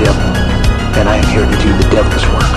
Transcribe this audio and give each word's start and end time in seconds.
Devil, 0.00 0.32
and 0.96 1.08
I 1.10 1.16
am 1.16 1.28
here 1.28 1.44
to 1.44 1.56
do 1.62 1.76
the 1.76 1.88
devil's 1.90 2.26
work. 2.28 2.52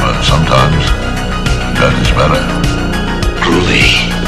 But 0.00 0.22
sometimes 0.24 0.84
that 1.78 1.94
is 2.02 2.10
better. 2.10 2.42
Truly. 3.44 4.21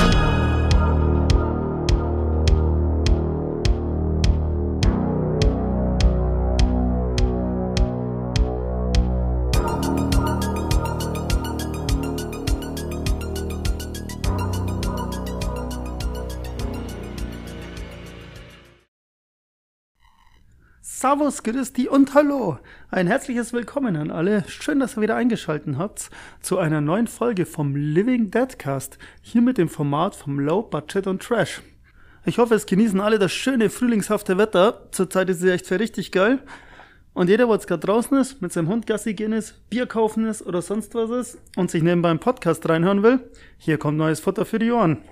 Servus, 21.05 21.43
Christi 21.43 21.87
und 21.87 22.15
Hallo. 22.15 22.59
Ein 22.91 23.07
herzliches 23.07 23.53
Willkommen 23.53 23.95
an 23.97 24.11
alle. 24.11 24.43
Schön, 24.49 24.81
dass 24.81 24.97
ihr 24.97 25.03
wieder 25.03 25.17
eingeschaltet 25.17 25.77
habt 25.77 26.09
zu 26.41 26.57
einer 26.57 26.81
neuen 26.81 27.09
Folge 27.09 27.45
vom 27.45 27.77
Living 27.77 28.31
Deadcast. 28.31 28.97
Hier 29.21 29.43
mit 29.43 29.59
dem 29.59 29.69
Format 29.69 30.17
vom 30.17 30.41
Low 30.41 30.63
Budget 30.63 31.07
und 31.07 31.23
Trash. 31.23 31.61
Ich 32.25 32.39
hoffe, 32.39 32.55
es 32.55 32.65
genießen 32.65 33.03
alle 33.03 33.19
das 33.19 33.33
schöne 33.33 33.69
frühlingshafte 33.69 34.39
Wetter. 34.39 34.89
Zurzeit 34.93 35.29
ist 35.29 35.43
es 35.43 35.51
echt 35.51 35.67
für 35.67 35.79
richtig 35.79 36.11
geil. 36.11 36.39
Und 37.13 37.29
jeder, 37.29 37.45
der 37.45 37.55
jetzt 37.55 37.67
gerade 37.67 37.87
draußen 37.87 38.17
ist, 38.17 38.41
mit 38.41 38.55
seinem 38.55 38.69
Hund 38.69 38.87
Gassi 38.87 39.13
gehen 39.13 39.35
ist, 39.35 39.69
Bier 39.69 39.85
kaufen 39.85 40.27
ist 40.27 40.41
oder 40.41 40.63
sonst 40.63 40.95
was 40.95 41.11
ist 41.11 41.39
und 41.55 41.71
sich 41.71 41.83
nebenbei 41.83 42.09
einen 42.09 42.19
Podcast 42.19 42.67
reinhören 42.67 43.03
will, 43.03 43.21
hier 43.59 43.77
kommt 43.77 43.99
neues 43.99 44.21
Futter 44.21 44.47
für 44.47 44.59
die 44.59 44.73
Ohren. 44.73 45.03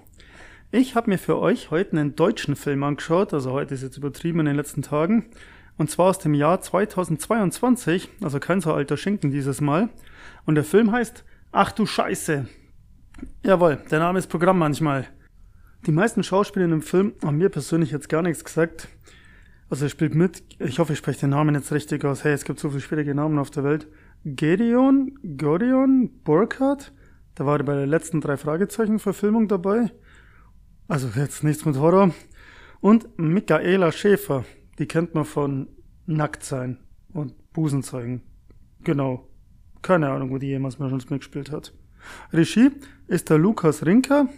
Ich 0.70 0.94
habe 0.94 1.10
mir 1.10 1.18
für 1.18 1.38
euch 1.38 1.70
heute 1.70 1.98
einen 1.98 2.16
deutschen 2.16 2.56
Film 2.56 2.82
angeschaut, 2.82 3.34
also 3.34 3.52
heute 3.52 3.74
ist 3.74 3.82
jetzt 3.82 3.98
übertrieben 3.98 4.40
in 4.40 4.46
den 4.46 4.56
letzten 4.56 4.80
Tagen, 4.80 5.26
und 5.76 5.90
zwar 5.90 6.06
aus 6.06 6.18
dem 6.18 6.34
Jahr 6.34 6.60
2022, 6.60 8.08
also 8.22 8.38
kein 8.40 8.60
so 8.60 8.72
alter 8.72 8.96
Schinken 8.96 9.30
dieses 9.30 9.60
Mal. 9.60 9.88
Und 10.44 10.54
der 10.54 10.64
Film 10.64 10.92
heißt 10.92 11.24
Ach 11.50 11.72
du 11.72 11.84
Scheiße. 11.84 12.46
Jawohl, 13.44 13.78
der 13.90 13.98
Name 13.98 14.18
ist 14.18 14.28
Programm 14.28 14.58
manchmal. 14.58 15.06
Die 15.86 15.92
meisten 15.92 16.22
Schauspieler 16.22 16.64
im 16.64 16.80
Film 16.80 17.14
haben 17.22 17.38
mir 17.38 17.48
persönlich 17.48 17.90
jetzt 17.90 18.08
gar 18.08 18.22
nichts 18.22 18.44
gesagt. 18.44 18.88
Also 19.68 19.86
er 19.86 19.88
spielt 19.88 20.14
mit, 20.14 20.42
ich 20.58 20.78
hoffe, 20.78 20.92
ich 20.92 20.98
spreche 20.98 21.20
den 21.20 21.30
Namen 21.30 21.54
jetzt 21.54 21.72
richtig 21.72 22.04
aus. 22.04 22.24
Hey, 22.24 22.32
es 22.32 22.44
gibt 22.44 22.60
so 22.60 22.70
viele 22.70 22.80
schwierige 22.80 23.14
Namen 23.14 23.38
auf 23.38 23.50
der 23.50 23.64
Welt. 23.64 23.88
Gedeon, 24.24 25.18
Gordion, 25.36 26.10
Burkhardt, 26.24 26.92
da 27.34 27.46
war 27.46 27.58
er 27.58 27.64
bei 27.64 27.74
der 27.74 27.86
letzten 27.86 28.20
drei 28.20 28.36
Fragezeichen-Verfilmung 28.36 29.48
dabei. 29.48 29.90
Also 30.88 31.08
jetzt 31.18 31.42
nichts 31.42 31.64
mit 31.64 31.76
Horror. 31.76 32.14
Und 32.80 33.18
Michaela 33.18 33.92
Schäfer, 33.92 34.44
die 34.78 34.86
kennt 34.86 35.14
man 35.14 35.24
von 35.24 35.68
Nacktsein 36.06 36.78
und 37.12 37.34
Busenzeugen. 37.52 38.22
Genau. 38.84 39.28
Keine 39.82 40.10
Ahnung, 40.10 40.30
wo 40.30 40.38
die 40.38 40.46
jemals 40.46 40.78
mal 40.78 40.88
schon 40.88 40.98
mitgespielt 40.98 41.50
hat. 41.50 41.72
Regie 42.32 42.70
ist 43.06 43.30
der 43.30 43.38
Lukas 43.38 43.84
Rinker 43.84 44.28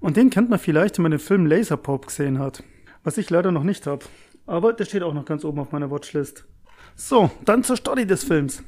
und 0.00 0.16
den 0.16 0.30
kennt 0.30 0.50
man 0.50 0.58
vielleicht, 0.58 0.98
wenn 0.98 1.02
man 1.02 1.12
den 1.12 1.20
Film 1.20 1.46
Laserpop 1.46 2.06
gesehen 2.06 2.38
hat. 2.38 2.62
Was 3.04 3.18
ich 3.18 3.30
leider 3.30 3.52
noch 3.52 3.64
nicht 3.64 3.86
habe. 3.86 4.04
Aber 4.46 4.72
der 4.72 4.84
steht 4.84 5.02
auch 5.02 5.14
noch 5.14 5.24
ganz 5.24 5.44
oben 5.44 5.60
auf 5.60 5.72
meiner 5.72 5.90
Watchlist. 5.90 6.46
So, 6.94 7.30
dann 7.44 7.64
zur 7.64 7.76
Story 7.76 8.06
des 8.06 8.24
Films. 8.24 8.62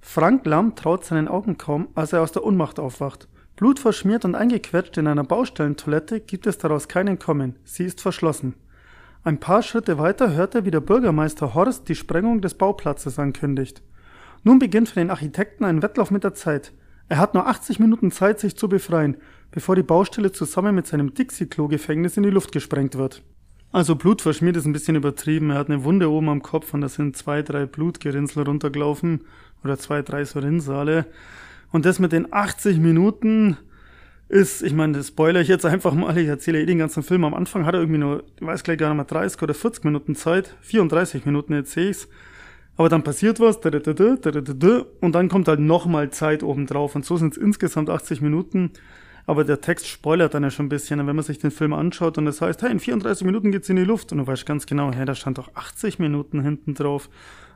Frank 0.00 0.46
Lamm 0.46 0.76
traut 0.76 1.04
seinen 1.04 1.28
Augen 1.28 1.58
kaum, 1.58 1.88
als 1.94 2.12
er 2.12 2.22
aus 2.22 2.32
der 2.32 2.44
Unmacht 2.44 2.78
aufwacht. 2.78 3.28
Blutverschmiert 3.56 4.24
und 4.24 4.36
eingequetscht 4.36 4.96
in 4.98 5.08
einer 5.08 5.24
Baustellentoilette 5.24 6.20
gibt 6.20 6.46
es 6.46 6.58
daraus 6.58 6.86
kein 6.86 7.08
Entkommen. 7.08 7.56
Sie 7.64 7.84
ist 7.84 8.00
verschlossen. 8.00 8.54
Ein 9.24 9.40
paar 9.40 9.62
Schritte 9.62 9.98
weiter 9.98 10.32
hört 10.32 10.54
er, 10.54 10.64
wie 10.64 10.70
der 10.70 10.80
Bürgermeister 10.80 11.54
Horst 11.54 11.88
die 11.88 11.94
Sprengung 11.94 12.40
des 12.40 12.54
Bauplatzes 12.54 13.18
ankündigt. 13.18 13.82
Nun 14.44 14.58
beginnt 14.58 14.88
für 14.88 15.00
den 15.00 15.10
Architekten 15.10 15.64
ein 15.64 15.82
Wettlauf 15.82 16.10
mit 16.10 16.24
der 16.24 16.34
Zeit. 16.34 16.72
Er 17.08 17.18
hat 17.18 17.34
nur 17.34 17.46
80 17.46 17.80
Minuten 17.80 18.10
Zeit, 18.10 18.38
sich 18.38 18.56
zu 18.56 18.68
befreien, 18.68 19.16
bevor 19.50 19.74
die 19.74 19.82
Baustelle 19.82 20.30
zusammen 20.32 20.74
mit 20.74 20.86
seinem 20.86 21.14
Dixie-Klo-Gefängnis 21.14 22.16
in 22.16 22.22
die 22.22 22.30
Luft 22.30 22.52
gesprengt 22.52 22.96
wird. 22.96 23.22
Also 23.70 23.96
blutverschmiert 23.96 24.56
ist 24.56 24.66
ein 24.66 24.72
bisschen 24.72 24.96
übertrieben. 24.96 25.50
Er 25.50 25.58
hat 25.58 25.68
eine 25.68 25.84
Wunde 25.84 26.10
oben 26.10 26.28
am 26.28 26.42
Kopf 26.42 26.72
und 26.72 26.80
da 26.80 26.88
sind 26.88 27.16
zwei, 27.16 27.42
drei 27.42 27.66
Blutgerinnsel 27.66 28.44
runtergelaufen. 28.44 29.24
Oder 29.64 29.78
zwei, 29.78 30.02
drei 30.02 30.24
so 30.24 30.38
Rinnsale. 30.38 31.06
Und 31.70 31.84
das 31.84 31.98
mit 31.98 32.12
den 32.12 32.32
80 32.32 32.78
Minuten 32.78 33.58
ist, 34.28 34.62
ich 34.62 34.74
meine, 34.74 34.98
das 34.98 35.08
spoiler 35.08 35.40
ich 35.40 35.48
jetzt 35.48 35.64
einfach 35.64 35.94
mal, 35.94 36.16
ich 36.16 36.28
erzähle 36.28 36.60
eh 36.60 36.66
den 36.66 36.78
ganzen 36.78 37.02
Film. 37.02 37.24
Am 37.24 37.34
Anfang 37.34 37.64
hat 37.64 37.74
er 37.74 37.80
irgendwie 37.80 37.98
nur, 37.98 38.24
ich 38.38 38.46
weiß 38.46 38.62
gleich 38.62 38.78
gar 38.78 38.88
nicht 38.88 38.96
mehr, 38.96 39.04
30 39.06 39.40
oder 39.42 39.54
40 39.54 39.84
Minuten 39.84 40.14
Zeit. 40.14 40.54
34 40.60 41.24
Minuten 41.24 41.52
erzähle 41.54 41.90
ich's. 41.90 42.08
Aber 42.76 42.88
dann 42.88 43.02
passiert 43.02 43.40
was, 43.40 43.56
und 43.56 45.12
dann 45.12 45.28
kommt 45.28 45.48
halt 45.48 45.58
nochmal 45.58 46.10
Zeit 46.10 46.42
obendrauf. 46.44 46.94
Und 46.94 47.04
so 47.04 47.16
sind 47.16 47.32
es 47.32 47.36
insgesamt 47.36 47.90
80 47.90 48.20
Minuten. 48.20 48.70
Aber 49.26 49.44
der 49.44 49.60
Text 49.60 49.88
spoilert 49.88 50.34
dann 50.34 50.44
ja 50.44 50.50
schon 50.50 50.66
ein 50.66 50.68
bisschen. 50.68 51.00
Und 51.00 51.06
wenn 51.06 51.16
man 51.16 51.24
sich 51.24 51.38
den 51.38 51.50
Film 51.50 51.72
anschaut 51.72 52.18
und 52.18 52.26
es 52.28 52.38
das 52.38 52.48
heißt, 52.48 52.62
hey, 52.62 52.70
in 52.70 52.78
34 52.78 53.26
Minuten 53.26 53.50
geht's 53.50 53.68
in 53.68 53.76
die 53.76 53.84
Luft. 53.84 54.12
Und 54.12 54.18
du 54.18 54.26
weißt 54.26 54.46
ganz 54.46 54.64
genau, 54.66 54.92
hey, 54.92 55.04
da 55.06 55.14
stand 55.14 55.38
doch 55.38 55.50
80 55.54 55.98
Minuten 55.98 56.40
hinten 56.40 56.74
drauf. 56.74 57.10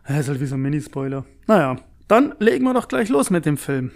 Das 0.09 0.19
ist 0.21 0.29
halt 0.29 0.41
wie 0.41 0.47
so 0.47 0.57
ein 0.57 0.63
Minispoiler. 0.63 1.25
Naja, 1.47 1.77
dann 2.09 2.35
legen 2.41 2.65
wir 2.65 2.75
doch 2.75 2.89
gleich 2.89 3.09
los 3.09 3.31
mit 3.31 3.47
dem 3.47 3.59
Film. 3.59 3.93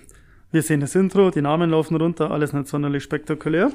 Wir 0.53 0.63
sehen 0.63 0.81
das 0.81 0.95
Intro, 0.95 1.31
die 1.31 1.43
Namen 1.43 1.71
laufen 1.71 1.97
runter, 1.97 2.31
alles 2.31 2.53
nicht 2.53 2.69
sonderlich 2.69 3.03
spektakulär. 3.03 3.73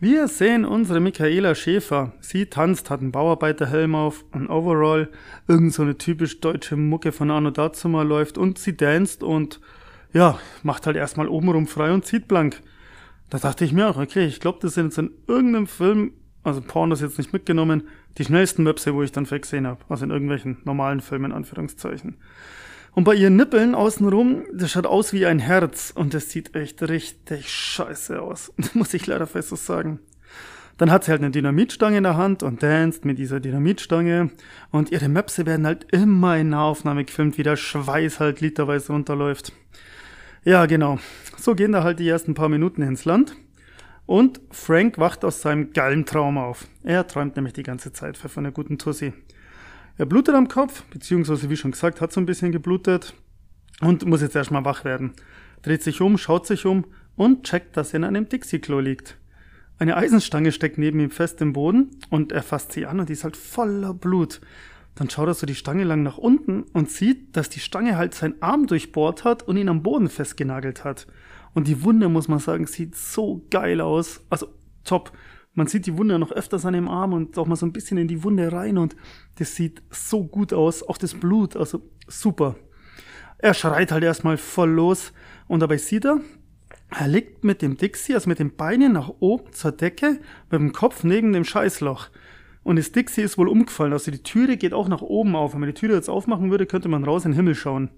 Wir 0.00 0.28
sehen 0.28 0.64
unsere 0.64 1.00
Michaela 1.00 1.56
Schäfer. 1.56 2.12
Sie 2.20 2.46
tanzt, 2.46 2.88
hat 2.88 3.00
einen 3.00 3.10
Bauarbeiterhelm 3.10 3.96
auf, 3.96 4.24
ein 4.30 4.48
Overall, 4.48 5.08
irgend 5.48 5.74
so 5.74 5.82
eine 5.82 5.98
typisch 5.98 6.40
deutsche 6.40 6.76
Mucke 6.76 7.10
von 7.10 7.32
Anno 7.32 7.50
Dazuma 7.50 8.02
läuft 8.02 8.38
und 8.38 8.58
sie 8.58 8.76
danst 8.76 9.24
und 9.24 9.60
ja, 10.12 10.38
macht 10.62 10.86
halt 10.86 10.96
erstmal 10.96 11.26
obenrum 11.26 11.66
frei 11.66 11.92
und 11.92 12.06
zieht 12.06 12.28
blank. 12.28 12.62
Da 13.28 13.38
dachte 13.38 13.64
ich 13.64 13.72
mir 13.72 13.88
auch, 13.88 13.96
okay, 13.96 14.24
ich 14.24 14.38
glaube, 14.38 14.60
das 14.62 14.74
sind 14.74 14.86
jetzt 14.86 14.98
in 14.98 15.10
irgendeinem 15.26 15.66
Film, 15.66 16.12
also 16.44 16.60
Porn 16.60 16.92
ist 16.92 17.02
jetzt 17.02 17.18
nicht 17.18 17.32
mitgenommen, 17.32 17.88
die 18.18 18.24
schnellsten 18.24 18.62
Möpse, 18.62 18.94
wo 18.94 19.02
ich 19.02 19.10
dann 19.10 19.24
gesehen 19.24 19.66
habe. 19.66 19.80
Also 19.88 20.04
in 20.04 20.12
irgendwelchen 20.12 20.58
normalen 20.64 21.00
Filmen, 21.00 21.32
Anführungszeichen. 21.32 22.18
Und 22.92 23.04
bei 23.04 23.14
ihren 23.14 23.36
Nippeln 23.36 23.74
außenrum, 23.74 24.44
das 24.52 24.72
schaut 24.72 24.86
aus 24.86 25.12
wie 25.12 25.26
ein 25.26 25.38
Herz 25.38 25.92
und 25.94 26.14
das 26.14 26.30
sieht 26.30 26.54
echt 26.54 26.82
richtig 26.82 27.48
scheiße 27.48 28.20
aus. 28.20 28.52
Muss 28.74 28.94
ich 28.94 29.06
leider 29.06 29.26
fest 29.26 29.50
so 29.50 29.56
sagen. 29.56 30.00
Dann 30.78 30.92
hat 30.92 31.04
sie 31.04 31.10
halt 31.10 31.20
eine 31.20 31.32
Dynamitstange 31.32 31.98
in 31.98 32.04
der 32.04 32.16
Hand 32.16 32.44
und 32.44 32.62
danst 32.62 33.04
mit 33.04 33.18
dieser 33.18 33.40
Dynamitstange. 33.40 34.30
Und 34.70 34.92
ihre 34.92 35.08
Möpse 35.08 35.44
werden 35.44 35.66
halt 35.66 35.92
immer 35.92 36.36
in 36.36 36.50
Nahaufnahme 36.50 37.04
gefilmt, 37.04 37.36
wie 37.36 37.42
der 37.42 37.56
Schweiß 37.56 38.20
halt 38.20 38.40
literweise 38.40 38.92
runterläuft. 38.92 39.52
Ja, 40.44 40.66
genau. 40.66 40.98
So 41.36 41.56
gehen 41.56 41.72
da 41.72 41.82
halt 41.82 41.98
die 41.98 42.08
ersten 42.08 42.34
paar 42.34 42.48
Minuten 42.48 42.82
ins 42.82 43.04
Land. 43.04 43.34
Und 44.06 44.40
Frank 44.50 44.98
wacht 44.98 45.24
aus 45.24 45.42
seinem 45.42 45.72
geilen 45.72 46.06
Traum 46.06 46.38
auf. 46.38 46.66
Er 46.84 47.06
träumt 47.06 47.36
nämlich 47.36 47.52
die 47.54 47.64
ganze 47.64 47.92
Zeit 47.92 48.16
von 48.16 48.30
einer 48.46 48.52
guten 48.52 48.78
Tussi. 48.78 49.12
Er 49.98 50.06
blutet 50.06 50.36
am 50.36 50.46
Kopf, 50.46 50.84
beziehungsweise 50.84 51.50
wie 51.50 51.56
schon 51.56 51.72
gesagt, 51.72 52.00
hat 52.00 52.12
so 52.12 52.20
ein 52.20 52.26
bisschen 52.26 52.52
geblutet 52.52 53.14
und 53.80 54.06
muss 54.06 54.22
jetzt 54.22 54.36
erstmal 54.36 54.64
wach 54.64 54.84
werden. 54.84 55.12
Dreht 55.62 55.82
sich 55.82 56.00
um, 56.00 56.16
schaut 56.18 56.46
sich 56.46 56.66
um 56.66 56.84
und 57.16 57.42
checkt, 57.42 57.76
dass 57.76 57.92
er 57.92 57.98
in 57.98 58.04
einem 58.04 58.28
Dixie-Klo 58.28 58.78
liegt. 58.78 59.18
Eine 59.80 59.96
Eisenstange 59.96 60.52
steckt 60.52 60.78
neben 60.78 61.00
ihm 61.00 61.10
fest 61.10 61.40
im 61.40 61.52
Boden 61.52 61.90
und 62.10 62.30
er 62.30 62.44
fasst 62.44 62.72
sie 62.72 62.86
an 62.86 63.00
und 63.00 63.08
die 63.08 63.14
ist 63.14 63.24
halt 63.24 63.36
voller 63.36 63.92
Blut. 63.92 64.40
Dann 64.94 65.10
schaut 65.10 65.26
er 65.28 65.34
so 65.34 65.46
die 65.46 65.56
Stange 65.56 65.84
lang 65.84 66.04
nach 66.04 66.18
unten 66.18 66.62
und 66.72 66.90
sieht, 66.90 67.36
dass 67.36 67.48
die 67.48 67.60
Stange 67.60 67.96
halt 67.96 68.14
seinen 68.14 68.40
Arm 68.40 68.68
durchbohrt 68.68 69.24
hat 69.24 69.42
und 69.42 69.56
ihn 69.56 69.68
am 69.68 69.82
Boden 69.82 70.08
festgenagelt 70.08 70.84
hat. 70.84 71.08
Und 71.54 71.66
die 71.66 71.82
Wunde, 71.82 72.08
muss 72.08 72.28
man 72.28 72.38
sagen, 72.38 72.66
sieht 72.66 72.94
so 72.94 73.44
geil 73.50 73.80
aus. 73.80 74.20
Also 74.30 74.48
top. 74.84 75.12
Man 75.58 75.66
sieht 75.66 75.86
die 75.86 75.98
Wunde 75.98 76.20
noch 76.20 76.30
öfters 76.30 76.64
an 76.66 76.74
dem 76.74 76.88
Arm 76.88 77.12
und 77.12 77.36
auch 77.36 77.48
mal 77.48 77.56
so 77.56 77.66
ein 77.66 77.72
bisschen 77.72 77.98
in 77.98 78.06
die 78.06 78.22
Wunde 78.22 78.52
rein 78.52 78.78
und 78.78 78.94
das 79.40 79.56
sieht 79.56 79.82
so 79.90 80.22
gut 80.24 80.52
aus. 80.52 80.84
Auch 80.84 80.98
das 80.98 81.14
Blut, 81.14 81.56
also 81.56 81.82
super. 82.06 82.54
Er 83.38 83.54
schreit 83.54 83.90
halt 83.90 84.04
erstmal 84.04 84.36
voll 84.36 84.70
los 84.70 85.12
und 85.48 85.58
dabei 85.58 85.78
sieht 85.78 86.04
er, 86.04 86.20
Er 86.90 87.08
liegt 87.08 87.42
mit 87.42 87.60
dem 87.60 87.76
Dixie, 87.76 88.14
also 88.14 88.28
mit 88.28 88.38
den 88.38 88.54
Beinen 88.54 88.92
nach 88.92 89.10
oben 89.18 89.52
zur 89.52 89.72
Decke, 89.72 90.20
mit 90.48 90.60
dem 90.60 90.72
Kopf 90.72 91.02
neben 91.02 91.32
dem 91.32 91.44
Scheißloch. 91.44 92.06
Und 92.62 92.76
das 92.76 92.92
Dixie 92.92 93.22
ist 93.22 93.36
wohl 93.36 93.48
umgefallen. 93.48 93.92
Also 93.92 94.12
die 94.12 94.22
Türe 94.22 94.58
geht 94.58 94.72
auch 94.72 94.86
nach 94.86 95.02
oben 95.02 95.34
auf. 95.34 95.54
Wenn 95.54 95.60
man 95.60 95.70
die 95.70 95.74
Türe 95.74 95.94
jetzt 95.94 96.08
aufmachen 96.08 96.52
würde, 96.52 96.66
könnte 96.66 96.88
man 96.88 97.02
raus 97.02 97.24
in 97.24 97.32
den 97.32 97.36
Himmel 97.36 97.56
schauen. 97.56 97.90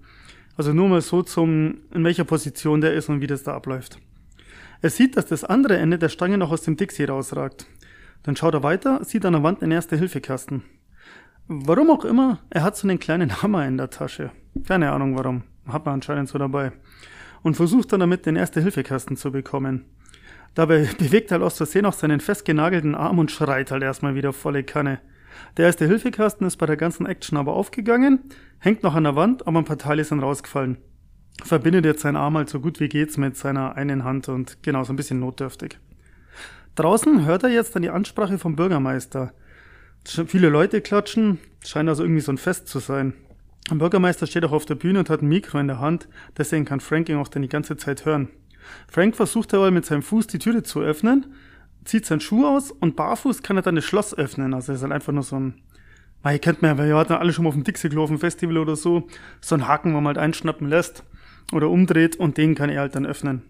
Also 0.57 0.73
nur 0.73 0.89
mal 0.89 1.01
so 1.01 1.21
zum, 1.21 1.81
in 1.93 2.03
welcher 2.03 2.23
Position 2.23 2.81
der 2.81 2.95
ist 2.95 3.07
und 3.07 3.21
wie 3.21 3.27
das 3.27 3.43
da 3.43 3.53
abläuft. 3.53 3.99
Er 4.81 4.89
sieht, 4.89 5.15
dass 5.15 5.27
das 5.27 5.43
andere 5.43 5.77
Ende 5.77 5.99
der 5.99 6.09
Stange 6.09 6.37
noch 6.37 6.51
aus 6.51 6.63
dem 6.63 6.75
Dixie 6.75 7.05
rausragt. 7.05 7.67
Dann 8.23 8.35
schaut 8.35 8.53
er 8.53 8.63
weiter, 8.63 9.03
sieht 9.03 9.25
an 9.25 9.33
der 9.33 9.43
Wand 9.43 9.61
einen 9.61 9.71
Erste-Hilfe-Kasten. 9.71 10.63
Warum 11.47 11.91
auch 11.91 12.05
immer, 12.05 12.39
er 12.49 12.63
hat 12.63 12.77
so 12.77 12.87
einen 12.87 12.99
kleinen 12.99 13.41
Hammer 13.41 13.67
in 13.67 13.77
der 13.77 13.89
Tasche. 13.89 14.31
Keine 14.65 14.91
Ahnung 14.91 15.15
warum. 15.15 15.43
Hat 15.67 15.85
man 15.85 15.95
anscheinend 15.95 16.29
so 16.29 16.37
dabei. 16.37 16.71
Und 17.43 17.55
versucht 17.55 17.91
dann 17.93 17.99
damit 17.99 18.25
den 18.25 18.35
Erste-Hilfe-Kasten 18.35 19.17
zu 19.17 19.31
bekommen. 19.31 19.85
Dabei 20.55 20.89
bewegt 20.97 21.31
er 21.31 21.41
aus 21.41 21.57
Versehen 21.57 21.85
auch 21.85 21.93
seinen 21.93 22.19
festgenagelten 22.19 22.95
Arm 22.95 23.19
und 23.19 23.31
schreit 23.31 23.71
halt 23.71 23.83
erstmal 23.83 24.15
wieder 24.15 24.33
volle 24.33 24.63
Kanne. 24.63 24.99
Der 25.57 25.65
erste 25.65 25.85
Hilfekasten 25.85 26.45
ist 26.45 26.57
bei 26.57 26.65
der 26.65 26.77
ganzen 26.77 27.05
Action 27.05 27.37
aber 27.37 27.53
aufgegangen, 27.53 28.19
hängt 28.59 28.83
noch 28.83 28.95
an 28.95 29.05
der 29.05 29.15
Wand, 29.15 29.47
aber 29.47 29.59
ein 29.59 29.65
paar 29.65 29.77
Teile 29.77 30.03
sind 30.03 30.19
rausgefallen. 30.19 30.77
Verbindet 31.43 31.85
jetzt 31.85 32.01
seinen 32.01 32.17
Arm 32.17 32.37
halt 32.37 32.49
so 32.49 32.59
gut 32.59 32.79
wie 32.79 32.89
geht's 32.89 33.17
mit 33.17 33.35
seiner 33.35 33.75
einen 33.75 34.03
Hand 34.03 34.29
und 34.29 34.61
genau, 34.61 34.83
so 34.83 34.93
ein 34.93 34.95
bisschen 34.95 35.19
notdürftig. 35.19 35.79
Draußen 36.75 37.25
hört 37.25 37.43
er 37.43 37.49
jetzt 37.49 37.75
dann 37.75 37.81
die 37.81 37.89
Ansprache 37.89 38.37
vom 38.37 38.55
Bürgermeister. 38.55 39.33
Viele 40.05 40.49
Leute 40.49 40.81
klatschen, 40.81 41.39
scheint 41.65 41.89
also 41.89 42.03
irgendwie 42.03 42.21
so 42.21 42.31
ein 42.31 42.37
Fest 42.37 42.67
zu 42.67 42.79
sein. 42.79 43.13
Der 43.69 43.75
Bürgermeister 43.75 44.25
steht 44.25 44.45
auch 44.45 44.51
auf 44.51 44.65
der 44.65 44.75
Bühne 44.75 44.99
und 44.99 45.09
hat 45.09 45.21
ein 45.21 45.27
Mikro 45.27 45.59
in 45.59 45.67
der 45.67 45.79
Hand, 45.79 46.07
deswegen 46.37 46.65
kann 46.65 46.79
Frank 46.79 47.09
ihn 47.09 47.17
auch 47.17 47.27
dann 47.27 47.41
die 47.41 47.49
ganze 47.49 47.77
Zeit 47.77 48.05
hören. 48.05 48.29
Frank 48.87 49.15
versucht 49.15 49.53
aber 49.53 49.71
mit 49.71 49.85
seinem 49.85 50.01
Fuß 50.01 50.27
die 50.27 50.39
Türe 50.39 50.63
zu 50.63 50.79
öffnen, 50.81 51.27
zieht 51.85 52.05
seinen 52.05 52.21
Schuh 52.21 52.45
aus 52.45 52.71
und 52.71 52.95
barfuß 52.95 53.43
kann 53.43 53.57
er 53.57 53.63
dann 53.63 53.75
das 53.75 53.85
Schloss 53.85 54.15
öffnen. 54.17 54.53
Also 54.53 54.71
er 54.71 54.75
ist 54.75 54.81
halt 54.81 54.93
einfach 54.93 55.13
nur 55.13 55.23
so 55.23 55.39
ein, 55.39 55.55
weil 56.23 56.35
ihr 56.35 56.39
kennt 56.39 56.61
mir, 56.61 56.75
ihr 56.85 56.95
hatten 56.95 57.13
alle 57.13 57.33
schon 57.33 57.43
mal 57.43 57.49
auf 57.49 57.55
dem 57.55 57.63
Dixie 57.63 57.89
Festival 58.17 58.57
oder 58.57 58.75
so, 58.75 59.07
so 59.41 59.55
ein 59.55 59.67
Haken, 59.67 59.91
wo 59.93 59.97
man 59.97 60.07
halt 60.07 60.17
einschnappen 60.17 60.67
lässt 60.67 61.03
oder 61.51 61.69
umdreht 61.69 62.15
und 62.15 62.37
den 62.37 62.55
kann 62.55 62.69
er 62.69 62.81
halt 62.81 62.95
dann 62.95 63.05
öffnen. 63.05 63.43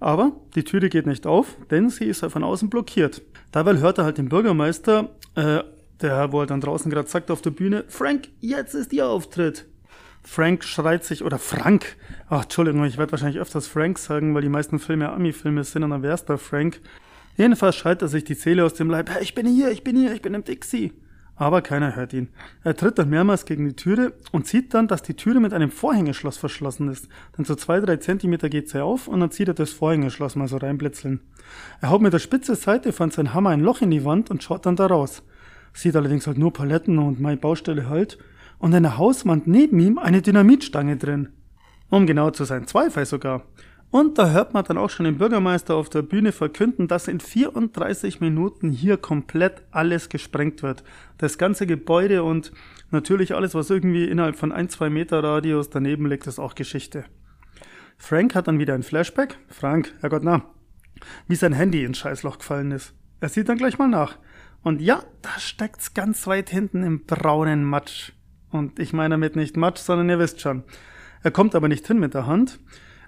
Aber 0.00 0.32
die 0.56 0.64
Türe 0.64 0.88
geht 0.88 1.06
nicht 1.06 1.26
auf, 1.26 1.56
denn 1.70 1.88
sie 1.88 2.06
ist 2.06 2.22
halt 2.22 2.32
von 2.32 2.42
außen 2.42 2.68
blockiert. 2.68 3.22
Dabei 3.52 3.78
hört 3.78 3.98
er 3.98 4.04
halt 4.04 4.18
den 4.18 4.28
Bürgermeister, 4.28 5.10
äh, 5.36 5.60
der, 6.00 6.32
wo 6.32 6.40
er 6.40 6.46
dann 6.46 6.60
draußen 6.60 6.90
gerade 6.90 7.08
sagt 7.08 7.30
auf 7.30 7.42
der 7.42 7.50
Bühne, 7.50 7.84
Frank, 7.86 8.28
jetzt 8.40 8.74
ist 8.74 8.92
Ihr 8.92 9.06
Auftritt. 9.06 9.66
Frank 10.24 10.64
schreit 10.64 11.04
sich, 11.04 11.22
oder 11.24 11.38
Frank, 11.38 11.96
ach, 12.28 12.44
Entschuldigung, 12.44 12.84
ich 12.84 12.98
werde 12.98 13.12
wahrscheinlich 13.12 13.40
öfters 13.40 13.66
Frank 13.66 13.98
sagen, 13.98 14.34
weil 14.34 14.42
die 14.42 14.48
meisten 14.48 14.78
Filme 14.78 15.10
Ami-Filme 15.10 15.64
sind, 15.64 15.84
und 15.84 15.90
dann 15.90 16.02
wär's 16.02 16.24
da 16.24 16.36
Frank. 16.36 16.80
Jedenfalls 17.36 17.76
schreit 17.76 18.02
er 18.02 18.08
sich 18.08 18.24
die 18.24 18.34
Seele 18.34 18.64
aus 18.64 18.74
dem 18.74 18.90
Leib, 18.90 19.10
hey, 19.10 19.22
ich 19.22 19.34
bin 19.34 19.46
hier, 19.46 19.70
ich 19.70 19.84
bin 19.84 19.96
hier, 19.96 20.12
ich 20.12 20.22
bin 20.22 20.34
im 20.34 20.44
Dixie. 20.44 20.92
Aber 21.42 21.60
keiner 21.60 21.96
hört 21.96 22.12
ihn. 22.12 22.28
Er 22.62 22.76
tritt 22.76 23.00
dann 23.00 23.10
mehrmals 23.10 23.44
gegen 23.46 23.66
die 23.66 23.74
Türe 23.74 24.12
und 24.30 24.46
sieht 24.46 24.74
dann, 24.74 24.86
dass 24.86 25.02
die 25.02 25.14
Türe 25.14 25.40
mit 25.40 25.52
einem 25.52 25.72
Vorhängeschloss 25.72 26.36
verschlossen 26.36 26.86
ist. 26.86 27.08
Dann 27.36 27.44
so 27.44 27.56
zwei, 27.56 27.80
drei 27.80 27.96
Zentimeter 27.96 28.48
geht 28.48 28.68
sie 28.68 28.80
auf 28.80 29.08
und 29.08 29.18
dann 29.18 29.32
zieht 29.32 29.48
er 29.48 29.54
das 29.54 29.72
Vorhängeschloss 29.72 30.36
mal 30.36 30.46
so 30.46 30.58
reinblitzeln. 30.58 31.18
Er 31.80 31.90
haut 31.90 32.00
mit 32.00 32.12
der 32.12 32.20
spitze 32.20 32.54
Seite 32.54 32.92
von 32.92 33.10
seinem 33.10 33.34
Hammer 33.34 33.50
ein 33.50 33.58
Loch 33.58 33.80
in 33.80 33.90
die 33.90 34.04
Wand 34.04 34.30
und 34.30 34.44
schaut 34.44 34.66
dann 34.66 34.76
da 34.76 34.86
raus. 34.86 35.24
Sieht 35.72 35.96
allerdings 35.96 36.28
halt 36.28 36.38
nur 36.38 36.52
Paletten 36.52 37.00
und 37.00 37.20
meine 37.20 37.38
Baustelle 37.38 37.88
halt 37.88 38.18
und 38.60 38.72
in 38.72 38.84
der 38.84 38.96
Hauswand 38.96 39.48
neben 39.48 39.80
ihm 39.80 39.98
eine 39.98 40.22
Dynamitstange 40.22 40.96
drin. 40.96 41.30
Um 41.90 42.06
genau 42.06 42.30
zu 42.30 42.44
sein, 42.44 42.68
zwei 42.68 42.88
sogar. 43.04 43.46
Und 43.92 44.16
da 44.16 44.30
hört 44.30 44.54
man 44.54 44.64
dann 44.64 44.78
auch 44.78 44.88
schon 44.88 45.04
den 45.04 45.18
Bürgermeister 45.18 45.76
auf 45.76 45.90
der 45.90 46.00
Bühne 46.00 46.32
verkünden, 46.32 46.88
dass 46.88 47.08
in 47.08 47.20
34 47.20 48.20
Minuten 48.20 48.70
hier 48.70 48.96
komplett 48.96 49.64
alles 49.70 50.08
gesprengt 50.08 50.62
wird. 50.62 50.82
Das 51.18 51.36
ganze 51.36 51.66
Gebäude 51.66 52.22
und 52.22 52.52
natürlich 52.90 53.34
alles, 53.34 53.54
was 53.54 53.68
irgendwie 53.68 54.06
innerhalb 54.06 54.36
von 54.36 54.50
ein, 54.50 54.70
zwei 54.70 54.88
Meter 54.88 55.22
Radius 55.22 55.68
daneben 55.68 56.06
liegt, 56.06 56.26
ist 56.26 56.38
auch 56.38 56.54
Geschichte. 56.54 57.04
Frank 57.98 58.34
hat 58.34 58.48
dann 58.48 58.58
wieder 58.58 58.72
ein 58.72 58.82
Flashback. 58.82 59.36
Frank, 59.48 59.92
Herrgott, 60.00 60.24
na, 60.24 60.42
wie 61.28 61.36
sein 61.36 61.52
Handy 61.52 61.84
ins 61.84 61.98
Scheißloch 61.98 62.38
gefallen 62.38 62.72
ist. 62.72 62.94
Er 63.20 63.28
sieht 63.28 63.50
dann 63.50 63.58
gleich 63.58 63.76
mal 63.76 63.88
nach. 63.88 64.16
Und 64.62 64.80
ja, 64.80 65.02
da 65.20 65.38
steckt's 65.38 65.92
ganz 65.92 66.26
weit 66.26 66.48
hinten 66.48 66.82
im 66.82 67.04
braunen 67.04 67.62
Matsch. 67.62 68.12
Und 68.50 68.78
ich 68.78 68.94
meine 68.94 69.16
damit 69.16 69.36
nicht 69.36 69.58
Matsch, 69.58 69.80
sondern 69.80 70.08
ihr 70.08 70.18
wisst 70.18 70.40
schon. 70.40 70.64
Er 71.22 71.30
kommt 71.30 71.54
aber 71.54 71.68
nicht 71.68 71.86
hin 71.86 72.00
mit 72.00 72.14
der 72.14 72.26
Hand. 72.26 72.58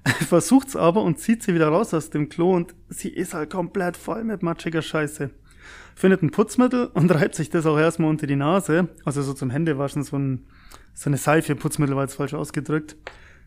Er 0.04 0.12
versucht's 0.26 0.76
aber 0.76 1.02
und 1.02 1.18
zieht 1.18 1.42
sie 1.42 1.54
wieder 1.54 1.68
raus 1.68 1.94
aus 1.94 2.10
dem 2.10 2.28
Klo 2.28 2.54
und 2.54 2.74
sie 2.88 3.08
ist 3.08 3.34
halt 3.34 3.50
komplett 3.50 3.96
voll 3.96 4.22
mit 4.24 4.42
matschiger 4.42 4.82
Scheiße. 4.82 5.30
Findet 5.96 6.22
ein 6.22 6.30
Putzmittel 6.30 6.86
und 6.92 7.10
reibt 7.14 7.34
sich 7.34 7.50
das 7.50 7.66
auch 7.66 7.78
erstmal 7.78 8.10
unter 8.10 8.26
die 8.26 8.36
Nase. 8.36 8.88
Also 9.04 9.22
so 9.22 9.32
zum 9.32 9.50
Händewaschen, 9.50 10.02
so, 10.02 10.16
ein, 10.16 10.46
so 10.92 11.08
eine 11.08 11.16
Seife, 11.16 11.56
Putzmittel 11.56 11.96
war 11.96 12.04
jetzt 12.04 12.16
falsch 12.16 12.34
ausgedrückt. 12.34 12.96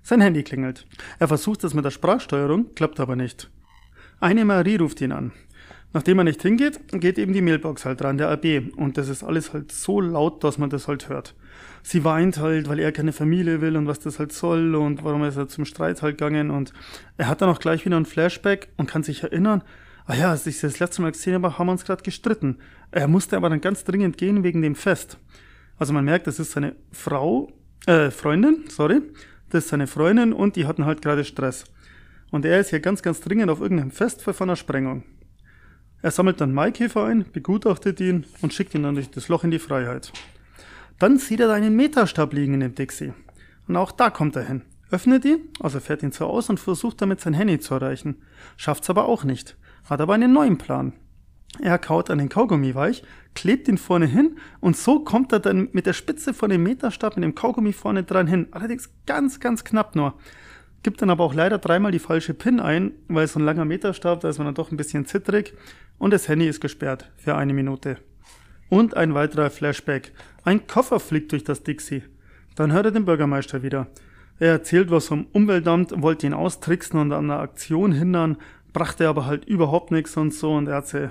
Sein 0.02 0.22
Handy 0.22 0.44
klingelt. 0.44 0.88
Er 1.20 1.28
versucht 1.28 1.64
das 1.64 1.74
mit 1.74 1.86
der 1.86 1.92
Sprachsteuerung, 1.92 2.74
klappt 2.76 3.00
aber 3.00 3.16
nicht. 3.16 3.50
Eine 4.20 4.46
Marie 4.46 4.78
ruft 4.78 5.02
ihn 5.02 5.12
an. 5.12 5.32
Nachdem 5.94 6.18
er 6.20 6.24
nicht 6.24 6.42
hingeht, 6.42 6.80
geht 6.92 7.18
eben 7.18 7.34
die 7.34 7.42
Mailbox 7.42 7.86
halt 7.86 8.02
dran, 8.02 8.18
der 8.18 8.30
AB. 8.30 8.74
Und 8.76 8.98
das 8.98 9.10
ist 9.10 9.24
alles 9.24 9.54
halt 9.54 9.72
so 9.72 10.02
laut, 10.02 10.44
dass 10.44 10.58
man 10.58 10.70
das 10.70 10.88
halt 10.88 11.10
hört. 11.10 11.36
Sie 11.88 12.04
weint 12.04 12.38
halt, 12.38 12.68
weil 12.68 12.80
er 12.80 12.92
keine 12.92 13.14
Familie 13.14 13.62
will 13.62 13.78
und 13.78 13.88
was 13.88 14.00
das 14.00 14.20
halt 14.20 14.34
soll 14.34 14.76
und 14.76 15.06
warum 15.06 15.24
ist 15.24 15.38
er 15.38 15.48
zum 15.48 15.64
Streit 15.64 16.02
halt 16.02 16.18
gegangen. 16.18 16.52
Und 16.52 16.74
er 17.16 17.30
hat 17.30 17.42
dann 17.42 17.48
auch 17.48 17.60
gleich 17.60 17.86
wieder 17.86 17.96
ein 17.96 18.06
Flashback 18.06 18.68
und 18.76 18.90
kann 18.90 19.04
sich 19.04 19.24
erinnern, 19.24 19.64
ah 20.06 20.14
ja, 20.14 20.30
als 20.32 20.46
ich 20.48 20.60
das 20.60 20.80
letzte 20.80 21.02
Mal 21.02 21.14
gesehen 21.14 21.36
habe, 21.36 21.58
haben 21.58 21.68
wir 21.68 21.72
uns 21.72 21.86
gerade 21.86 22.04
gestritten. 22.04 22.58
Er 22.92 23.08
musste 23.08 23.38
aber 23.38 23.50
dann 23.50 23.62
ganz 23.62 23.86
dringend 23.86 24.18
gehen 24.18 24.44
wegen 24.44 24.62
dem 24.62 24.76
Fest. 24.76 25.18
Also 25.80 25.94
man 25.94 26.04
merkt, 26.04 26.28
das 26.28 26.40
ist 26.40 26.52
seine 26.52 26.76
Frau, 26.92 27.54
äh, 27.86 28.12
Freundin, 28.12 28.66
sorry. 28.68 29.02
Das 29.50 29.64
ist 29.64 29.70
seine 29.70 29.88
Freundin 29.88 30.34
und 30.34 30.58
die 30.58 30.68
hatten 30.68 30.84
halt 30.84 31.02
gerade 31.02 31.24
Stress. 31.24 31.64
Und 32.32 32.44
er 32.44 32.60
ist 32.60 32.72
hier 32.72 32.82
ganz, 32.82 33.02
ganz 33.02 33.22
dringend 33.22 33.50
auf 33.50 33.62
irgendeinem 33.62 33.92
Fest 33.92 34.24
von 34.24 34.36
einer 34.42 34.58
Sprengung. 34.58 35.04
Er 36.02 36.12
sammelt 36.12 36.42
dann 36.42 36.54
Maikäfer 36.54 37.06
ein, 37.06 37.24
begutachtet 37.32 38.02
ihn 38.02 38.26
und 38.42 38.54
schickt 38.54 38.76
ihn 38.76 38.84
dann 38.84 38.96
durch 38.96 39.10
das 39.10 39.30
Loch 39.30 39.46
in 39.46 39.52
die 39.52 39.60
Freiheit. 39.60 40.12
Dann 41.00 41.18
sieht 41.18 41.40
er 41.40 41.52
einen 41.52 41.76
Meterstab 41.76 42.34
liegen 42.34 42.56
in 42.56 42.60
dem 42.62 42.76
Dixie. 42.76 43.14
Und 43.68 43.76
auch 43.76 43.92
da 43.92 44.10
kommt 44.10 44.36
er 44.36 44.44
hin. 44.44 44.64
Öffnet 44.90 45.26
ihn, 45.26 45.50
also 45.60 45.80
fährt 45.80 46.02
ihn 46.02 46.12
zwar 46.12 46.28
aus 46.28 46.50
und 46.50 46.60
versucht 46.60 47.02
damit 47.02 47.20
sein 47.20 47.34
Handy 47.34 47.60
zu 47.60 47.74
erreichen. 47.76 48.22
Schafft's 48.56 48.90
aber 48.90 49.06
auch 49.06 49.24
nicht. 49.24 49.58
Hat 49.90 50.02
aber 50.02 50.14
einen 50.14 50.32
neuen 50.32 50.58
Plan. 50.58 50.94
Er 51.60 51.78
kaut 51.78 52.10
an 52.10 52.18
den 52.18 52.30
Kaugummi 52.30 52.76
weich, 52.76 53.04
klebt 53.34 53.68
ihn 53.68 53.78
vorne 53.78 54.06
hin 54.06 54.38
und 54.60 54.78
so 54.78 55.00
kommt 55.00 55.32
er 55.32 55.40
dann 55.40 55.70
mit 55.72 55.86
der 55.86 55.94
Spitze 55.94 56.34
von 56.34 56.50
dem 56.50 56.64
Meterstab 56.64 57.16
mit 57.16 57.24
dem 57.24 57.36
Kaugummi 57.36 57.74
vorne 57.74 58.04
dran 58.04 58.28
hin. 58.28 58.48
Allerdings 58.52 58.92
ganz, 59.06 59.40
ganz 59.40 59.64
knapp 59.64 59.96
nur. 59.96 60.16
Gibt 60.84 61.02
dann 61.02 61.10
aber 61.10 61.24
auch 61.24 61.34
leider 61.34 61.58
dreimal 61.58 61.92
die 61.92 62.00
falsche 62.00 62.34
PIN 62.34 62.60
ein, 62.60 62.92
weil 63.08 63.28
so 63.28 63.40
ein 63.40 63.46
langer 63.46 63.66
Meterstab, 63.66 64.20
da 64.22 64.30
ist 64.30 64.38
man 64.38 64.46
dann 64.46 64.56
doch 64.56 64.72
ein 64.72 64.78
bisschen 64.78 65.06
zittrig 65.06 65.54
und 65.98 66.12
das 66.12 66.28
Handy 66.28 66.48
ist 66.48 66.62
gesperrt 66.62 67.12
für 67.18 67.36
eine 67.36 67.54
Minute. 67.54 67.98
Und 68.70 68.98
ein 68.98 69.14
weiterer 69.14 69.50
Flashback. 69.50 70.12
Ein 70.44 70.68
Koffer 70.68 71.00
fliegt 71.00 71.32
durch 71.32 71.44
das 71.44 71.64
Dixie. 71.64 72.04
Dann 72.56 72.72
hört 72.72 72.86
er 72.86 72.92
den 72.92 73.06
Bürgermeister 73.06 73.64
wieder. 73.64 73.88
Er 74.40 74.52
erzählt 74.52 74.92
was 74.92 75.08
vom 75.08 75.28
Umweltamt, 75.32 76.02
wollte 76.02 76.28
ihn 76.28 76.34
austricksen 76.34 77.00
und 77.00 77.12
an 77.12 77.28
der 77.28 77.40
Aktion 77.40 77.92
hindern, 77.92 78.38
brachte 78.72 79.08
aber 79.08 79.26
halt 79.26 79.46
überhaupt 79.46 79.92
nichts 79.92 80.16
und 80.16 80.34
so 80.34 80.54
und 80.54 80.68
er 80.68 80.76
hat 80.76 80.88
sie 80.88 81.10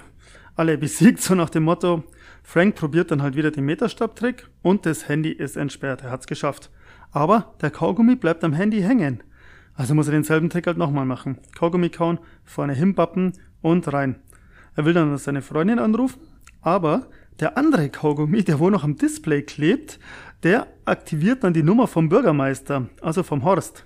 alle 0.54 0.78
besiegt, 0.78 1.20
so 1.22 1.34
nach 1.34 1.50
dem 1.50 1.64
Motto. 1.64 2.04
Frank 2.42 2.76
probiert 2.76 3.10
dann 3.10 3.22
halt 3.22 3.34
wieder 3.34 3.50
den 3.50 3.64
Meterstabtrick 3.64 4.48
und 4.62 4.86
das 4.86 5.08
Handy 5.08 5.30
ist 5.30 5.56
entsperrt. 5.56 6.02
Er 6.04 6.10
hat's 6.10 6.28
geschafft. 6.28 6.70
Aber 7.10 7.54
der 7.60 7.70
Kaugummi 7.70 8.14
bleibt 8.14 8.44
am 8.44 8.52
Handy 8.52 8.82
hängen. 8.82 9.22
Also 9.75 9.94
muss 9.94 10.06
er 10.06 10.12
denselben 10.12 10.48
Trick 10.48 10.66
halt 10.66 10.78
nochmal 10.78 11.06
machen. 11.06 11.38
Kaugummi 11.56 11.90
kauen, 11.90 12.18
vorne 12.44 12.72
hinbappen 12.72 13.32
und 13.62 13.92
rein. 13.92 14.16
Er 14.76 14.84
will 14.84 14.94
dann 14.94 15.16
seine 15.18 15.42
Freundin 15.42 15.78
anrufen, 15.78 16.20
aber 16.60 17.08
der 17.40 17.58
andere 17.58 17.88
Kaugummi, 17.90 18.42
der 18.44 18.58
wo 18.58 18.70
noch 18.70 18.84
am 18.84 18.96
Display 18.96 19.42
klebt, 19.42 19.98
der 20.42 20.66
aktiviert 20.84 21.44
dann 21.44 21.54
die 21.54 21.62
Nummer 21.62 21.86
vom 21.86 22.08
Bürgermeister, 22.08 22.88
also 23.00 23.22
vom 23.22 23.44
Horst. 23.44 23.84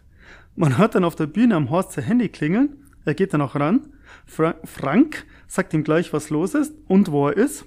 Man 0.56 0.78
hört 0.78 0.94
dann 0.94 1.04
auf 1.04 1.16
der 1.16 1.26
Bühne 1.26 1.56
am 1.56 1.70
Horst 1.70 1.92
sein 1.92 2.04
Handy 2.04 2.28
klingeln, 2.28 2.86
er 3.04 3.14
geht 3.14 3.32
dann 3.32 3.40
auch 3.40 3.54
ran. 3.54 3.88
Fra 4.26 4.54
Frank 4.64 5.24
sagt 5.46 5.74
ihm 5.74 5.84
gleich, 5.84 6.12
was 6.12 6.30
los 6.30 6.54
ist 6.54 6.74
und 6.86 7.10
wo 7.10 7.28
er 7.28 7.36
ist. 7.36 7.64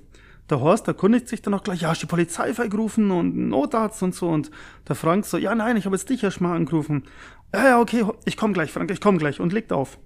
Der 0.50 0.60
Horst 0.60 0.88
erkundigt 0.88 1.28
sich 1.28 1.42
dann 1.42 1.54
auch 1.54 1.64
gleich, 1.64 1.82
ja, 1.82 1.90
hast 1.90 2.02
die 2.02 2.06
Polizei 2.06 2.52
gerufen 2.52 3.12
und 3.12 3.36
Notarzt 3.50 4.04
und 4.04 4.14
so. 4.14 4.28
Und 4.28 4.52
der 4.88 4.96
Frank 4.96 5.26
so, 5.26 5.38
ja, 5.38 5.56
nein, 5.56 5.78
ich 5.78 5.86
habe 5.86 5.96
jetzt 5.96 6.10
dich 6.10 6.24
erst 6.24 6.42
mal 6.42 6.56
angerufen. 6.56 7.04
Ja, 7.54 7.66
ja, 7.66 7.80
okay, 7.80 8.06
ich 8.26 8.38
komme 8.38 8.54
gleich, 8.54 8.72
Frank, 8.72 8.92
ich 8.92 9.00
komme 9.02 9.18
gleich 9.18 9.40
und 9.40 9.54
legt 9.54 9.72
auf. 9.72 9.98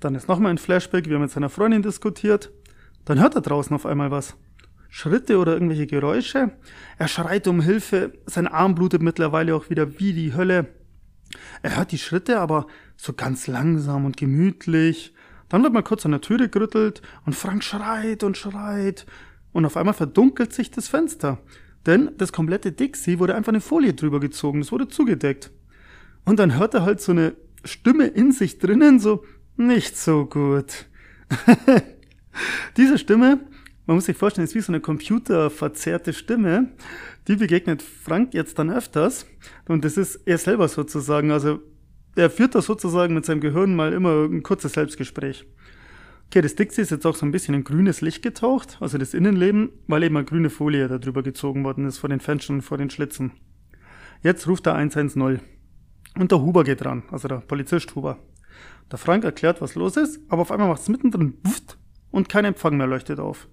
Dann 0.00 0.14
ist 0.14 0.28
nochmal 0.28 0.52
ein 0.52 0.58
Flashback, 0.58 1.08
wie 1.08 1.12
er 1.12 1.18
mit 1.18 1.30
seiner 1.30 1.50
Freundin 1.50 1.82
diskutiert. 1.82 2.50
Dann 3.04 3.20
hört 3.20 3.34
er 3.34 3.40
draußen 3.42 3.74
auf 3.74 3.84
einmal 3.84 4.10
was. 4.10 4.36
Schritte 4.88 5.38
oder 5.38 5.52
irgendwelche 5.52 5.86
Geräusche. 5.86 6.52
Er 6.98 7.08
schreit 7.08 7.46
um 7.46 7.60
Hilfe. 7.60 8.12
Sein 8.26 8.46
Arm 8.46 8.74
blutet 8.74 9.02
mittlerweile 9.02 9.54
auch 9.54 9.70
wieder 9.70 9.98
wie 9.98 10.12
die 10.12 10.34
Hölle. 10.34 10.68
Er 11.62 11.76
hört 11.76 11.92
die 11.92 11.98
Schritte, 11.98 12.40
aber 12.40 12.66
So 12.96 13.12
ganz 13.12 13.46
langsam 13.46 14.06
und 14.06 14.16
gemütlich. 14.16 15.14
Dann 15.48 15.62
wird 15.62 15.72
mal 15.72 15.82
kurz 15.82 16.04
an 16.04 16.10
der 16.10 16.20
Türe 16.20 16.48
gerüttelt 16.48 17.00
und 17.26 17.34
Frank 17.34 17.62
schreit 17.62 18.24
und 18.24 18.36
schreit. 18.36 19.06
Und 19.52 19.64
auf 19.64 19.76
einmal 19.76 19.94
verdunkelt 19.94 20.52
sich 20.52 20.70
das 20.70 20.88
Fenster. 20.88 21.38
Denn 21.86 22.10
das 22.18 22.32
komplette 22.32 22.72
Dixie 22.72 23.18
wurde 23.18 23.34
einfach 23.34 23.52
eine 23.52 23.60
Folie 23.60 23.94
drüber 23.94 24.20
gezogen. 24.20 24.60
Das 24.60 24.72
wurde 24.72 24.88
zugedeckt. 24.88 25.50
Und 26.24 26.38
dann 26.38 26.58
hört 26.58 26.74
er 26.74 26.82
halt 26.82 27.00
so 27.00 27.12
eine 27.12 27.34
Stimme 27.64 28.06
in 28.06 28.32
sich 28.32 28.58
drinnen, 28.58 29.00
so, 29.00 29.24
nicht 29.56 29.96
so 29.96 30.26
gut. 30.26 30.86
Diese 32.76 32.98
Stimme, 32.98 33.40
man 33.88 33.96
muss 33.96 34.04
sich 34.04 34.18
vorstellen, 34.18 34.44
ist 34.44 34.54
wie 34.54 34.60
so 34.60 34.70
eine 34.70 34.82
computerverzerrte 34.82 36.12
Stimme. 36.12 36.68
Die 37.26 37.36
begegnet 37.36 37.80
Frank 37.80 38.34
jetzt 38.34 38.58
dann 38.58 38.70
öfters. 38.70 39.24
Und 39.66 39.82
das 39.82 39.96
ist 39.96 40.16
er 40.26 40.36
selber 40.36 40.68
sozusagen. 40.68 41.30
Also 41.30 41.60
er 42.14 42.28
führt 42.28 42.54
da 42.54 42.60
sozusagen 42.60 43.14
mit 43.14 43.24
seinem 43.24 43.40
Gehirn 43.40 43.74
mal 43.74 43.94
immer 43.94 44.26
ein 44.26 44.42
kurzes 44.42 44.74
Selbstgespräch. 44.74 45.46
Okay, 46.26 46.42
das 46.42 46.54
Dixie 46.54 46.82
ist 46.82 46.90
jetzt 46.90 47.06
auch 47.06 47.16
so 47.16 47.24
ein 47.24 47.32
bisschen 47.32 47.54
in 47.54 47.64
grünes 47.64 48.02
Licht 48.02 48.22
getaucht, 48.22 48.76
also 48.80 48.98
das 48.98 49.14
Innenleben, 49.14 49.70
weil 49.86 50.02
eben 50.02 50.18
eine 50.18 50.26
grüne 50.26 50.50
Folie 50.50 50.86
darüber 50.86 51.22
gezogen 51.22 51.64
worden 51.64 51.86
ist 51.86 51.96
vor 51.96 52.10
den 52.10 52.20
Fenstern 52.20 52.56
und 52.56 52.62
vor 52.62 52.76
den 52.76 52.90
Schlitzen. 52.90 53.32
Jetzt 54.22 54.46
ruft 54.46 54.66
er 54.66 54.74
110. 54.74 55.40
Und 56.18 56.30
der 56.30 56.42
Huber 56.42 56.64
geht 56.64 56.84
ran, 56.84 57.04
also 57.10 57.26
der 57.26 57.36
Polizist 57.36 57.94
Huber. 57.94 58.18
Der 58.92 58.98
Frank 58.98 59.24
erklärt, 59.24 59.62
was 59.62 59.76
los 59.76 59.96
ist, 59.96 60.20
aber 60.28 60.42
auf 60.42 60.50
einmal 60.50 60.68
macht 60.68 60.82
es 60.82 60.90
mittendrin 60.90 61.38
und 62.10 62.28
kein 62.28 62.44
Empfang 62.44 62.76
mehr 62.76 62.86
leuchtet 62.86 63.18
auf. 63.18 63.48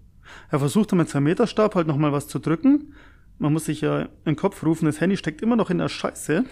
Er 0.49 0.59
versucht 0.59 0.91
dann 0.91 0.99
mit 0.99 1.09
seinem 1.09 1.23
Meterstab 1.23 1.75
halt 1.75 1.87
nochmal 1.87 2.11
was 2.11 2.27
zu 2.27 2.39
drücken. 2.39 2.93
Man 3.37 3.53
muss 3.53 3.65
sich 3.65 3.81
ja 3.81 4.01
in 4.01 4.09
den 4.25 4.35
Kopf 4.35 4.63
rufen, 4.63 4.85
das 4.85 5.01
Handy 5.01 5.17
steckt 5.17 5.41
immer 5.41 5.55
noch 5.55 5.69
in 5.69 5.77
der 5.77 5.89
Scheiße. 5.89 6.45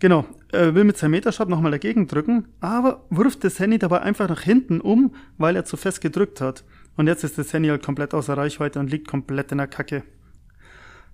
Genau, 0.00 0.26
er 0.52 0.74
will 0.74 0.84
mit 0.84 0.98
seinem 0.98 1.12
Meterstab 1.12 1.48
nochmal 1.48 1.70
dagegen 1.70 2.06
drücken, 2.06 2.48
aber 2.60 3.06
wirft 3.10 3.44
das 3.44 3.58
Handy 3.58 3.78
dabei 3.78 4.00
einfach 4.00 4.28
nach 4.28 4.42
hinten 4.42 4.80
um, 4.80 5.14
weil 5.38 5.56
er 5.56 5.64
zu 5.64 5.76
fest 5.76 6.00
gedrückt 6.00 6.40
hat. 6.40 6.64
Und 6.96 7.06
jetzt 7.06 7.24
ist 7.24 7.38
das 7.38 7.52
Handy 7.52 7.68
halt 7.68 7.84
komplett 7.84 8.12
außer 8.12 8.36
Reichweite 8.36 8.80
und 8.80 8.90
liegt 8.90 9.08
komplett 9.08 9.52
in 9.52 9.58
der 9.58 9.66
Kacke. 9.66 10.02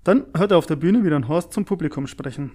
Dann 0.02 0.24
hört 0.36 0.50
er 0.50 0.58
auf 0.58 0.66
der 0.66 0.76
Bühne 0.76 1.04
wieder 1.04 1.16
einen 1.16 1.28
Horst 1.28 1.52
zum 1.52 1.66
Publikum 1.66 2.06
sprechen. 2.06 2.52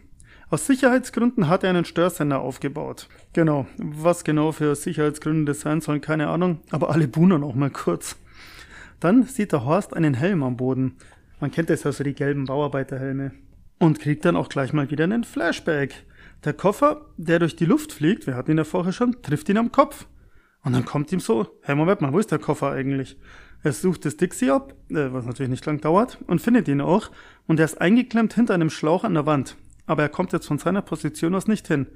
Aus 0.49 0.67
Sicherheitsgründen 0.67 1.47
hat 1.47 1.63
er 1.63 1.71
einen 1.71 1.85
Störsender 1.85 2.39
aufgebaut. 2.39 3.07
Genau, 3.33 3.65
was 3.77 4.23
genau 4.23 4.51
für 4.51 4.75
Sicherheitsgründe 4.75 5.45
das 5.45 5.61
sein 5.61 5.81
sollen, 5.81 6.01
keine 6.01 6.27
Ahnung, 6.27 6.59
aber 6.69 6.91
alle 6.91 7.07
buhnen 7.07 7.43
auch 7.43 7.55
mal 7.55 7.71
kurz. 7.71 8.17
Dann 8.99 9.23
sieht 9.23 9.51
der 9.51 9.65
Horst 9.65 9.95
einen 9.95 10.13
Helm 10.13 10.43
am 10.43 10.57
Boden. 10.57 10.95
Man 11.39 11.51
kennt 11.51 11.69
das 11.69 11.85
also 11.85 12.03
die 12.03 12.13
gelben 12.13 12.45
Bauarbeiterhelme. 12.45 13.31
Und 13.79 13.99
kriegt 13.99 14.25
dann 14.25 14.35
auch 14.35 14.49
gleich 14.49 14.73
mal 14.73 14.89
wieder 14.89 15.03
einen 15.03 15.23
Flashback. 15.23 16.05
Der 16.43 16.53
Koffer, 16.53 17.07
der 17.17 17.39
durch 17.39 17.55
die 17.55 17.65
Luft 17.65 17.91
fliegt, 17.91 18.27
wir 18.27 18.35
hatten 18.35 18.51
ihn 18.51 18.57
ja 18.57 18.63
vorher 18.63 18.93
schon, 18.93 19.21
trifft 19.21 19.49
ihn 19.49 19.57
am 19.57 19.71
Kopf. 19.71 20.07
Und 20.63 20.73
dann 20.73 20.85
kommt 20.85 21.11
ihm 21.11 21.19
so, 21.19 21.47
hey 21.61 21.75
Moment 21.75 22.01
mal, 22.01 22.13
wo 22.13 22.19
ist 22.19 22.31
der 22.31 22.39
Koffer 22.39 22.71
eigentlich? 22.71 23.17
Er 23.63 23.73
sucht 23.73 24.05
das 24.05 24.17
Dixie 24.17 24.49
ab, 24.49 24.73
äh, 24.89 25.11
was 25.11 25.25
natürlich 25.25 25.49
nicht 25.49 25.65
lang 25.65 25.81
dauert, 25.81 26.17
und 26.27 26.41
findet 26.41 26.67
ihn 26.67 26.81
auch. 26.81 27.11
Und 27.47 27.59
er 27.59 27.65
ist 27.65 27.81
eingeklemmt 27.81 28.33
hinter 28.33 28.53
einem 28.53 28.69
Schlauch 28.69 29.03
an 29.03 29.13
der 29.13 29.25
Wand 29.25 29.57
aber 29.85 30.03
er 30.03 30.09
kommt 30.09 30.33
jetzt 30.33 30.47
von 30.47 30.57
seiner 30.57 30.81
Position 30.81 31.35
aus 31.35 31.47
nicht 31.47 31.67
hin. 31.67 31.87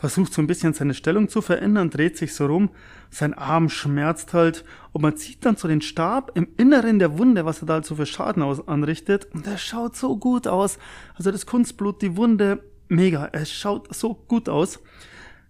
Versucht 0.00 0.32
so 0.32 0.40
ein 0.40 0.46
bisschen 0.46 0.72
seine 0.72 0.94
Stellung 0.94 1.28
zu 1.28 1.42
verändern, 1.42 1.90
dreht 1.90 2.16
sich 2.16 2.34
so 2.34 2.46
rum, 2.46 2.70
sein 3.10 3.34
Arm 3.34 3.68
schmerzt 3.68 4.32
halt 4.32 4.64
und 4.92 5.02
man 5.02 5.16
zieht 5.16 5.44
dann 5.44 5.56
so 5.56 5.68
den 5.68 5.82
Stab 5.82 6.32
im 6.34 6.48
Inneren 6.56 6.98
der 6.98 7.18
Wunde, 7.18 7.44
was 7.44 7.62
er 7.62 7.66
da 7.66 7.74
halt 7.74 7.84
so 7.84 7.96
für 7.96 8.06
Schaden 8.06 8.42
aus 8.42 8.66
anrichtet 8.66 9.28
und 9.34 9.46
er 9.46 9.58
schaut 9.58 9.96
so 9.96 10.16
gut 10.16 10.46
aus. 10.48 10.78
Also 11.16 11.30
das 11.30 11.44
Kunstblut, 11.44 12.00
die 12.00 12.16
Wunde, 12.16 12.62
mega, 12.88 13.28
es 13.32 13.52
schaut 13.52 13.94
so 13.94 14.14
gut 14.14 14.48
aus. 14.48 14.80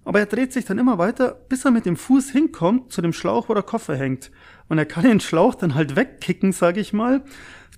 Aber 0.04 0.18
er 0.18 0.26
dreht 0.26 0.52
sich 0.52 0.64
dann 0.64 0.78
immer 0.78 0.98
weiter, 0.98 1.36
bis 1.48 1.64
er 1.64 1.70
mit 1.70 1.86
dem 1.86 1.96
Fuß 1.96 2.30
hinkommt 2.30 2.90
zu 2.90 3.02
dem 3.02 3.12
Schlauch, 3.12 3.48
wo 3.48 3.54
der 3.54 3.62
Koffer 3.62 3.94
hängt. 3.94 4.32
Und 4.68 4.78
er 4.78 4.86
kann 4.86 5.04
den 5.04 5.20
Schlauch 5.20 5.54
dann 5.54 5.76
halt 5.76 5.94
wegkicken, 5.94 6.52
sag 6.52 6.76
ich 6.76 6.92
mal. 6.92 7.22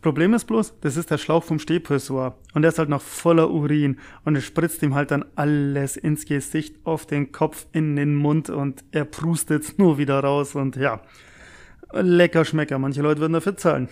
Problem 0.03 0.35
ist 0.35 0.47
bloß, 0.47 0.81
das 0.81 0.97
ist 0.97 1.13
der 1.13 1.19
Schlauch 1.19 1.45
vom 1.45 1.61
Stehpressor 1.61 2.37
und 2.55 2.63
der 2.63 2.71
ist 2.71 2.79
halt 2.81 2.89
noch 2.89 3.01
voller 3.01 3.51
Urin 3.51 3.99
und 4.25 4.35
es 4.35 4.45
spritzt 4.45 4.83
ihm 4.83 4.97
halt 4.97 5.13
dann 5.13 5.25
alles 5.37 5.97
ins 5.97 6.27
Gesicht, 6.27 6.75
auf 6.85 7.07
den 7.07 7.31
Kopf, 7.31 7.67
in 7.71 7.95
den 7.95 8.17
Mund 8.17 8.51
und 8.51 8.85
er 8.91 9.05
prustet 9.05 9.79
nur 9.79 9.99
wieder 9.99 10.19
raus 10.19 10.57
und 10.57 10.75
ja, 10.75 11.01
lecker 11.93 12.45
Schmecker, 12.45 12.81
manche 12.81 13.01
Leute 13.01 13.21
würden 13.21 13.35
dafür 13.35 13.57
zahlen. 13.57 13.89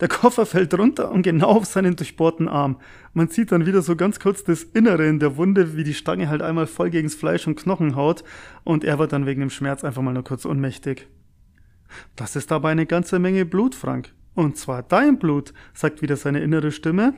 Der 0.00 0.08
Koffer 0.08 0.44
fällt 0.44 0.76
runter 0.76 1.12
und 1.12 1.22
genau 1.22 1.50
auf 1.50 1.66
seinen 1.66 1.94
durchbohrten 1.94 2.48
Arm. 2.48 2.80
Man 3.12 3.28
sieht 3.28 3.52
dann 3.52 3.64
wieder 3.64 3.82
so 3.82 3.94
ganz 3.94 4.18
kurz 4.18 4.42
das 4.42 4.64
Innere 4.64 5.06
in 5.06 5.20
der 5.20 5.36
Wunde, 5.36 5.76
wie 5.76 5.84
die 5.84 5.94
Stange 5.94 6.28
halt 6.28 6.42
einmal 6.42 6.66
voll 6.66 6.90
gegens 6.90 7.14
Fleisch 7.14 7.46
und 7.46 7.54
Knochen 7.54 7.94
haut 7.94 8.24
und 8.64 8.82
er 8.82 8.98
wird 8.98 9.12
dann 9.12 9.26
wegen 9.26 9.38
dem 9.40 9.50
Schmerz 9.50 9.84
einfach 9.84 10.02
mal 10.02 10.14
nur 10.14 10.24
kurz 10.24 10.44
ohnmächtig. 10.44 11.06
Das 12.16 12.34
ist 12.34 12.50
dabei 12.50 12.72
eine 12.72 12.86
ganze 12.86 13.20
Menge 13.20 13.46
Blut, 13.46 13.76
Frank. 13.76 14.12
Und 14.34 14.56
zwar 14.56 14.82
dein 14.82 15.18
Blut, 15.18 15.52
sagt 15.74 16.02
wieder 16.02 16.16
seine 16.16 16.40
innere 16.40 16.72
Stimme. 16.72 17.14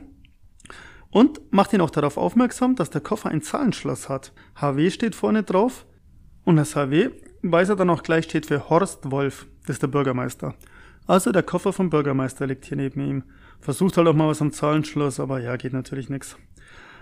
Und 1.09 1.53
macht 1.53 1.71
ihn 1.71 1.81
auch 1.81 1.89
darauf 1.89 2.17
aufmerksam, 2.17 2.75
dass 2.75 2.89
der 2.89 3.01
Koffer 3.01 3.29
ein 3.29 3.41
Zahlenschloss 3.41 4.09
hat. 4.09 4.33
HW 4.55 4.89
steht 4.89 5.15
vorne 5.15 5.43
drauf. 5.43 5.85
Und 6.43 6.57
das 6.57 6.75
HW, 6.75 7.09
weiß 7.41 7.69
er 7.69 7.75
dann 7.75 7.89
auch 7.89 8.03
gleich, 8.03 8.25
steht 8.25 8.47
für 8.47 8.69
Horst 8.69 9.11
Wolf. 9.11 9.47
Das 9.65 9.77
ist 9.77 9.81
der 9.81 9.87
Bürgermeister. 9.87 10.55
Also 11.07 11.31
der 11.31 11.43
Koffer 11.43 11.71
vom 11.71 11.89
Bürgermeister 11.89 12.47
liegt 12.47 12.65
hier 12.65 12.77
neben 12.77 12.99
ihm. 12.99 13.23
Versucht 13.61 13.97
halt 13.97 14.07
auch 14.07 14.13
mal 14.13 14.27
was 14.27 14.41
am 14.41 14.51
Zahlenschloss, 14.51 15.19
aber 15.19 15.39
ja, 15.39 15.55
geht 15.55 15.73
natürlich 15.73 16.09
nichts. 16.09 16.37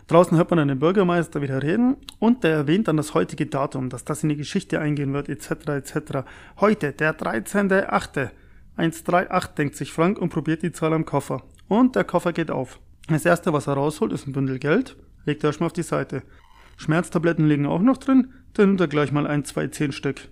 Draußen 0.08 0.38
hört 0.38 0.50
man 0.50 0.58
dann 0.58 0.68
den 0.68 0.80
Bürgermeister 0.80 1.42
wieder 1.42 1.64
reden 1.64 1.96
und 2.20 2.44
der 2.44 2.52
erwähnt 2.52 2.90
dann 2.90 2.98
das 2.98 3.14
heutige 3.14 3.46
Datum, 3.46 3.90
dass 3.90 4.04
das 4.04 4.22
in 4.22 4.30
die 4.30 4.36
Geschichte 4.36 4.80
eingehen 4.80 5.14
wird, 5.14 5.30
etc. 5.30 5.70
etc. 5.70 5.96
Heute, 6.60 6.92
der 6.92 7.18
13.8. 7.18 8.30
138, 8.76 9.52
denkt 9.56 9.76
sich 9.76 9.92
Frank 9.92 10.18
und 10.18 10.30
probiert 10.30 10.64
die 10.64 10.72
Zahl 10.72 10.94
am 10.94 11.06
Koffer. 11.06 11.44
Und 11.68 11.96
der 11.96 12.04
Koffer 12.04 12.34
geht 12.34 12.52
auf. 12.52 12.80
Das 13.08 13.26
erste, 13.26 13.54
was 13.54 13.68
er 13.68 13.74
rausholt, 13.74 14.14
ist 14.14 14.28
ein 14.28 14.34
Bündel 14.34 14.60
Geld. 14.60 14.98
Legt 15.26 15.44
er 15.44 15.50
erstmal 15.50 15.68
auf 15.68 15.74
die 15.74 15.84
Seite. 15.84 16.24
Schmerztabletten 16.78 17.48
liegen 17.48 17.66
auch 17.66 17.82
noch 17.82 17.98
drin. 17.98 18.34
Dann 18.54 18.70
nimmt 18.70 18.82
er 18.82 18.88
gleich 18.88 19.12
mal 19.12 19.28
ein, 19.28 19.46
zwei, 19.46 19.68
zehn 19.68 19.92
Stück. 19.92 20.30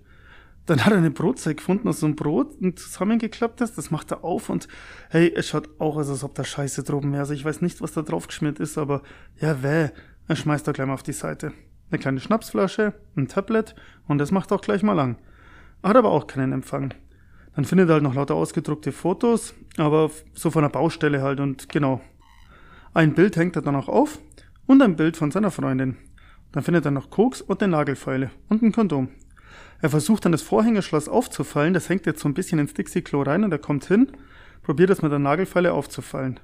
Dann 0.66 0.86
hat 0.86 0.92
er 0.92 1.00
eine 1.00 1.12
Brotzeit 1.12 1.58
gefunden 1.58 1.88
aus 1.88 2.00
so 2.00 2.06
einem 2.06 2.16
Brot 2.16 2.56
und 2.62 2.80
zusammengeklappt 2.80 3.62
ist. 3.62 3.78
Das 3.78 3.92
macht 3.92 4.12
er 4.12 4.24
auf 4.24 4.50
und 4.50 4.68
hey, 5.10 5.32
es 5.36 5.50
schaut 5.50 5.70
auch 5.80 5.98
aus, 5.98 6.10
als 6.10 6.24
ob 6.24 6.36
da 6.36 6.44
Scheiße 6.44 6.84
droben 6.84 7.12
wäre. 7.12 7.22
Also 7.22 7.34
ich 7.34 7.44
weiß 7.44 7.62
nicht, 7.62 7.82
was 7.82 7.94
da 7.94 8.04
drauf 8.04 8.28
geschmiert 8.28 8.60
ist, 8.60 8.78
aber 8.78 9.02
ja, 9.40 9.64
weh. 9.64 9.90
Er 10.28 10.36
schmeißt 10.36 10.68
er 10.68 10.74
gleich 10.74 10.88
mal 10.88 10.94
auf 10.94 11.04
die 11.04 11.14
Seite. 11.14 11.52
Eine 11.90 12.00
kleine 12.00 12.20
Schnapsflasche, 12.20 12.94
ein 13.18 13.28
Tablet 13.28 13.76
und 14.08 14.20
das 14.20 14.32
macht 14.32 14.52
auch 14.52 14.62
gleich 14.62 14.84
mal 14.84 14.94
lang. 14.94 15.18
Hat 15.84 15.96
aber 15.96 16.10
auch 16.10 16.28
keinen 16.28 16.54
Empfang. 16.54 16.94
Dann 17.55 17.65
findet 17.65 17.89
er 17.89 17.93
halt 17.96 18.03
noch 18.03 18.15
lauter 18.15 18.36
ausgedruckte 18.36 18.91
Fotos, 18.91 19.53
aber 19.77 20.10
so 20.34 20.51
von 20.51 20.62
der 20.63 20.70
Baustelle 20.70 21.22
halt 21.22 21.39
und 21.39 21.70
genau. 21.70 22.01
Ein 22.93 23.13
Bild 23.13 23.36
hängt 23.36 23.55
er 23.55 23.62
dann 23.62 23.75
auch 23.75 23.89
auf 23.89 24.20
und 24.67 24.81
ein 24.81 24.96
Bild 24.96 25.17
von 25.17 25.31
seiner 25.31 25.51
Freundin. 25.51 25.98
Dann 26.51 26.63
findet 26.63 26.86
er 26.86 26.91
noch 26.91 27.10
Koks 27.10 27.41
und 27.41 27.62
eine 27.62 27.72
Nagelfeile 27.72 28.31
und 28.50 28.62
ein 28.62 28.72
Kondom. 28.72 29.10
Er 29.81 29.89
versucht 29.89 30.25
dann 30.25 30.31
das 30.31 30.41
Vorhängeschloss 30.41 31.10
aufzufallen, 31.10 31.74
das 31.74 31.89
hängt 31.89 32.05
jetzt 32.05 32.22
so 32.22 32.29
ein 32.29 32.34
bisschen 32.34 32.60
ins 32.60 32.74
Dixie-Klo 32.74 33.24
rein 33.24 33.43
und 33.43 33.51
er 33.51 33.60
kommt 33.60 33.86
hin, 33.86 34.12
probiert 34.62 34.89
es 34.89 35.01
mit 35.01 35.12
der 35.12 35.20
Nagelfeile 35.20 35.74
aufzufallen. 35.74 36.39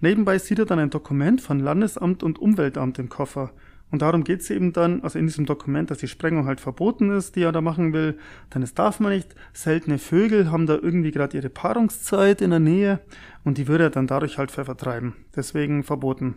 Nebenbei 0.00 0.38
sieht 0.38 0.58
er 0.58 0.66
dann 0.66 0.78
ein 0.78 0.90
Dokument 0.90 1.40
von 1.40 1.60
Landesamt 1.60 2.22
und 2.22 2.38
Umweltamt 2.38 2.98
im 2.98 3.08
Koffer 3.08 3.52
und 3.92 4.00
darum 4.00 4.24
geht 4.24 4.40
es 4.40 4.48
eben 4.48 4.72
dann, 4.72 5.02
also 5.02 5.18
in 5.18 5.26
diesem 5.26 5.44
Dokument, 5.44 5.90
dass 5.90 5.98
die 5.98 6.08
Sprengung 6.08 6.46
halt 6.46 6.60
verboten 6.60 7.10
ist, 7.10 7.36
die 7.36 7.42
er 7.42 7.52
da 7.52 7.60
machen 7.60 7.92
will. 7.92 8.18
Dann 8.48 8.62
das 8.62 8.72
darf 8.72 9.00
man 9.00 9.12
nicht. 9.12 9.34
Seltene 9.52 9.98
Vögel 9.98 10.50
haben 10.50 10.66
da 10.66 10.78
irgendwie 10.80 11.10
gerade 11.10 11.36
ihre 11.36 11.50
Paarungszeit 11.50 12.40
in 12.40 12.50
der 12.50 12.58
Nähe 12.58 13.00
und 13.44 13.58
die 13.58 13.68
würde 13.68 13.84
er 13.84 13.90
dann 13.90 14.06
dadurch 14.06 14.38
halt 14.38 14.50
vertreiben. 14.50 15.14
Deswegen 15.36 15.82
verboten. 15.82 16.36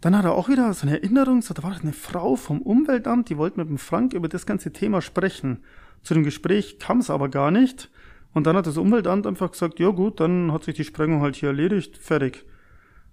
Dann 0.00 0.16
hat 0.18 0.24
er 0.24 0.32
auch 0.32 0.48
wieder 0.48 0.74
so 0.74 0.84
eine 0.84 1.00
Erinnerung, 1.00 1.42
so 1.42 1.54
da 1.54 1.62
war 1.62 1.78
eine 1.80 1.92
Frau 1.92 2.34
vom 2.34 2.60
Umweltamt, 2.60 3.28
die 3.28 3.38
wollte 3.38 3.60
mit 3.60 3.68
dem 3.68 3.78
Frank 3.78 4.12
über 4.12 4.28
das 4.28 4.44
ganze 4.44 4.72
Thema 4.72 5.00
sprechen. 5.00 5.62
Zu 6.02 6.14
dem 6.14 6.24
Gespräch 6.24 6.80
kam 6.80 6.98
es 6.98 7.08
aber 7.08 7.28
gar 7.28 7.52
nicht. 7.52 7.88
Und 8.34 8.48
dann 8.48 8.56
hat 8.56 8.66
das 8.66 8.76
Umweltamt 8.76 9.28
einfach 9.28 9.52
gesagt, 9.52 9.78
ja 9.78 9.90
gut, 9.90 10.18
dann 10.18 10.52
hat 10.52 10.64
sich 10.64 10.74
die 10.74 10.84
Sprengung 10.84 11.22
halt 11.22 11.36
hier 11.36 11.50
erledigt, 11.50 11.96
fertig. 11.98 12.44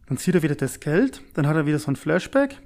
Dann 0.07 0.17
sieht 0.17 0.33
er 0.33 0.41
wieder 0.41 0.55
das 0.55 0.79
Geld, 0.79 1.21
dann 1.35 1.45
hat 1.47 1.55
er 1.55 1.67
wieder 1.67 1.79
so 1.79 1.91
ein 1.91 1.95
Flashback 1.95 2.59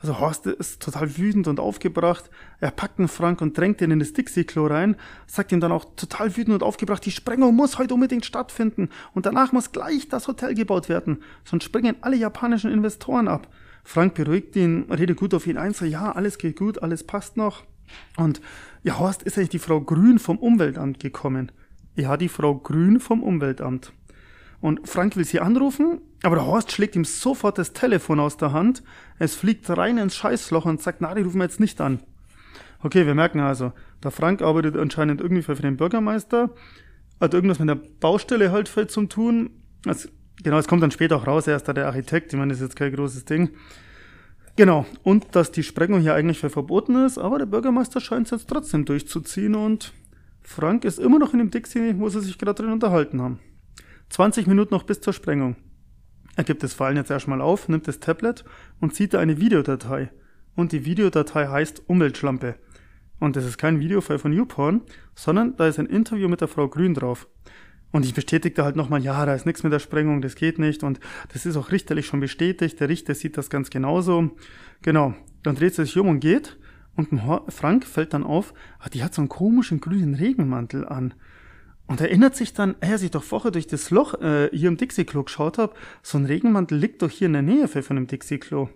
also 0.00 0.20
Horst 0.20 0.46
ist 0.46 0.82
total 0.82 1.16
wütend 1.16 1.48
und 1.48 1.60
aufgebracht. 1.60 2.30
Er 2.60 2.70
packt 2.70 2.98
einen 2.98 3.08
Frank 3.08 3.40
und 3.40 3.56
drängt 3.56 3.80
ihn 3.80 3.90
in 3.90 3.98
das 3.98 4.12
Dixie-Klo 4.12 4.66
rein, 4.66 4.96
sagt 5.26 5.52
ihm 5.52 5.60
dann 5.60 5.72
auch 5.72 5.84
total 5.96 6.36
wütend 6.36 6.54
und 6.54 6.62
aufgebracht, 6.62 7.04
die 7.04 7.10
Sprengung 7.10 7.54
muss 7.54 7.78
heute 7.78 7.94
unbedingt 7.94 8.26
stattfinden 8.26 8.90
und 9.14 9.26
danach 9.26 9.52
muss 9.52 9.72
gleich 9.72 10.08
das 10.08 10.28
Hotel 10.28 10.54
gebaut 10.54 10.88
werden, 10.88 11.22
sonst 11.44 11.64
springen 11.64 11.96
alle 12.02 12.16
japanischen 12.16 12.70
Investoren 12.70 13.28
ab. 13.28 13.48
Frank 13.84 14.14
beruhigt 14.14 14.56
ihn, 14.56 14.90
redet 14.90 15.16
gut 15.16 15.32
auf 15.32 15.46
ihn 15.46 15.58
ein, 15.58 15.72
so 15.72 15.84
ja, 15.84 16.12
alles 16.12 16.38
geht 16.38 16.56
gut, 16.56 16.82
alles 16.82 17.04
passt 17.04 17.36
noch. 17.36 17.62
Und 18.16 18.40
ja, 18.82 18.98
Horst 18.98 19.22
ist 19.22 19.38
eigentlich 19.38 19.50
die 19.50 19.58
Frau 19.60 19.80
Grün 19.80 20.18
vom 20.18 20.38
Umweltamt 20.38 20.98
gekommen. 20.98 21.52
Ja, 21.94 22.16
die 22.16 22.28
Frau 22.28 22.56
Grün 22.56 23.00
vom 23.00 23.22
Umweltamt. 23.22 23.92
Und 24.60 24.88
Frank 24.88 25.16
will 25.16 25.24
sie 25.24 25.40
anrufen, 25.40 26.00
aber 26.22 26.36
der 26.36 26.46
Horst 26.46 26.72
schlägt 26.72 26.96
ihm 26.96 27.04
sofort 27.04 27.58
das 27.58 27.72
Telefon 27.72 28.20
aus 28.20 28.36
der 28.36 28.52
Hand. 28.52 28.82
Es 29.18 29.34
fliegt 29.34 29.68
rein 29.68 29.98
ins 29.98 30.16
Scheißloch 30.16 30.64
und 30.64 30.82
sagt, 30.82 31.00
na, 31.00 31.14
die 31.14 31.22
rufen 31.22 31.38
wir 31.38 31.44
jetzt 31.44 31.60
nicht 31.60 31.80
an. 31.80 32.00
Okay, 32.82 33.06
wir 33.06 33.14
merken 33.14 33.40
also, 33.40 33.72
der 34.02 34.10
Frank 34.10 34.42
arbeitet 34.42 34.76
anscheinend 34.76 35.20
irgendwie 35.20 35.42
für 35.42 35.54
den 35.54 35.76
Bürgermeister, 35.76 36.50
hat 37.20 37.34
irgendwas 37.34 37.58
mit 37.58 37.68
der 37.68 37.76
Baustelle 37.76 38.52
halt 38.52 38.68
für 38.68 38.86
zum 38.86 39.08
tun. 39.08 39.50
Also, 39.86 40.08
genau, 40.42 40.58
es 40.58 40.68
kommt 40.68 40.82
dann 40.82 40.90
später 40.90 41.16
auch 41.16 41.26
raus, 41.26 41.46
er 41.46 41.56
ist 41.56 41.68
da 41.68 41.72
der 41.72 41.86
Architekt, 41.86 42.32
ich 42.32 42.38
meine, 42.38 42.52
das 42.52 42.60
ist 42.60 42.68
jetzt 42.68 42.76
kein 42.76 42.94
großes 42.94 43.24
Ding. 43.24 43.50
Genau, 44.56 44.86
und 45.02 45.34
dass 45.36 45.52
die 45.52 45.62
Sprengung 45.62 46.00
hier 46.00 46.14
eigentlich 46.14 46.38
für 46.38 46.48
verboten 46.48 47.04
ist, 47.04 47.18
aber 47.18 47.38
der 47.38 47.46
Bürgermeister 47.46 48.00
scheint 48.00 48.26
es 48.26 48.30
jetzt 48.30 48.48
trotzdem 48.48 48.84
durchzuziehen 48.84 49.54
und 49.54 49.92
Frank 50.42 50.84
ist 50.84 50.98
immer 50.98 51.18
noch 51.18 51.32
in 51.32 51.40
dem 51.40 51.50
Dixie, 51.50 51.94
wo 51.98 52.08
sie 52.08 52.20
sich 52.20 52.38
gerade 52.38 52.62
drin 52.62 52.72
unterhalten 52.72 53.20
haben. 53.20 53.40
20 54.10 54.46
Minuten 54.46 54.74
noch 54.74 54.84
bis 54.84 55.00
zur 55.00 55.12
Sprengung. 55.12 55.56
Er 56.36 56.44
gibt 56.44 56.62
das 56.62 56.74
Fallen 56.74 56.96
jetzt 56.96 57.10
erstmal 57.10 57.40
auf, 57.40 57.68
nimmt 57.68 57.88
das 57.88 58.00
Tablet 58.00 58.44
und 58.80 58.94
sieht 58.94 59.14
da 59.14 59.18
eine 59.18 59.40
Videodatei. 59.40 60.10
Und 60.54 60.72
die 60.72 60.84
Videodatei 60.84 61.46
heißt 61.46 61.82
Umweltschlampe. 61.88 62.56
Und 63.18 63.36
das 63.36 63.44
ist 63.44 63.58
kein 63.58 63.80
Videofile 63.80 64.18
von 64.18 64.32
YouPorn, 64.32 64.82
sondern 65.14 65.56
da 65.56 65.66
ist 65.66 65.78
ein 65.78 65.86
Interview 65.86 66.28
mit 66.28 66.40
der 66.40 66.48
Frau 66.48 66.68
Grün 66.68 66.94
drauf. 66.94 67.28
Und 67.90 68.04
ich 68.04 68.12
bestätigte 68.12 68.64
halt 68.64 68.76
nochmal, 68.76 69.02
ja, 69.02 69.24
da 69.24 69.34
ist 69.34 69.46
nichts 69.46 69.62
mit 69.62 69.72
der 69.72 69.78
Sprengung, 69.78 70.20
das 70.20 70.34
geht 70.34 70.58
nicht. 70.58 70.82
Und 70.82 71.00
das 71.32 71.46
ist 71.46 71.56
auch 71.56 71.72
richterlich 71.72 72.06
schon 72.06 72.20
bestätigt. 72.20 72.78
Der 72.80 72.88
Richter 72.90 73.14
sieht 73.14 73.38
das 73.38 73.48
ganz 73.48 73.70
genauso. 73.70 74.32
Genau. 74.82 75.14
Dann 75.42 75.54
dreht 75.54 75.74
sie 75.74 75.84
sich 75.84 75.96
um 75.96 76.08
und 76.08 76.20
geht. 76.20 76.58
Und 76.96 77.08
Frank 77.48 77.84
fällt 77.84 78.12
dann 78.12 78.24
auf, 78.24 78.52
ah, 78.78 78.88
die 78.88 79.02
hat 79.02 79.14
so 79.14 79.22
einen 79.22 79.28
komischen 79.28 79.80
grünen 79.80 80.14
Regenmantel 80.14 80.86
an. 80.86 81.14
Und 81.88 82.00
erinnert 82.00 82.34
sich 82.34 82.52
dann, 82.52 82.74
äh, 82.80 82.92
als 82.92 83.02
ich 83.02 83.12
doch 83.12 83.22
vorher 83.22 83.50
durch 83.50 83.66
das 83.66 83.90
Loch 83.90 84.14
äh, 84.20 84.48
hier 84.52 84.68
im 84.68 84.76
Dixie-Klo 84.76 85.22
geschaut 85.22 85.58
habe, 85.58 85.74
so 86.02 86.18
ein 86.18 86.24
Regenmantel 86.24 86.76
liegt 86.76 87.02
doch 87.02 87.10
hier 87.10 87.26
in 87.26 87.32
der 87.32 87.42
Nähe 87.42 87.68
von 87.68 87.96
dem 87.96 88.06
Dixie-Klo. 88.06 88.68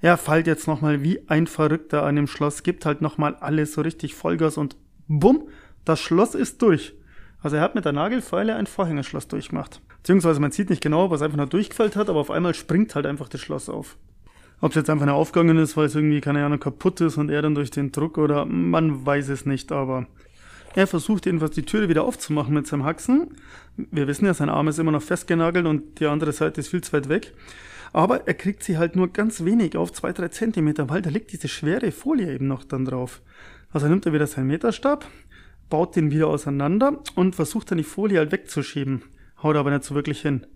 Er 0.00 0.16
fällt 0.16 0.46
jetzt 0.46 0.66
nochmal 0.66 1.02
wie 1.02 1.28
ein 1.28 1.46
Verrückter 1.46 2.02
an 2.02 2.16
dem 2.16 2.26
Schloss, 2.26 2.62
gibt 2.62 2.84
halt 2.84 3.00
nochmal 3.00 3.36
alles 3.36 3.74
so 3.74 3.80
richtig 3.80 4.14
Vollgas 4.14 4.56
und 4.56 4.76
bumm, 5.08 5.48
das 5.84 6.00
Schloss 6.00 6.34
ist 6.34 6.60
durch. 6.62 6.94
Also 7.40 7.56
er 7.56 7.62
hat 7.62 7.74
mit 7.74 7.84
der 7.84 7.92
Nagelfeile 7.92 8.54
ein 8.54 8.66
Vorhängerschloss 8.66 9.28
durchgemacht. 9.28 9.80
Beziehungsweise 9.98 10.40
man 10.40 10.52
sieht 10.52 10.70
nicht 10.70 10.82
genau, 10.82 11.10
was 11.10 11.22
einfach 11.22 11.36
nur 11.36 11.46
durchgefällt 11.46 11.96
hat, 11.96 12.08
aber 12.08 12.20
auf 12.20 12.30
einmal 12.30 12.54
springt 12.54 12.94
halt 12.94 13.06
einfach 13.06 13.28
das 13.28 13.40
Schloss 13.40 13.68
auf. 13.68 13.96
Ob 14.60 14.70
es 14.70 14.76
jetzt 14.76 14.90
einfach 14.90 15.06
nur 15.06 15.16
aufgegangen 15.16 15.58
ist, 15.58 15.76
weil 15.76 15.86
es 15.86 15.94
irgendwie, 15.96 16.20
keine 16.20 16.44
Ahnung, 16.44 16.60
kaputt 16.60 17.00
ist 17.00 17.18
und 17.18 17.30
er 17.30 17.42
dann 17.42 17.56
durch 17.56 17.70
den 17.70 17.90
Druck 17.90 18.18
oder 18.18 18.44
man 18.44 19.04
weiß 19.04 19.28
es 19.28 19.44
nicht, 19.44 19.72
aber 19.72 20.06
er 20.74 20.86
versucht 20.86 21.26
jedenfalls 21.26 21.54
die 21.54 21.64
Türe 21.64 21.88
wieder 21.88 22.04
aufzumachen 22.04 22.54
mit 22.54 22.66
seinem 22.66 22.84
Haxen. 22.84 23.36
Wir 23.76 24.06
wissen 24.06 24.26
ja, 24.26 24.34
sein 24.34 24.48
Arm 24.48 24.68
ist 24.68 24.78
immer 24.78 24.92
noch 24.92 25.02
festgenagelt 25.02 25.66
und 25.66 26.00
die 26.00 26.06
andere 26.06 26.32
Seite 26.32 26.60
ist 26.60 26.68
viel 26.68 26.82
zu 26.82 26.92
weit 26.92 27.08
weg. 27.08 27.32
Aber 27.92 28.26
er 28.26 28.34
kriegt 28.34 28.62
sie 28.62 28.78
halt 28.78 28.96
nur 28.96 29.12
ganz 29.12 29.44
wenig 29.44 29.76
auf, 29.76 29.92
zwei, 29.92 30.12
drei 30.12 30.28
Zentimeter, 30.28 30.88
weil 30.88 31.02
da 31.02 31.10
liegt 31.10 31.32
diese 31.32 31.48
schwere 31.48 31.92
Folie 31.92 32.32
eben 32.32 32.46
noch 32.46 32.64
dann 32.64 32.86
drauf. 32.86 33.20
Also 33.70 33.86
nimmt 33.88 34.06
er 34.06 34.12
wieder 34.12 34.26
seinen 34.26 34.46
Meterstab, 34.46 35.06
baut 35.68 35.96
den 35.96 36.10
wieder 36.10 36.28
auseinander 36.28 37.02
und 37.14 37.34
versucht 37.34 37.70
dann 37.70 37.78
die 37.78 37.84
Folie 37.84 38.18
halt 38.18 38.32
wegzuschieben. 38.32 39.02
Haut 39.42 39.56
aber 39.56 39.70
nicht 39.70 39.84
so 39.84 39.94
wirklich 39.94 40.22
hin. 40.22 40.46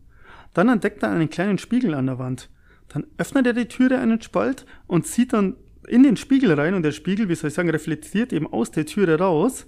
Dann 0.54 0.68
entdeckt 0.68 1.02
er 1.02 1.10
einen 1.10 1.28
kleinen 1.28 1.58
Spiegel 1.58 1.94
an 1.94 2.06
der 2.06 2.18
Wand. 2.18 2.48
Dann 2.88 3.06
öffnet 3.18 3.46
er 3.46 3.52
die 3.52 3.68
Türe 3.68 3.98
einen 3.98 4.22
Spalt 4.22 4.64
und 4.86 5.06
sieht 5.06 5.32
dann 5.32 5.56
in 5.88 6.02
den 6.02 6.16
Spiegel 6.16 6.52
rein 6.52 6.74
und 6.74 6.82
der 6.82 6.92
Spiegel, 6.92 7.28
wie 7.28 7.34
soll 7.34 7.48
ich 7.48 7.54
sagen, 7.54 7.70
reflektiert 7.70 8.32
eben 8.32 8.46
aus 8.46 8.70
der 8.70 8.86
Türe 8.86 9.18
raus. 9.18 9.66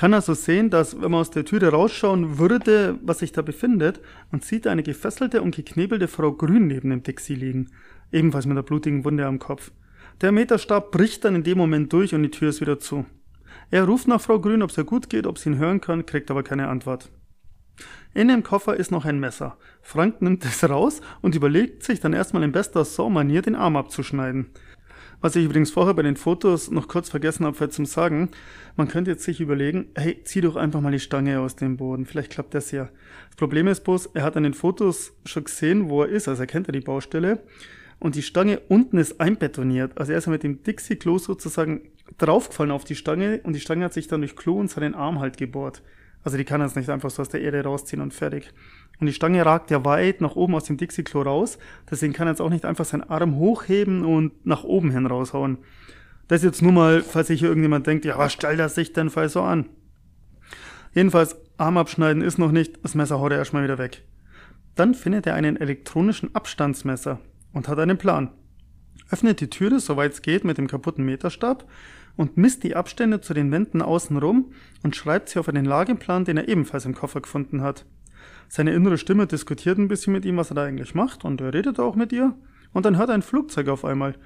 Kann 0.00 0.14
also 0.14 0.32
sehen, 0.32 0.70
dass 0.70 0.98
wenn 1.02 1.10
man 1.10 1.20
aus 1.20 1.30
der 1.30 1.44
Türe 1.44 1.68
rausschauen 1.68 2.38
würde, 2.38 2.98
was 3.02 3.18
sich 3.18 3.32
da 3.32 3.42
befindet, 3.42 4.00
und 4.32 4.42
sieht 4.42 4.66
eine 4.66 4.82
gefesselte 4.82 5.42
und 5.42 5.54
geknebelte 5.54 6.08
Frau 6.08 6.32
Grün 6.32 6.68
neben 6.68 6.88
dem 6.88 7.02
Dixie 7.02 7.34
liegen. 7.34 7.68
Ebenfalls 8.10 8.46
mit 8.46 8.52
einer 8.52 8.62
blutigen 8.62 9.04
Wunde 9.04 9.26
am 9.26 9.38
Kopf. 9.38 9.72
Der 10.22 10.32
Meterstab 10.32 10.90
bricht 10.90 11.26
dann 11.26 11.34
in 11.34 11.42
dem 11.42 11.58
Moment 11.58 11.92
durch 11.92 12.14
und 12.14 12.22
die 12.22 12.30
Tür 12.30 12.48
ist 12.48 12.62
wieder 12.62 12.78
zu. 12.78 13.04
Er 13.70 13.84
ruft 13.84 14.08
nach 14.08 14.22
Frau 14.22 14.40
Grün, 14.40 14.62
ob 14.62 14.70
es 14.70 14.78
ihr 14.78 14.84
gut 14.84 15.10
geht, 15.10 15.26
ob 15.26 15.36
sie 15.36 15.50
ihn 15.50 15.58
hören 15.58 15.82
kann, 15.82 16.06
kriegt 16.06 16.30
aber 16.30 16.44
keine 16.44 16.68
Antwort. 16.68 17.10
In 18.14 18.28
dem 18.28 18.42
Koffer 18.42 18.76
ist 18.76 18.90
noch 18.90 19.04
ein 19.04 19.20
Messer. 19.20 19.58
Frank 19.82 20.22
nimmt 20.22 20.46
es 20.46 20.66
raus 20.66 21.02
und 21.20 21.34
überlegt 21.34 21.82
sich 21.82 22.00
dann 22.00 22.14
erstmal 22.14 22.42
in 22.42 22.52
bester 22.52 22.86
Saw-Manier 22.86 23.42
den 23.42 23.54
Arm 23.54 23.76
abzuschneiden. 23.76 24.46
Was 25.22 25.36
ich 25.36 25.44
übrigens 25.44 25.70
vorher 25.70 25.92
bei 25.92 26.02
den 26.02 26.16
Fotos 26.16 26.70
noch 26.70 26.88
kurz 26.88 27.10
vergessen 27.10 27.44
habe 27.44 27.68
zum 27.68 27.84
Sagen, 27.84 28.30
man 28.76 28.88
könnte 28.88 29.10
jetzt 29.10 29.24
sich 29.24 29.40
überlegen, 29.40 29.88
hey, 29.94 30.18
zieh 30.24 30.40
doch 30.40 30.56
einfach 30.56 30.80
mal 30.80 30.92
die 30.92 30.98
Stange 30.98 31.40
aus 31.40 31.56
dem 31.56 31.76
Boden, 31.76 32.06
vielleicht 32.06 32.32
klappt 32.32 32.54
das 32.54 32.70
ja. 32.70 32.88
Das 33.28 33.36
Problem 33.36 33.68
ist 33.68 33.84
bloß, 33.84 34.06
er 34.14 34.22
hat 34.22 34.38
an 34.38 34.44
den 34.44 34.54
Fotos 34.54 35.12
schon 35.26 35.44
gesehen, 35.44 35.90
wo 35.90 36.02
er 36.02 36.08
ist, 36.08 36.26
also 36.26 36.42
er 36.42 36.46
kennt 36.46 36.68
ja 36.68 36.72
die 36.72 36.80
Baustelle 36.80 37.40
und 37.98 38.14
die 38.14 38.22
Stange 38.22 38.60
unten 38.68 38.96
ist 38.96 39.20
einbetoniert. 39.20 39.98
Also 39.98 40.12
er 40.12 40.18
ist 40.18 40.26
mit 40.26 40.42
dem 40.42 40.62
Dixie-Klo 40.62 41.18
sozusagen 41.18 41.82
draufgefallen 42.16 42.72
auf 42.72 42.84
die 42.84 42.96
Stange 42.96 43.40
und 43.44 43.52
die 43.52 43.60
Stange 43.60 43.84
hat 43.84 43.92
sich 43.92 44.08
dann 44.08 44.22
durch 44.22 44.36
Klo 44.36 44.58
und 44.58 44.70
seinen 44.70 44.94
Arm 44.94 45.20
halt 45.20 45.36
gebohrt. 45.36 45.82
Also 46.22 46.36
die 46.36 46.44
kann 46.44 46.60
jetzt 46.60 46.76
nicht 46.76 46.90
einfach 46.90 47.10
so 47.10 47.22
aus 47.22 47.28
der 47.28 47.40
Erde 47.40 47.64
rausziehen 47.64 48.02
und 48.02 48.12
fertig. 48.12 48.52
Und 49.00 49.06
die 49.06 49.12
Stange 49.12 49.44
ragt 49.44 49.70
ja 49.70 49.84
weit 49.84 50.20
nach 50.20 50.36
oben 50.36 50.54
aus 50.54 50.64
dem 50.64 50.76
Dixie-Klo 50.76 51.22
raus. 51.22 51.58
Deswegen 51.90 52.12
kann 52.12 52.26
er 52.26 52.32
jetzt 52.32 52.40
auch 52.40 52.50
nicht 52.50 52.66
einfach 52.66 52.84
seinen 52.84 53.08
Arm 53.08 53.36
hochheben 53.36 54.04
und 54.04 54.44
nach 54.44 54.64
oben 54.64 54.90
hin 54.90 55.06
raushauen. 55.06 55.58
Das 56.28 56.42
jetzt 56.42 56.62
nur 56.62 56.72
mal, 56.72 57.02
falls 57.02 57.28
sich 57.28 57.40
hier 57.40 57.48
irgendjemand 57.48 57.86
denkt, 57.86 58.04
ja, 58.04 58.18
was 58.18 58.32
stellt 58.32 58.60
er 58.60 58.68
sich 58.68 58.92
denn 58.92 59.10
fall 59.10 59.28
so 59.28 59.42
an? 59.42 59.70
Jedenfalls, 60.92 61.36
Arm 61.56 61.76
abschneiden 61.76 62.22
ist 62.22 62.38
noch 62.38 62.52
nicht, 62.52 62.84
das 62.84 62.94
Messer 62.94 63.20
haut 63.20 63.32
er 63.32 63.38
erstmal 63.38 63.64
wieder 63.64 63.78
weg. 63.78 64.04
Dann 64.74 64.94
findet 64.94 65.26
er 65.26 65.34
einen 65.34 65.56
elektronischen 65.56 66.34
Abstandsmesser 66.34 67.20
und 67.52 67.68
hat 67.68 67.78
einen 67.78 67.98
Plan. 67.98 68.30
Öffnet 69.10 69.40
die 69.40 69.50
Türe, 69.50 69.80
soweit 69.80 70.12
es 70.12 70.22
geht, 70.22 70.44
mit 70.44 70.58
dem 70.58 70.68
kaputten 70.68 71.04
Meterstab 71.04 71.66
und 72.20 72.36
misst 72.36 72.64
die 72.64 72.76
Abstände 72.76 73.22
zu 73.22 73.32
den 73.32 73.50
Wänden 73.50 73.80
außenrum 73.80 74.52
und 74.82 74.94
schreibt 74.94 75.30
sie 75.30 75.38
auf 75.38 75.48
einen 75.48 75.64
Lageplan, 75.64 76.26
den 76.26 76.36
er 76.36 76.48
ebenfalls 76.48 76.84
im 76.84 76.94
Koffer 76.94 77.22
gefunden 77.22 77.62
hat. 77.62 77.86
Seine 78.46 78.74
innere 78.74 78.98
Stimme 78.98 79.26
diskutiert 79.26 79.78
ein 79.78 79.88
bisschen 79.88 80.12
mit 80.12 80.26
ihm, 80.26 80.36
was 80.36 80.50
er 80.50 80.56
da 80.56 80.64
eigentlich 80.64 80.94
macht, 80.94 81.24
und 81.24 81.40
er 81.40 81.54
redet 81.54 81.80
auch 81.80 81.94
mit 81.96 82.12
ihr. 82.12 82.34
Und 82.74 82.84
dann 82.84 82.98
hört 82.98 83.08
er 83.08 83.14
ein 83.14 83.22
Flugzeug 83.22 83.68
auf 83.68 83.86
einmal 83.86 84.16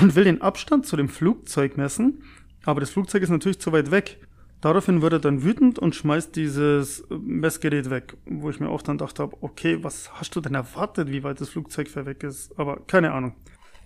und 0.00 0.14
will 0.14 0.22
den 0.22 0.42
Abstand 0.42 0.86
zu 0.86 0.96
dem 0.96 1.08
Flugzeug 1.08 1.76
messen, 1.76 2.22
aber 2.64 2.78
das 2.78 2.90
Flugzeug 2.90 3.24
ist 3.24 3.30
natürlich 3.30 3.58
zu 3.58 3.72
weit 3.72 3.90
weg. 3.90 4.20
Daraufhin 4.60 5.02
wird 5.02 5.14
er 5.14 5.18
dann 5.18 5.42
wütend 5.42 5.80
und 5.80 5.96
schmeißt 5.96 6.36
dieses 6.36 7.04
Messgerät 7.10 7.90
weg, 7.90 8.16
wo 8.26 8.50
ich 8.50 8.60
mir 8.60 8.68
auch 8.68 8.82
dann 8.82 8.98
dachte, 8.98 9.28
okay, 9.40 9.82
was 9.82 10.12
hast 10.20 10.36
du 10.36 10.40
denn 10.40 10.54
erwartet, 10.54 11.10
wie 11.10 11.24
weit 11.24 11.40
das 11.40 11.48
Flugzeug 11.48 11.88
weg 11.96 12.22
ist? 12.22 12.56
Aber 12.60 12.78
keine 12.86 13.10
Ahnung. 13.10 13.34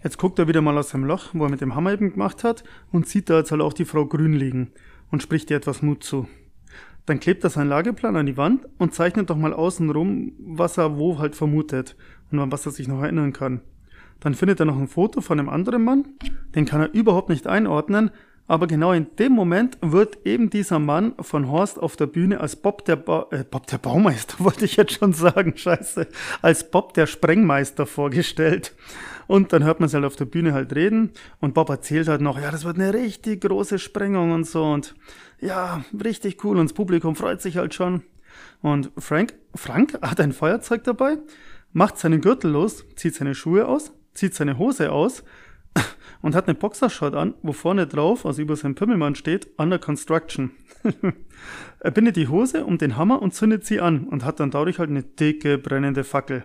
Jetzt 0.05 0.19
guckt 0.19 0.39
er 0.39 0.47
wieder 0.47 0.61
mal 0.61 0.77
aus 0.77 0.91
dem 0.91 1.07
Loch, 1.07 1.31
wo 1.33 1.45
er 1.45 1.51
mit 1.51 1.63
dem 1.63 1.75
Hammer 1.75 1.95
eben 1.95 2.13
gemacht 2.13 2.45
hat, 2.45 2.63
und 2.93 3.09
sieht 3.09 3.31
da 3.31 3.39
jetzt 3.39 3.51
halt 3.51 3.63
auch 3.63 3.73
die 3.73 3.87
Frau 3.87 4.05
Grün 4.05 4.35
liegen 4.35 4.71
und 5.11 5.23
spricht 5.23 5.51
ihr 5.51 5.57
etwas 5.57 5.81
Mut 5.81 6.05
zu. 6.05 6.29
Dann 7.07 7.21
klebt 7.21 7.43
er 7.43 7.49
seinen 7.49 7.71
Lageplan 7.71 8.15
an 8.15 8.27
die 8.27 8.37
Wand 8.37 8.69
und 8.77 8.95
zeichnet 8.95 9.31
doch 9.31 9.37
mal 9.37 9.55
außenrum, 9.55 10.33
was 10.39 10.77
er 10.77 10.99
wo 10.99 11.19
halt 11.19 11.35
vermutet 11.35 11.97
und 12.31 12.39
an 12.39 12.53
was 12.53 12.67
er 12.67 12.73
sich 12.73 12.87
noch 12.87 13.01
erinnern 13.01 13.33
kann. 13.33 13.63
Dann 14.21 14.35
findet 14.35 14.61
er 14.61 14.67
noch 14.67 14.79
ein 14.79 14.89
Foto 14.89 15.23
von 15.23 15.39
einem 15.39 15.49
anderen 15.49 15.83
Mann, 15.83 16.05
den 16.55 16.67
kann 16.67 16.83
er 16.83 16.93
überhaupt 16.93 17.31
nicht 17.31 17.47
einordnen, 17.47 18.11
aber 18.47 18.67
genau 18.67 18.93
in 18.93 19.07
dem 19.19 19.33
Moment 19.33 19.79
wird 19.81 20.27
eben 20.27 20.51
dieser 20.51 20.79
Mann 20.79 21.15
von 21.19 21.51
Horst 21.51 21.81
auf 21.81 21.97
der 21.97 22.07
Bühne 22.07 22.41
als 22.41 22.57
Bob 22.57 22.85
der, 22.85 22.97
ba 22.97 23.27
äh, 23.31 23.43
Bob 23.43 23.67
der 23.69 23.79
Baumeister, 23.79 24.37
wollte 24.45 24.67
ich 24.67 24.77
jetzt 24.77 24.93
schon 24.93 25.15
sagen, 25.15 25.57
scheiße, 25.57 26.07
als 26.43 26.71
Bob 26.71 26.93
der 26.93 27.07
Sprengmeister 27.07 27.87
vorgestellt. 27.87 28.75
Und 29.27 29.53
dann 29.53 29.65
hört 29.65 29.81
man 29.81 29.87
es 29.87 29.95
halt 29.95 30.05
auf 30.05 30.17
der 30.17 30.27
Bühne 30.27 30.53
halt 30.53 30.75
reden 30.75 31.13
und 31.41 31.55
Bob 31.55 31.69
erzählt 31.69 32.09
halt 32.09 32.21
noch, 32.21 32.41
ja, 32.41 32.51
das 32.51 32.65
wird 32.65 32.77
eine 32.77 32.93
richtig 32.93 33.43
große 33.43 33.79
Sprengung 33.79 34.33
und 34.33 34.47
so 34.47 34.65
und 34.65 34.95
ja, 35.41 35.85
richtig 36.03 36.45
cool 36.45 36.59
und 36.59 36.67
das 36.67 36.75
Publikum 36.75 37.17
freut 37.17 37.41
sich 37.41 37.57
halt 37.57 37.75
schon. 37.75 38.03
Und 38.61 38.91
Frank, 38.99 39.35
Frank 39.55 39.99
hat 40.03 40.21
ein 40.21 40.33
Feuerzeug 40.33 40.85
dabei, 40.85 41.19
macht 41.73 41.99
seinen 41.99 42.21
Gürtel 42.21 42.51
los, 42.51 42.85
zieht 42.97 43.15
seine 43.15 43.35
Schuhe 43.35 43.67
aus, 43.67 43.93
zieht 44.13 44.35
seine 44.35 44.59
Hose 44.59 44.93
aus 44.93 45.25
und 46.23 46.35
hat 46.35 46.47
eine 46.47 46.55
Boxershot 46.55 47.15
an, 47.15 47.35
wo 47.43 47.53
vorne 47.53 47.87
drauf, 47.87 48.27
also 48.27 48.43
über 48.43 48.57
seinem 48.57 48.75
Pimmelmann 48.75 49.15
steht, 49.15 49.49
Under 49.59 49.79
Construction. 49.79 50.53
er 51.81 51.91
bindet 51.91 52.17
die 52.17 52.29
Hose 52.29 52.65
um 52.65 52.79
den 52.79 52.97
Hammer 52.97 53.23
und 53.23 53.35
zündet 53.35 53.65
sie 53.65 53.81
an 53.81 54.05
und 54.05 54.25
hat 54.25 54.41
dann 54.41 54.51
dadurch 54.51 54.79
halt 54.79 54.91
eine 54.91 55.03
dicke, 55.03 55.59
brennende 55.59 56.05
Fackel. 56.05 56.45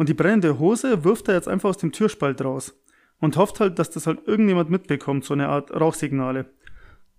Und 0.00 0.08
die 0.08 0.14
brennende 0.14 0.58
Hose 0.58 1.04
wirft 1.04 1.28
er 1.28 1.34
jetzt 1.34 1.46
einfach 1.46 1.68
aus 1.68 1.76
dem 1.76 1.92
Türspalt 1.92 2.42
raus. 2.42 2.72
Und 3.18 3.36
hofft 3.36 3.60
halt, 3.60 3.78
dass 3.78 3.90
das 3.90 4.06
halt 4.06 4.26
irgendjemand 4.26 4.70
mitbekommt, 4.70 5.26
so 5.26 5.34
eine 5.34 5.50
Art 5.50 5.78
Rauchsignale. 5.78 6.46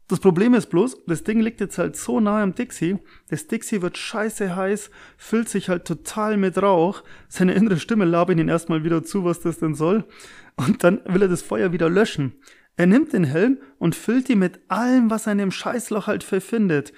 Das 0.08 0.20
Problem 0.20 0.56
ist 0.56 0.66
bloß, 0.72 1.06
das 1.06 1.24
Ding 1.24 1.42
liegt 1.42 1.62
jetzt 1.62 1.78
halt 1.78 1.96
so 1.96 2.20
nah 2.20 2.42
am 2.42 2.56
Dixie, 2.56 2.98
das 3.30 3.46
Dixie 3.46 3.84
wird 3.84 4.00
scheiße 4.00 4.56
heiß, 4.56 4.90
füllt 5.16 5.48
sich 5.48 5.70
halt 5.70 5.86
total 5.86 6.38
mit 6.38 6.60
Rauch, 6.60 7.04
seine 7.30 7.54
innere 7.54 7.78
Stimme 7.78 8.06
labert 8.06 8.40
ihn 8.40 8.50
erstmal 8.50 8.84
wieder 8.84 9.04
zu, 9.04 9.26
was 9.26 9.42
das 9.42 9.60
denn 9.60 9.76
soll, 9.76 10.04
und 10.56 10.84
dann 10.84 11.02
will 11.06 11.22
er 11.22 11.28
das 11.28 11.44
Feuer 11.44 11.72
wieder 11.72 11.88
löschen. 11.88 12.34
Er 12.78 12.88
nimmt 12.88 13.14
den 13.14 13.26
Helm 13.26 13.60
und 13.78 13.94
füllt 13.94 14.28
ihn 14.28 14.40
mit 14.40 14.60
allem, 14.70 15.12
was 15.12 15.28
er 15.28 15.34
in 15.34 15.38
dem 15.38 15.52
Scheißloch 15.52 16.08
halt 16.08 16.24
verfindet. 16.24 16.94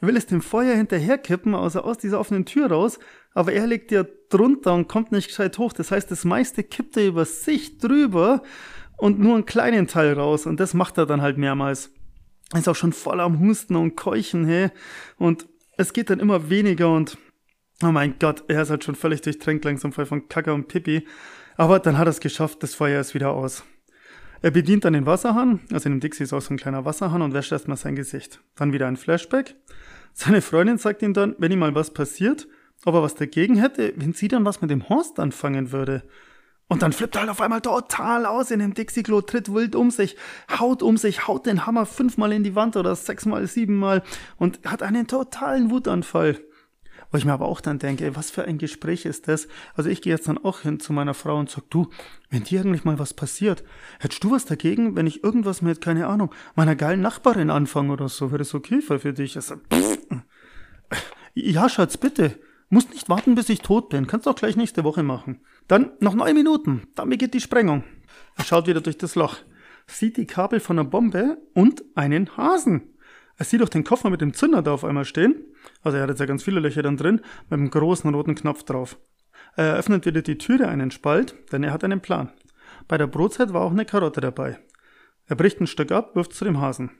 Er 0.00 0.08
will 0.08 0.16
es 0.16 0.26
dem 0.26 0.42
Feuer 0.42 0.74
hinterherkippen, 0.74 1.54
also 1.54 1.82
aus 1.82 1.98
dieser 1.98 2.18
offenen 2.18 2.44
Tür 2.44 2.70
raus, 2.70 2.98
aber 3.34 3.52
er 3.52 3.66
liegt 3.66 3.90
ja 3.92 4.04
drunter 4.30 4.74
und 4.74 4.88
kommt 4.88 5.12
nicht 5.12 5.28
gescheit 5.28 5.58
hoch. 5.58 5.72
Das 5.72 5.90
heißt, 5.90 6.10
das 6.10 6.24
meiste 6.24 6.62
kippt 6.62 6.96
er 6.96 7.06
über 7.06 7.24
sich 7.24 7.78
drüber 7.78 8.42
und 8.96 9.18
nur 9.18 9.34
einen 9.34 9.46
kleinen 9.46 9.86
Teil 9.86 10.14
raus 10.14 10.46
und 10.46 10.60
das 10.60 10.74
macht 10.74 10.98
er 10.98 11.06
dann 11.06 11.22
halt 11.22 11.38
mehrmals. 11.38 11.90
ist 12.54 12.68
auch 12.68 12.76
schon 12.76 12.92
voll 12.92 13.20
am 13.20 13.40
Husten 13.40 13.76
und 13.76 13.96
Keuchen, 13.96 14.44
hey. 14.44 14.70
Und 15.16 15.46
es 15.76 15.92
geht 15.92 16.10
dann 16.10 16.20
immer 16.20 16.50
weniger 16.50 16.92
und 16.92 17.16
oh 17.82 17.92
mein 17.92 18.18
Gott, 18.18 18.44
er 18.48 18.62
ist 18.62 18.70
halt 18.70 18.84
schon 18.84 18.96
völlig 18.96 19.20
durchtränkt 19.20 19.64
langsam 19.64 19.92
voll 19.92 20.06
von 20.06 20.28
Kacke 20.28 20.52
und 20.52 20.68
Pipi. 20.68 21.06
Aber 21.56 21.78
dann 21.78 21.98
hat 21.98 22.06
er 22.06 22.10
es 22.10 22.20
geschafft, 22.20 22.62
das 22.62 22.74
Feuer 22.74 23.00
ist 23.00 23.14
wieder 23.14 23.30
aus. 23.30 23.64
Er 24.40 24.52
bedient 24.52 24.84
dann 24.84 24.92
den 24.92 25.06
Wasserhahn, 25.06 25.60
also 25.72 25.88
in 25.88 25.96
dem 25.96 26.00
Dixie 26.00 26.22
ist 26.22 26.32
auch 26.32 26.40
so 26.40 26.54
ein 26.54 26.58
kleiner 26.58 26.84
Wasserhahn 26.84 27.22
und 27.22 27.34
wäscht 27.34 27.50
erstmal 27.50 27.76
sein 27.76 27.96
Gesicht. 27.96 28.40
Dann 28.54 28.72
wieder 28.72 28.86
ein 28.86 28.96
Flashback. 28.96 29.56
Seine 30.12 30.42
Freundin 30.42 30.78
sagt 30.78 31.02
ihm 31.02 31.12
dann, 31.12 31.34
wenn 31.38 31.50
ihm 31.50 31.58
mal 31.58 31.74
was 31.74 31.92
passiert, 31.92 32.46
ob 32.84 32.94
er 32.94 33.02
was 33.02 33.14
dagegen 33.14 33.56
hätte, 33.56 33.92
wenn 33.96 34.12
sie 34.12 34.28
dann 34.28 34.44
was 34.44 34.60
mit 34.60 34.70
dem 34.70 34.88
Horst 34.88 35.18
anfangen 35.20 35.72
würde. 35.72 36.02
Und 36.68 36.82
dann 36.82 36.92
flippt 36.92 37.16
er 37.16 37.22
halt 37.22 37.30
auf 37.30 37.40
einmal 37.40 37.62
total 37.62 38.26
aus 38.26 38.50
in 38.50 38.58
dem 38.58 38.74
Dixie-Klo, 38.74 39.22
tritt 39.22 39.52
wild 39.52 39.74
um 39.74 39.90
sich, 39.90 40.16
haut 40.58 40.82
um 40.82 40.98
sich, 40.98 41.26
haut 41.26 41.46
den 41.46 41.64
Hammer 41.64 41.86
fünfmal 41.86 42.32
in 42.32 42.44
die 42.44 42.54
Wand 42.54 42.76
oder 42.76 42.94
sechsmal, 42.94 43.46
siebenmal 43.46 44.02
und 44.36 44.60
hat 44.66 44.82
einen 44.82 45.06
totalen 45.06 45.70
Wutanfall. 45.70 46.38
Wo 47.10 47.16
ich 47.16 47.24
mir 47.24 47.32
aber 47.32 47.46
auch 47.46 47.62
dann 47.62 47.78
denke, 47.78 48.14
was 48.16 48.30
für 48.30 48.44
ein 48.44 48.58
Gespräch 48.58 49.06
ist 49.06 49.28
das? 49.28 49.48
Also 49.74 49.88
ich 49.88 50.02
gehe 50.02 50.12
jetzt 50.12 50.28
dann 50.28 50.36
auch 50.36 50.60
hin 50.60 50.78
zu 50.78 50.92
meiner 50.92 51.14
Frau 51.14 51.38
und 51.38 51.48
sag, 51.48 51.70
du, 51.70 51.88
wenn 52.28 52.44
dir 52.44 52.60
eigentlich 52.60 52.84
mal 52.84 52.98
was 52.98 53.14
passiert, 53.14 53.64
hättest 53.98 54.22
du 54.24 54.30
was 54.30 54.44
dagegen, 54.44 54.94
wenn 54.94 55.06
ich 55.06 55.24
irgendwas 55.24 55.62
mit, 55.62 55.80
keine 55.80 56.06
Ahnung, 56.06 56.34
meiner 56.54 56.76
geilen 56.76 57.00
Nachbarin 57.00 57.48
anfange 57.48 57.94
oder 57.94 58.10
so? 58.10 58.30
Wäre 58.30 58.38
das 58.38 58.54
okay 58.54 58.82
für 58.82 59.14
dich? 59.14 59.36
Ich 59.36 59.44
sag, 59.44 59.60
pff, 59.72 59.98
ja, 61.32 61.70
Schatz, 61.70 61.96
bitte. 61.96 62.38
Musst 62.70 62.90
nicht 62.90 63.08
warten, 63.08 63.34
bis 63.34 63.48
ich 63.48 63.60
tot 63.60 63.88
bin. 63.88 64.06
Kannst 64.06 64.28
auch 64.28 64.34
gleich 64.34 64.56
nächste 64.56 64.84
Woche 64.84 65.02
machen. 65.02 65.40
Dann 65.68 65.92
noch 66.00 66.14
neun 66.14 66.34
Minuten. 66.34 66.88
Dann 66.94 67.08
beginnt 67.08 67.34
die 67.34 67.40
Sprengung. 67.40 67.84
Er 68.36 68.44
schaut 68.44 68.66
wieder 68.66 68.80
durch 68.80 68.98
das 68.98 69.14
Loch. 69.14 69.36
Sieht 69.86 70.18
die 70.18 70.26
Kabel 70.26 70.60
von 70.60 70.78
einer 70.78 70.88
Bombe 70.88 71.38
und 71.54 71.82
einen 71.94 72.36
Hasen. 72.36 72.94
Er 73.36 73.44
sieht 73.44 73.62
auch 73.62 73.70
den 73.70 73.84
Koffer 73.84 74.10
mit 74.10 74.20
dem 74.20 74.34
Zünder 74.34 74.62
da 74.62 74.72
auf 74.72 74.84
einmal 74.84 75.06
stehen. 75.06 75.44
Also 75.82 75.96
er 75.96 76.02
hat 76.02 76.10
jetzt 76.10 76.18
ja 76.18 76.26
ganz 76.26 76.42
viele 76.42 76.60
Löcher 76.60 76.82
dann 76.82 76.96
drin, 76.96 77.22
mit 77.48 77.58
einem 77.58 77.70
großen 77.70 78.12
roten 78.12 78.34
Knopf 78.34 78.64
drauf. 78.64 78.98
Er 79.56 79.76
öffnet 79.76 80.04
wieder 80.04 80.22
die 80.22 80.38
Türe 80.38 80.68
einen 80.68 80.90
Spalt, 80.90 81.34
denn 81.52 81.62
er 81.62 81.72
hat 81.72 81.84
einen 81.84 82.00
Plan. 82.00 82.32
Bei 82.86 82.98
der 82.98 83.06
Brotzeit 83.06 83.52
war 83.52 83.62
auch 83.62 83.70
eine 83.70 83.84
Karotte 83.84 84.20
dabei. 84.20 84.58
Er 85.26 85.36
bricht 85.36 85.60
ein 85.60 85.66
Stück 85.66 85.92
ab, 85.92 86.16
wirft 86.16 86.34
zu 86.34 86.44
dem 86.44 86.60
Hasen. 86.60 86.90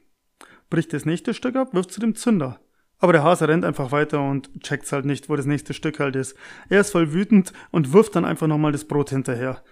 Bricht 0.71 0.93
das 0.93 1.05
nächste 1.05 1.35
Stück 1.35 1.57
ab, 1.57 1.75
wirft 1.75 1.93
zu 1.93 2.01
dem 2.01 2.15
Zünder. 2.15 2.61
Aber 2.99 3.13
der 3.13 3.23
Hase 3.23 3.49
rennt 3.49 3.65
einfach 3.65 3.93
weiter 3.93 4.21
und 4.21 4.51
checkt's 4.61 4.93
halt 4.93 5.05
nicht, 5.05 5.29
wo 5.29 5.37
das 5.37 5.47
nächste 5.47 5.73
Stück 5.73 6.01
halt 6.01 6.17
ist. 6.17 6.37
Er 6.69 6.81
ist 6.81 6.91
voll 6.91 7.13
wütend 7.13 7.53
und 7.71 7.93
wirft 7.93 8.17
dann 8.17 8.25
einfach 8.25 8.49
nochmal 8.49 8.73
das 8.73 8.87
Brot 8.87 9.11
hinterher. 9.11 9.63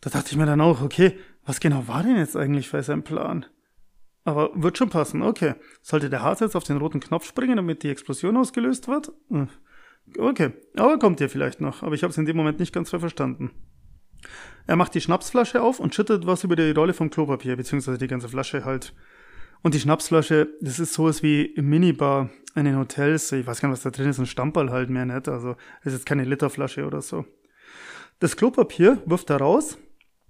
Da 0.00 0.10
dachte 0.10 0.30
ich 0.32 0.36
mir 0.36 0.46
dann 0.46 0.60
auch, 0.60 0.82
okay, 0.82 1.16
was 1.44 1.60
genau 1.60 1.86
war 1.86 2.02
denn 2.02 2.16
jetzt 2.16 2.36
eigentlich 2.36 2.68
für 2.68 2.82
sein 2.82 3.04
Plan? 3.04 3.46
Aber 4.24 4.50
wird 4.54 4.78
schon 4.78 4.90
passen, 4.90 5.22
okay. 5.22 5.54
Sollte 5.80 6.10
der 6.10 6.22
Hase 6.22 6.44
jetzt 6.44 6.56
auf 6.56 6.64
den 6.64 6.76
roten 6.76 7.00
Knopf 7.00 7.26
springen, 7.26 7.56
damit 7.56 7.82
die 7.82 7.90
Explosion 7.90 8.36
ausgelöst 8.36 8.88
wird? 8.88 9.12
Hm. 9.28 9.48
Okay, 10.18 10.52
aber 10.76 10.98
kommt 10.98 11.20
ihr 11.20 11.28
vielleicht 11.28 11.60
noch. 11.60 11.82
Aber 11.82 11.94
ich 11.94 12.02
habe 12.02 12.10
es 12.10 12.18
in 12.18 12.26
dem 12.26 12.36
Moment 12.36 12.58
nicht 12.58 12.72
ganz 12.72 12.90
verstanden. 12.90 13.50
Er 14.66 14.76
macht 14.76 14.94
die 14.94 15.00
Schnapsflasche 15.00 15.62
auf 15.62 15.80
und 15.80 15.94
schüttet 15.94 16.26
was 16.26 16.44
über 16.44 16.54
die 16.54 16.70
Rolle 16.70 16.94
vom 16.94 17.10
Klopapier, 17.10 17.56
beziehungsweise 17.56 17.98
die 17.98 18.06
ganze 18.06 18.28
Flasche 18.28 18.64
halt. 18.64 18.94
Und 19.62 19.74
die 19.74 19.80
Schnapsflasche, 19.80 20.48
das 20.60 20.78
ist 20.78 20.94
sowas 20.94 21.22
wie 21.22 21.44
im 21.44 21.68
Minibar 21.68 22.30
in 22.54 22.64
den 22.64 22.78
Hotels. 22.78 23.30
Ich 23.32 23.46
weiß 23.46 23.60
gar 23.60 23.68
nicht, 23.68 23.76
was 23.76 23.82
da 23.82 23.90
drin 23.90 24.10
ist, 24.10 24.18
ein 24.18 24.26
Stamperl 24.26 24.70
halt 24.70 24.90
mehr 24.90 25.06
nicht. 25.06 25.28
Also 25.28 25.56
es 25.80 25.86
ist 25.86 25.92
jetzt 25.92 26.06
keine 26.06 26.24
Literflasche 26.24 26.84
oder 26.84 27.00
so. 27.00 27.24
Das 28.18 28.36
Klopapier 28.36 29.02
wirft 29.06 29.30
er 29.30 29.38
raus, 29.38 29.78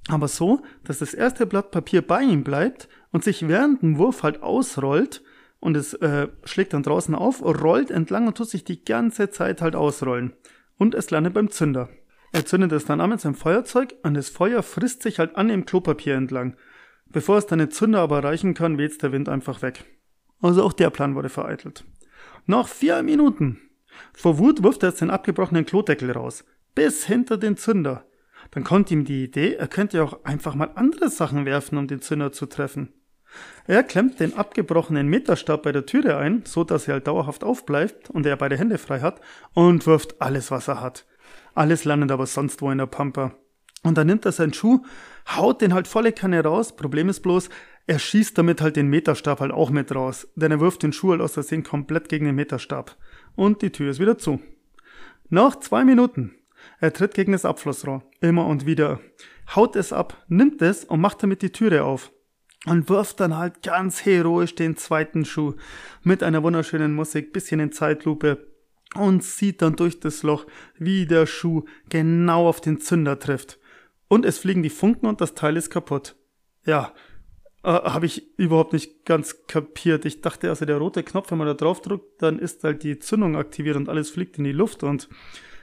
aber 0.08 0.28
so, 0.28 0.62
dass 0.84 0.98
das 0.98 1.14
erste 1.14 1.46
Blatt 1.46 1.70
Papier 1.70 2.02
bei 2.02 2.22
ihm 2.22 2.44
bleibt 2.44 2.88
und 3.10 3.24
sich 3.24 3.46
während 3.48 3.82
dem 3.82 3.98
Wurf 3.98 4.22
halt 4.22 4.42
ausrollt 4.42 5.22
und 5.60 5.76
es 5.76 5.94
äh, 5.94 6.28
schlägt 6.44 6.72
dann 6.72 6.82
draußen 6.82 7.14
auf, 7.14 7.42
rollt 7.42 7.90
entlang 7.90 8.26
und 8.26 8.36
tut 8.36 8.48
sich 8.48 8.64
die 8.64 8.84
ganze 8.84 9.30
Zeit 9.30 9.62
halt 9.62 9.76
ausrollen. 9.76 10.32
Und 10.76 10.94
es 10.94 11.10
landet 11.10 11.34
beim 11.34 11.50
Zünder. 11.50 11.88
Er 12.32 12.46
zündet 12.46 12.72
es 12.72 12.86
dann 12.86 13.00
an 13.00 13.10
mit 13.10 13.20
seinem 13.20 13.34
Feuerzeug 13.34 13.94
und 14.02 14.14
das 14.14 14.30
Feuer 14.30 14.62
frisst 14.62 15.02
sich 15.02 15.18
halt 15.18 15.36
an 15.36 15.48
dem 15.48 15.66
Klopapier 15.66 16.16
entlang. 16.16 16.56
Bevor 17.12 17.38
es 17.38 17.46
deine 17.46 17.68
Zünder 17.68 18.01
aber 18.01 18.16
erreichen 18.16 18.55
kann, 18.55 18.79
weht 18.79 19.03
der 19.03 19.12
Wind 19.12 19.29
einfach 19.29 19.62
weg. 19.62 19.85
Also 20.40 20.62
auch 20.64 20.72
der 20.72 20.90
Plan 20.90 21.14
wurde 21.14 21.29
vereitelt. 21.29 21.85
Noch 22.46 22.68
vier 22.68 23.03
Minuten. 23.03 23.61
Vor 24.12 24.38
Wut 24.38 24.62
wirft 24.62 24.83
er 24.83 24.90
jetzt 24.90 25.01
den 25.01 25.11
abgebrochenen 25.11 25.66
Klodeckel 25.66 26.11
raus. 26.11 26.44
Bis 26.75 27.05
hinter 27.05 27.37
den 27.37 27.57
Zünder. 27.57 28.07
Dann 28.51 28.64
kommt 28.64 28.90
ihm 28.90 29.05
die 29.05 29.25
Idee, 29.25 29.55
er 29.55 29.68
könnte 29.68 29.98
ja 29.98 30.03
auch 30.03 30.25
einfach 30.25 30.55
mal 30.55 30.72
andere 30.75 31.11
Sachen 31.11 31.44
werfen, 31.44 31.79
um 31.79 31.87
den 31.87 32.01
Zünder 32.01 32.33
zu 32.33 32.46
treffen. 32.46 32.92
Er 33.66 33.83
klemmt 33.83 34.20
den 34.20 34.37
abgebrochenen 34.37 35.07
Meterstab 35.07 35.62
bei 35.62 35.72
der 35.72 35.87
Türe 35.87 36.16
ein, 36.16 36.42
so 36.44 36.64
dass 36.64 36.88
er 36.88 36.94
halt 36.94 37.07
dauerhaft 37.07 37.44
aufbleibt 37.44 38.11
und 38.11 38.27
er 38.27 38.37
beide 38.37 38.59
Hände 38.59 38.79
frei 38.79 39.01
hat 39.01 39.20
und 39.55 39.87
wirft 39.87 40.20
alles, 40.20 40.51
was 40.51 40.68
er 40.68 40.81
hat. 40.81 41.07
Alles 41.55 41.85
landet 41.85 42.11
aber 42.11 42.27
sonst 42.27 42.61
wo 42.61 42.70
in 42.70 42.79
der 42.79 42.87
Pampa. 42.87 43.35
Und 43.83 43.98
dann 43.98 44.07
nimmt 44.07 44.25
er 44.25 44.33
seinen 44.33 44.53
Schuh, 44.53 44.83
haut 45.28 45.61
den 45.61 45.74
halt 45.74 45.88
volle 45.88 46.12
Kanne 46.12 46.42
raus. 46.42 46.76
Problem 46.76 47.08
ist 47.08 47.20
bloß, 47.20 47.48
er 47.87 47.98
schießt 47.98 48.37
damit 48.38 48.61
halt 48.61 48.76
den 48.76 48.88
Meterstab 48.88 49.40
halt 49.40 49.52
auch 49.52 49.70
mit 49.70 49.94
raus. 49.94 50.28
Denn 50.37 50.52
er 50.52 50.61
wirft 50.61 50.82
den 50.82 50.92
Schuh 50.92 51.11
halt 51.12 51.20
aus 51.20 51.35
Versehen 51.35 51.62
komplett 51.62 52.08
gegen 52.08 52.26
den 52.26 52.35
Meterstab. 52.35 52.96
Und 53.35 53.62
die 53.62 53.70
Tür 53.70 53.90
ist 53.90 54.00
wieder 54.00 54.18
zu. 54.18 54.40
Nach 55.28 55.58
zwei 55.58 55.85
Minuten. 55.85 56.35
Er 56.78 56.92
tritt 56.92 57.14
gegen 57.14 57.32
das 57.32 57.44
Abflussrohr. 57.44 58.02
Immer 58.20 58.46
und 58.46 58.66
wieder. 58.66 59.00
Haut 59.54 59.76
es 59.76 59.92
ab, 59.92 60.24
nimmt 60.28 60.62
es 60.62 60.85
und 60.85 61.00
macht 61.00 61.22
damit 61.22 61.42
die 61.42 61.50
Türe 61.50 61.85
auf. 61.85 62.12
Und 62.66 62.88
wirft 62.88 63.18
dann 63.18 63.37
halt 63.37 63.62
ganz 63.62 64.04
heroisch 64.04 64.54
den 64.54 64.76
zweiten 64.76 65.24
Schuh. 65.24 65.54
Mit 66.04 66.22
einer 66.22 66.42
wunderschönen 66.44 66.94
Musik, 66.94 67.32
bisschen 67.32 67.58
in 67.58 67.72
Zeitlupe. 67.72 68.46
Und 68.94 69.24
sieht 69.24 69.62
dann 69.62 69.74
durch 69.74 69.98
das 69.98 70.22
Loch, 70.22 70.46
wie 70.78 71.06
der 71.06 71.26
Schuh 71.26 71.64
genau 71.88 72.46
auf 72.46 72.61
den 72.61 72.78
Zünder 72.78 73.18
trifft. 73.18 73.58
Und 74.12 74.27
es 74.27 74.37
fliegen 74.37 74.62
die 74.62 74.68
Funken 74.68 75.07
und 75.07 75.22
das 75.22 75.33
Teil 75.33 75.57
ist 75.57 75.70
kaputt. 75.70 76.16
Ja, 76.66 76.92
äh, 77.64 77.70
habe 77.70 78.05
ich 78.05 78.38
überhaupt 78.38 78.75
nicht 78.75 79.07
ganz 79.07 79.46
kapiert. 79.46 80.05
Ich 80.05 80.20
dachte, 80.20 80.51
also 80.51 80.66
der 80.66 80.77
rote 80.77 81.03
Knopf, 81.03 81.31
wenn 81.31 81.38
man 81.38 81.46
da 81.46 81.55
drauf 81.55 81.81
drückt, 81.81 82.20
dann 82.20 82.38
ist 82.38 82.62
halt 82.62 82.83
die 82.83 82.98
Zündung 82.98 83.37
aktiviert 83.37 83.75
und 83.77 83.88
alles 83.88 84.11
fliegt 84.11 84.37
in 84.37 84.44
die 84.44 84.53
Luft 84.53 84.83
und 84.83 85.09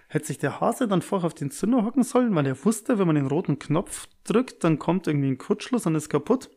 hätte 0.08 0.26
sich 0.26 0.40
der 0.40 0.60
Hase 0.60 0.88
dann 0.88 1.04
vorher 1.04 1.28
auf 1.28 1.36
den 1.36 1.52
Zünder 1.52 1.86
hocken 1.86 2.02
sollen, 2.02 2.34
weil 2.34 2.48
er 2.48 2.66
wusste, 2.66 2.98
wenn 2.98 3.06
man 3.06 3.18
den 3.18 3.28
roten 3.28 3.60
Knopf 3.60 4.08
drückt, 4.24 4.64
dann 4.64 4.80
kommt 4.80 5.06
irgendwie 5.06 5.30
ein 5.30 5.38
Kurzschluss 5.38 5.86
und 5.86 5.94
ist 5.94 6.10
kaputt. 6.10 6.50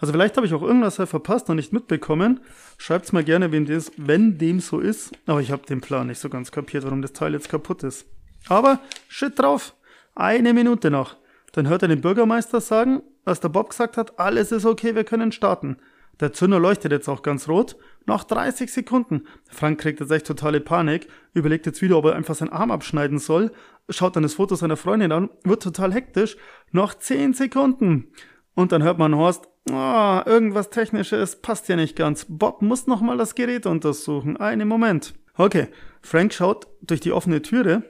Also 0.00 0.12
vielleicht 0.12 0.36
habe 0.36 0.46
ich 0.46 0.52
auch 0.52 0.60
irgendwas 0.60 0.96
verpasst 0.96 1.48
und 1.48 1.56
nicht 1.56 1.72
mitbekommen. 1.72 2.40
Schreibt's 2.76 3.12
mal 3.12 3.24
gerne, 3.24 3.52
wenn, 3.52 3.64
das, 3.64 3.90
wenn 3.96 4.36
dem 4.36 4.60
so 4.60 4.80
ist. 4.80 5.12
Aber 5.24 5.40
ich 5.40 5.50
habe 5.50 5.64
den 5.64 5.80
Plan 5.80 6.08
nicht 6.08 6.18
so 6.18 6.28
ganz 6.28 6.52
kapiert, 6.52 6.84
warum 6.84 7.00
das 7.00 7.14
Teil 7.14 7.32
jetzt 7.32 7.48
kaputt 7.48 7.84
ist. 7.84 8.04
Aber 8.50 8.80
shit 9.08 9.38
drauf. 9.38 9.74
Eine 10.14 10.52
Minute 10.52 10.90
noch. 10.90 11.21
Dann 11.52 11.68
hört 11.68 11.82
er 11.82 11.88
den 11.88 12.00
Bürgermeister 12.00 12.60
sagen, 12.60 13.02
dass 13.24 13.40
der 13.40 13.50
Bob 13.50 13.70
gesagt 13.70 13.96
hat, 13.96 14.18
alles 14.18 14.52
ist 14.52 14.64
okay, 14.64 14.94
wir 14.94 15.04
können 15.04 15.32
starten. 15.32 15.76
Der 16.20 16.32
Zünder 16.32 16.60
leuchtet 16.60 16.92
jetzt 16.92 17.08
auch 17.08 17.22
ganz 17.22 17.48
rot. 17.48 17.76
Noch 18.06 18.24
30 18.24 18.72
Sekunden. 18.72 19.26
Frank 19.48 19.80
kriegt 19.80 20.00
jetzt 20.00 20.10
echt 20.10 20.26
totale 20.26 20.60
Panik, 20.60 21.08
überlegt 21.34 21.66
jetzt 21.66 21.82
wieder, 21.82 21.98
ob 21.98 22.06
er 22.06 22.16
einfach 22.16 22.34
seinen 22.34 22.52
Arm 22.52 22.70
abschneiden 22.70 23.18
soll, 23.18 23.52
schaut 23.88 24.16
dann 24.16 24.22
das 24.22 24.34
Foto 24.34 24.54
seiner 24.54 24.76
Freundin 24.76 25.12
an, 25.12 25.30
wird 25.44 25.62
total 25.62 25.92
hektisch. 25.92 26.36
Noch 26.70 26.94
10 26.94 27.34
Sekunden. 27.34 28.08
Und 28.54 28.72
dann 28.72 28.82
hört 28.82 28.98
man 28.98 29.16
Horst, 29.16 29.48
oh, 29.70 30.20
irgendwas 30.26 30.70
Technisches 30.70 31.40
passt 31.40 31.68
ja 31.68 31.76
nicht 31.76 31.96
ganz. 31.96 32.26
Bob 32.28 32.62
muss 32.62 32.86
nochmal 32.86 33.16
das 33.16 33.34
Gerät 33.34 33.66
untersuchen. 33.66 34.36
Einen 34.36 34.68
Moment. 34.68 35.14
Okay, 35.34 35.68
Frank 36.02 36.34
schaut 36.34 36.66
durch 36.82 37.00
die 37.00 37.12
offene 37.12 37.40
Türe 37.42 37.82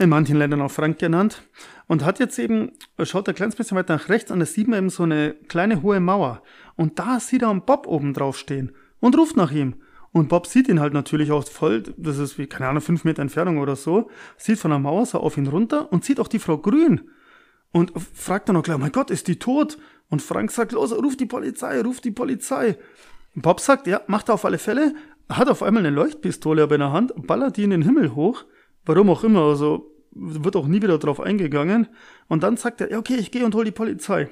in 0.00 0.08
manchen 0.08 0.36
Ländern 0.36 0.62
auch 0.62 0.70
Frank 0.70 0.98
genannt, 0.98 1.42
und 1.86 2.04
hat 2.04 2.20
jetzt 2.20 2.38
eben, 2.38 2.72
schaut 3.02 3.28
ein 3.28 3.34
kleines 3.34 3.56
bisschen 3.56 3.76
weiter 3.76 3.94
nach 3.94 4.08
rechts 4.08 4.30
und 4.30 4.38
da 4.38 4.46
sieht 4.46 4.68
man 4.68 4.78
eben 4.78 4.90
so 4.90 5.02
eine 5.02 5.34
kleine 5.48 5.82
hohe 5.82 6.00
Mauer. 6.00 6.42
Und 6.76 6.98
da 6.98 7.20
sieht 7.20 7.42
er 7.42 7.50
einen 7.50 7.64
Bob 7.64 7.86
oben 7.86 8.14
drauf 8.14 8.38
stehen 8.38 8.72
und 9.00 9.18
ruft 9.18 9.36
nach 9.36 9.50
ihm. 9.50 9.74
Und 10.12 10.28
Bob 10.28 10.46
sieht 10.46 10.68
ihn 10.68 10.80
halt 10.80 10.94
natürlich 10.94 11.32
auch 11.32 11.46
voll, 11.46 11.82
das 11.96 12.18
ist 12.18 12.38
wie, 12.38 12.46
keine 12.46 12.68
Ahnung, 12.68 12.80
fünf 12.80 13.04
Meter 13.04 13.22
Entfernung 13.22 13.58
oder 13.58 13.76
so, 13.76 14.08
sieht 14.36 14.58
von 14.58 14.70
der 14.70 14.78
Mauer 14.78 15.04
so 15.04 15.18
auf 15.18 15.36
ihn 15.36 15.48
runter 15.48 15.92
und 15.92 16.04
sieht 16.04 16.20
auch 16.20 16.28
die 16.28 16.38
Frau 16.38 16.58
Grün. 16.58 17.10
Und 17.72 17.92
fragt 18.14 18.48
dann 18.48 18.56
auch 18.56 18.62
gleich, 18.62 18.78
mein 18.78 18.92
Gott, 18.92 19.10
ist 19.10 19.28
die 19.28 19.38
tot? 19.38 19.76
Und 20.08 20.22
Frank 20.22 20.50
sagt, 20.50 20.72
los, 20.72 20.92
ruf 20.92 21.16
die 21.16 21.26
Polizei, 21.26 21.80
ruf 21.80 22.00
die 22.00 22.10
Polizei. 22.10 22.76
Bob 23.34 23.60
sagt, 23.60 23.86
ja, 23.86 24.00
macht 24.06 24.28
er 24.28 24.34
auf 24.34 24.44
alle 24.44 24.58
Fälle, 24.58 24.94
hat 25.28 25.48
auf 25.48 25.62
einmal 25.62 25.84
eine 25.84 25.94
Leuchtpistole 25.94 26.62
aber 26.62 26.76
in 26.76 26.80
der 26.80 26.92
Hand, 26.92 27.12
ballert 27.26 27.56
die 27.56 27.64
in 27.64 27.70
den 27.70 27.82
Himmel 27.82 28.14
hoch 28.14 28.44
Warum 28.90 29.08
auch 29.08 29.22
immer, 29.22 29.42
also 29.42 29.94
wird 30.10 30.56
auch 30.56 30.66
nie 30.66 30.82
wieder 30.82 30.98
drauf 30.98 31.20
eingegangen. 31.20 31.86
Und 32.26 32.42
dann 32.42 32.56
sagt 32.56 32.80
er, 32.80 32.90
ja, 32.90 32.98
okay, 32.98 33.14
ich 33.14 33.30
gehe 33.30 33.44
und 33.44 33.54
hol 33.54 33.64
die 33.64 33.70
Polizei. 33.70 34.28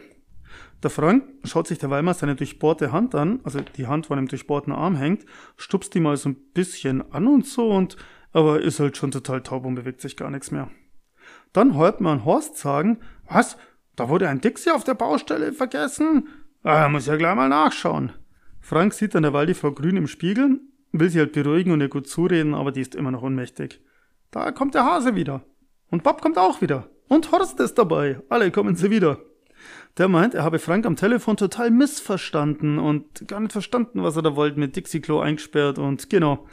Der 0.82 0.90
Frank 0.90 1.22
schaut 1.44 1.68
sich 1.68 1.78
derweil 1.78 2.02
mal 2.02 2.14
seine 2.14 2.34
durchbohrte 2.34 2.90
Hand 2.90 3.14
an, 3.14 3.38
also 3.44 3.60
die 3.60 3.86
Hand, 3.86 4.10
wo 4.10 4.14
an 4.14 4.18
dem 4.18 4.26
durchbohrten 4.26 4.72
Arm 4.72 4.96
hängt, 4.96 5.26
stupst 5.56 5.94
die 5.94 6.00
mal 6.00 6.16
so 6.16 6.30
ein 6.30 6.36
bisschen 6.54 7.08
an 7.12 7.28
und 7.28 7.46
so 7.46 7.70
und, 7.70 7.96
aber 8.32 8.60
ist 8.60 8.80
halt 8.80 8.96
schon 8.96 9.12
total 9.12 9.44
taub 9.44 9.64
und 9.64 9.76
bewegt 9.76 10.00
sich 10.00 10.16
gar 10.16 10.30
nichts 10.32 10.50
mehr. 10.50 10.68
Dann 11.52 11.76
hört 11.76 12.00
man 12.00 12.24
Horst 12.24 12.58
sagen, 12.58 12.98
was? 13.30 13.58
Da 13.94 14.08
wurde 14.08 14.28
ein 14.28 14.40
Dixie 14.40 14.72
auf 14.72 14.82
der 14.82 14.94
Baustelle 14.94 15.52
vergessen? 15.52 16.26
Ah, 16.64 16.88
muss 16.88 17.06
ja 17.06 17.14
gleich 17.14 17.36
mal 17.36 17.48
nachschauen. 17.48 18.10
Frank 18.60 18.92
sieht 18.92 19.14
dann 19.14 19.22
derweil 19.22 19.46
die 19.46 19.54
Frau 19.54 19.70
Grün 19.70 19.96
im 19.96 20.08
Spiegel, 20.08 20.58
will 20.90 21.10
sie 21.10 21.20
halt 21.20 21.30
beruhigen 21.30 21.70
und 21.70 21.80
ihr 21.80 21.88
gut 21.88 22.08
zureden, 22.08 22.54
aber 22.54 22.72
die 22.72 22.80
ist 22.80 22.96
immer 22.96 23.12
noch 23.12 23.22
ohnmächtig. 23.22 23.80
Da 24.30 24.52
kommt 24.52 24.74
der 24.74 24.84
Hase 24.84 25.14
wieder. 25.14 25.42
Und 25.90 26.02
Bob 26.02 26.20
kommt 26.20 26.38
auch 26.38 26.60
wieder. 26.60 26.88
Und 27.08 27.32
Horst 27.32 27.58
ist 27.60 27.78
dabei. 27.78 28.20
Alle 28.28 28.50
kommen 28.50 28.76
sie 28.76 28.90
wieder. 28.90 29.18
Der 29.96 30.08
meint, 30.08 30.34
er 30.34 30.44
habe 30.44 30.58
Frank 30.58 30.86
am 30.86 30.96
Telefon 30.96 31.36
total 31.36 31.70
missverstanden 31.70 32.78
und 32.78 33.26
gar 33.26 33.40
nicht 33.40 33.52
verstanden, 33.52 34.02
was 34.02 34.16
er 34.16 34.22
da 34.22 34.36
wollte, 34.36 34.60
mit 34.60 34.76
Dixie-Klo 34.76 35.18
eingesperrt 35.18 35.78
und 35.78 36.08
genau. 36.08 36.46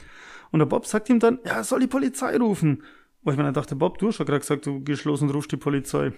Und 0.52 0.60
der 0.60 0.66
Bob 0.66 0.86
sagt 0.86 1.10
ihm 1.10 1.20
dann, 1.20 1.40
er 1.44 1.64
soll 1.64 1.82
die 1.82 1.88
Polizei 1.88 2.38
rufen. 2.38 2.84
Wo 3.22 3.32
ich 3.32 3.38
mir 3.38 3.44
dann 3.44 3.54
dachte, 3.54 3.76
Bob, 3.76 3.98
du 3.98 4.08
hast 4.08 4.20
ja 4.20 4.26
gerade 4.26 4.40
gesagt, 4.40 4.66
du 4.66 4.80
gehst 4.80 5.04
los 5.04 5.22
und 5.22 5.30
rufst 5.32 5.52
die 5.52 5.58
Polizei. 5.58 6.14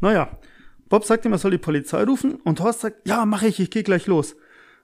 Naja, 0.00 0.38
Bob 0.88 1.04
sagt 1.04 1.24
ihm, 1.24 1.32
er 1.32 1.38
soll 1.38 1.52
die 1.52 1.58
Polizei 1.58 2.02
rufen 2.02 2.34
und 2.36 2.60
Horst 2.60 2.80
sagt, 2.80 3.06
ja, 3.08 3.24
mach 3.24 3.42
ich, 3.42 3.60
ich 3.60 3.70
geh 3.70 3.82
gleich 3.82 4.06
los. 4.06 4.36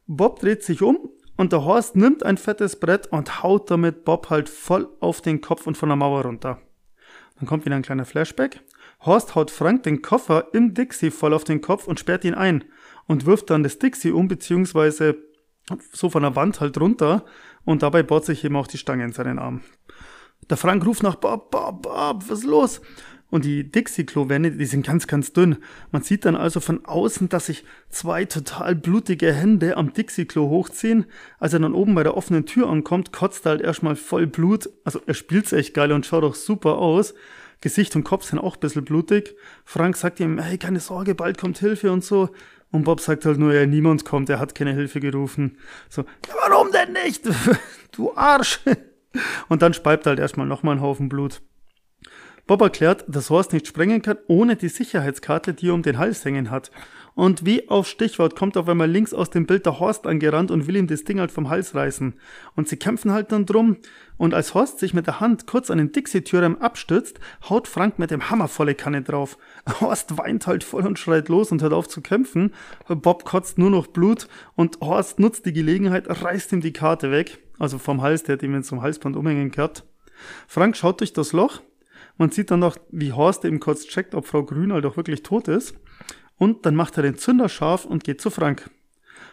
Bob 0.07 0.38
dreht 0.38 0.62
sich 0.62 0.83
um 0.83 1.11
und 1.37 1.53
der 1.53 1.64
Horst 1.64 1.96
nimmt 1.96 2.25
ein 2.25 2.38
fettes 2.38 2.81
Brett 2.81 3.07
und 3.09 3.42
haut 3.42 3.70
damit 3.70 4.05
Bob 4.05 4.31
halt 4.31 4.49
voll 4.49 4.88
auf 5.01 5.20
den 5.20 5.40
Kopf 5.40 5.66
und 5.66 5.77
von 5.77 5.88
der 5.88 5.96
Mauer 5.96 6.22
runter. 6.22 6.61
Dann 7.38 7.46
kommt 7.46 7.64
wieder 7.66 7.77
ein 7.77 7.83
kleiner 7.83 8.07
Flashback. 8.07 8.62
Horst 9.05 9.35
haut 9.35 9.51
Frank 9.51 9.83
den 9.83 10.03
Koffer 10.03 10.49
im 10.55 10.72
Dixie 10.75 11.11
voll 11.11 11.35
auf 11.35 11.44
den 11.44 11.61
Kopf 11.61 11.87
und 11.87 12.01
sperrt 12.01 12.25
ihn 12.25 12.35
ein 12.35 12.64
und 13.07 13.27
wirft 13.27 13.51
dann 13.51 13.62
das 13.62 13.79
Dixie 13.79 14.11
um, 14.11 14.29
beziehungsweise 14.29 15.16
so 15.92 16.09
von 16.09 16.22
der 16.22 16.37
Wand 16.37 16.61
halt 16.61 16.81
runter 16.81 17.25
und 17.64 17.83
dabei 17.83 18.03
bohrt 18.03 18.25
sich 18.25 18.44
eben 18.44 18.57
auch 18.57 18.66
die 18.66 18.79
Stange 18.79 19.05
in 19.05 19.12
seinen 19.12 19.38
Arm. 19.38 19.62
Der 20.49 20.57
Frank 20.57 20.87
ruft 20.87 21.03
nach 21.03 21.16
Bob, 21.16 21.51
Bob, 21.51 21.83
Bob, 21.83 22.25
was 22.29 22.38
ist 22.38 22.44
los? 22.44 22.81
Und 23.29 23.45
die 23.45 23.71
Dixie-Klo-Wände, 23.71 24.53
die 24.53 24.67
sind 24.67 24.87
ganz, 24.87 25.07
ganz 25.09 25.33
dünn. 25.33 25.57
Man 25.91 26.03
sieht 26.03 26.25
dann 26.25 26.37
also 26.37 26.61
von 26.61 26.85
außen, 26.85 27.29
dass 27.29 27.47
sich 27.47 27.65
zwei 27.91 28.25
total 28.25 28.77
blutige 28.77 29.33
Hände 29.33 29.77
am 29.77 29.93
Dixie-Klo 29.93 30.49
hochziehen. 30.49 31.07
Als 31.39 31.53
er 31.53 31.59
dann 31.59 31.75
oben 31.75 31.97
bei 31.97 32.05
der 32.05 32.17
offenen 32.17 32.47
Tür 32.47 32.69
ankommt, 32.69 33.12
kotzt 33.12 33.47
er 33.47 33.51
halt 33.51 33.62
erstmal 33.62 33.97
voll 33.97 34.29
Blut. 34.29 34.71
Also 34.85 35.01
er 35.07 35.15
spielt's 35.15 35.53
echt 35.53 35.75
geil 35.75 35.91
und 35.91 36.07
schaut 36.07 36.23
auch 36.23 36.37
super 36.37 36.79
aus. 36.79 37.15
Gesicht 37.61 37.97
und 37.97 38.05
Kopf 38.05 38.25
sind 38.25 38.39
auch 38.39 38.57
ein 38.57 38.61
bisschen 38.61 38.85
blutig. 38.85 39.35
Frank 39.65 39.97
sagt 39.97 40.21
ihm, 40.21 40.39
hey, 40.39 40.59
keine 40.59 40.81
Sorge, 40.81 41.15
bald 41.15 41.39
kommt 41.39 41.59
Hilfe 41.59 41.91
und 41.91 42.05
so. 42.05 42.31
Und 42.71 42.85
Bob 42.85 43.01
sagt 43.01 43.25
halt 43.25 43.39
nur, 43.39 43.55
ja, 43.55 43.67
niemand 43.67 44.05
kommt, 44.05 44.29
er 44.29 44.39
hat 44.39 44.55
keine 44.55 44.75
Hilfe 44.75 45.01
gerufen. 45.01 45.57
So, 45.89 46.05
warum 46.49 46.71
denn 46.71 46.93
nicht? 46.93 47.25
du 47.93 48.15
Arsch! 48.15 48.61
Und 49.49 49.62
dann 49.62 49.73
speibt 49.73 50.07
halt 50.07 50.19
erstmal 50.19 50.47
nochmal 50.47 50.77
ein 50.77 50.83
Haufen 50.83 51.09
Blut. 51.09 51.41
Bob 52.47 52.61
erklärt, 52.61 53.05
dass 53.09 53.31
Horst 53.31 53.53
nicht 53.53 53.67
sprengen 53.67 54.03
kann, 54.03 54.19
ohne 54.29 54.55
die 54.55 54.69
Sicherheitskarte, 54.69 55.53
die 55.53 55.69
er 55.69 55.75
um 55.75 55.83
den 55.83 55.99
Hals 55.99 56.25
hängen 56.25 56.49
hat. 56.53 56.71
Und 57.17 57.45
wie 57.45 57.69
auf 57.69 57.89
Stichwort 57.89 58.37
kommt 58.37 58.57
auf 58.57 58.69
einmal 58.69 58.89
links 58.89 59.13
aus 59.13 59.31
dem 59.31 59.47
Bild 59.47 59.67
der 59.67 59.81
Horst 59.81 60.07
angerannt 60.07 60.53
und 60.53 60.69
will 60.69 60.77
ihm 60.77 60.87
das 60.87 61.03
Ding 61.03 61.19
halt 61.19 61.33
vom 61.33 61.49
Hals 61.49 61.75
reißen. 61.75 62.15
Und 62.55 62.69
sie 62.69 62.77
kämpfen 62.77 63.11
halt 63.11 63.33
dann 63.33 63.47
drum. 63.47 63.79
Und 64.17 64.33
als 64.33 64.55
Horst 64.55 64.79
sich 64.79 64.95
mit 64.95 65.09
der 65.09 65.19
Hand 65.19 65.49
kurz 65.49 65.73
an 65.73 65.79
den 65.79 65.91
Dixie-Türrahmen 65.91 66.61
abstützt, 66.61 67.19
haut 67.49 67.67
Frank 67.67 67.99
mit 67.99 68.13
dem 68.13 68.31
Hammer 68.31 68.47
volle 68.47 68.77
Kanne 68.77 69.03
drauf. 69.03 69.39
Horst 69.81 70.17
weint 70.17 70.47
halt 70.47 70.63
voll 70.63 70.87
und 70.87 71.01
schreit 71.01 71.29
los 71.29 71.51
und 71.51 71.63
hört 71.63 71.73
auf 71.73 71.89
zu 71.89 72.01
kämpfen. 72.01 72.55
Bob 72.87 73.25
kotzt 73.25 73.59
nur 73.59 73.71
noch 73.71 73.89
Blut 73.89 74.29
und 74.55 74.79
Horst 74.81 75.19
nutzt 75.19 75.47
die 75.47 75.53
Gelegenheit, 75.53 76.05
reißt 76.23 76.53
ihm 76.53 76.61
die 76.61 76.73
Karte 76.73 77.11
weg. 77.11 77.39
Also 77.59 77.79
vom 77.79 78.03
Hals, 78.03 78.23
der 78.23 78.35
hat 78.35 78.45
ihm 78.45 78.63
zum 78.63 78.83
Halsband 78.83 79.17
umhängen 79.17 79.51
gehabt. 79.51 79.85
Frank 80.47 80.77
schaut 80.77 81.01
durch 81.01 81.13
das 81.13 81.33
Loch 81.33 81.61
man 82.18 82.31
sieht 82.31 82.50
dann 82.50 82.61
noch, 82.61 82.76
wie 82.90 83.12
Horst 83.12 83.44
eben 83.44 83.61
kurz 83.61 83.87
checkt, 83.87 84.14
ob 84.14 84.26
Frau 84.26 84.42
Grün 84.42 84.72
halt 84.72 84.87
auch 84.87 84.96
wirklich 84.96 85.22
tot 85.22 85.48
ist. 85.48 85.74
Und 86.38 86.66
dann 86.66 86.74
macht 86.74 86.96
er 86.96 87.02
den 87.02 87.16
Zünder 87.16 87.48
scharf 87.48 87.85
und 87.85 88.05
geht 88.05 88.20
zu 88.20 88.31
Frank. 88.31 88.70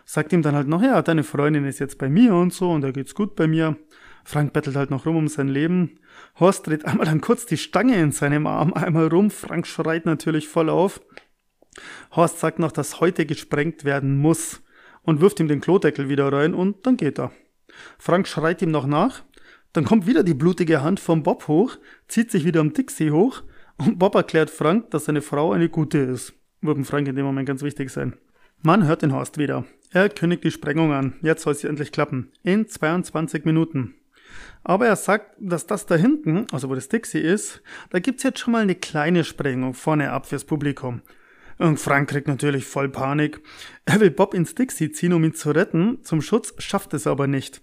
Sagt 0.05 0.33
ihm 0.33 0.41
dann 0.41 0.55
halt 0.55 0.67
noch, 0.67 0.81
ja, 0.81 1.01
deine 1.01 1.23
Freundin 1.23 1.65
ist 1.65 1.79
jetzt 1.79 1.97
bei 1.97 2.09
mir 2.09 2.33
und 2.35 2.53
so 2.53 2.71
und 2.71 2.81
da 2.81 2.91
geht's 2.91 3.15
gut 3.15 3.35
bei 3.35 3.47
mir. 3.47 3.77
Frank 4.25 4.53
bettelt 4.53 4.75
halt 4.75 4.89
noch 4.89 5.05
rum 5.05 5.17
um 5.17 5.27
sein 5.27 5.47
Leben. 5.47 5.99
Horst 6.39 6.67
dreht 6.67 6.85
einmal 6.85 7.05
dann 7.05 7.21
kurz 7.21 7.45
die 7.45 7.57
Stange 7.57 7.95
in 7.99 8.11
seinem 8.11 8.47
Arm 8.47 8.73
einmal 8.73 9.07
rum. 9.07 9.31
Frank 9.31 9.67
schreit 9.67 10.05
natürlich 10.05 10.47
voll 10.47 10.69
auf. 10.69 11.01
Horst 12.15 12.39
sagt 12.39 12.59
noch, 12.59 12.71
dass 12.71 12.99
heute 12.99 13.25
gesprengt 13.25 13.83
werden 13.83 14.17
muss 14.17 14.61
und 15.01 15.21
wirft 15.21 15.39
ihm 15.39 15.47
den 15.47 15.61
Klodeckel 15.61 16.09
wieder 16.09 16.31
rein 16.31 16.53
und 16.53 16.85
dann 16.85 16.97
geht 16.97 17.19
er. 17.19 17.31
Frank 17.97 18.27
schreit 18.27 18.61
ihm 18.61 18.71
noch 18.71 18.85
nach. 18.85 19.23
Dann 19.73 19.85
kommt 19.85 20.05
wieder 20.05 20.23
die 20.23 20.35
blutige 20.35 20.83
Hand 20.83 20.99
vom 20.99 21.23
Bob 21.23 21.47
hoch, 21.47 21.77
zieht 22.07 22.31
sich 22.31 22.45
wieder 22.45 22.61
am 22.61 22.73
Dixie 22.73 23.11
hoch 23.11 23.43
und 23.77 23.97
Bob 23.97 24.15
erklärt 24.15 24.51
Frank, 24.51 24.91
dass 24.91 25.05
seine 25.05 25.21
Frau 25.21 25.51
eine 25.51 25.67
gute 25.67 25.97
ist. 25.97 26.33
Würde 26.61 26.83
Frank 26.85 27.07
in 27.07 27.15
dem 27.15 27.25
Moment 27.25 27.47
ganz 27.47 27.63
wichtig 27.63 27.89
sein. 27.89 28.13
Man 28.61 28.85
hört 28.85 29.01
den 29.01 29.13
Horst 29.13 29.37
wieder. 29.37 29.65
Er 29.91 30.09
kündigt 30.09 30.43
die 30.43 30.51
Sprengung 30.51 30.93
an. 30.93 31.15
Jetzt 31.21 31.43
soll 31.43 31.55
sie 31.55 31.67
endlich 31.67 31.91
klappen. 31.91 32.31
In 32.43 32.67
22 32.67 33.45
Minuten. 33.45 33.95
Aber 34.63 34.87
er 34.87 34.95
sagt, 34.95 35.35
dass 35.39 35.67
das 35.67 35.85
da 35.85 35.95
hinten, 35.95 36.45
also 36.51 36.69
wo 36.69 36.75
das 36.75 36.87
Dixie 36.87 37.19
ist, 37.19 37.61
da 37.89 37.99
gibt's 37.99 38.23
jetzt 38.23 38.39
schon 38.39 38.53
mal 38.53 38.61
eine 38.61 38.75
kleine 38.75 39.23
Sprengung 39.23 39.73
vorne 39.73 40.11
ab 40.11 40.27
fürs 40.27 40.45
Publikum. 40.45 41.01
Und 41.57 41.79
Frank 41.79 42.09
kriegt 42.09 42.27
natürlich 42.27 42.65
voll 42.65 42.89
Panik. 42.89 43.41
Er 43.85 43.99
will 43.99 44.11
Bob 44.11 44.33
ins 44.33 44.55
Dixie 44.55 44.91
ziehen, 44.91 45.13
um 45.13 45.23
ihn 45.23 45.33
zu 45.33 45.51
retten. 45.51 45.99
Zum 46.03 46.21
Schutz 46.21 46.53
schafft 46.59 46.93
es 46.93 47.05
aber 47.05 47.27
nicht. 47.27 47.61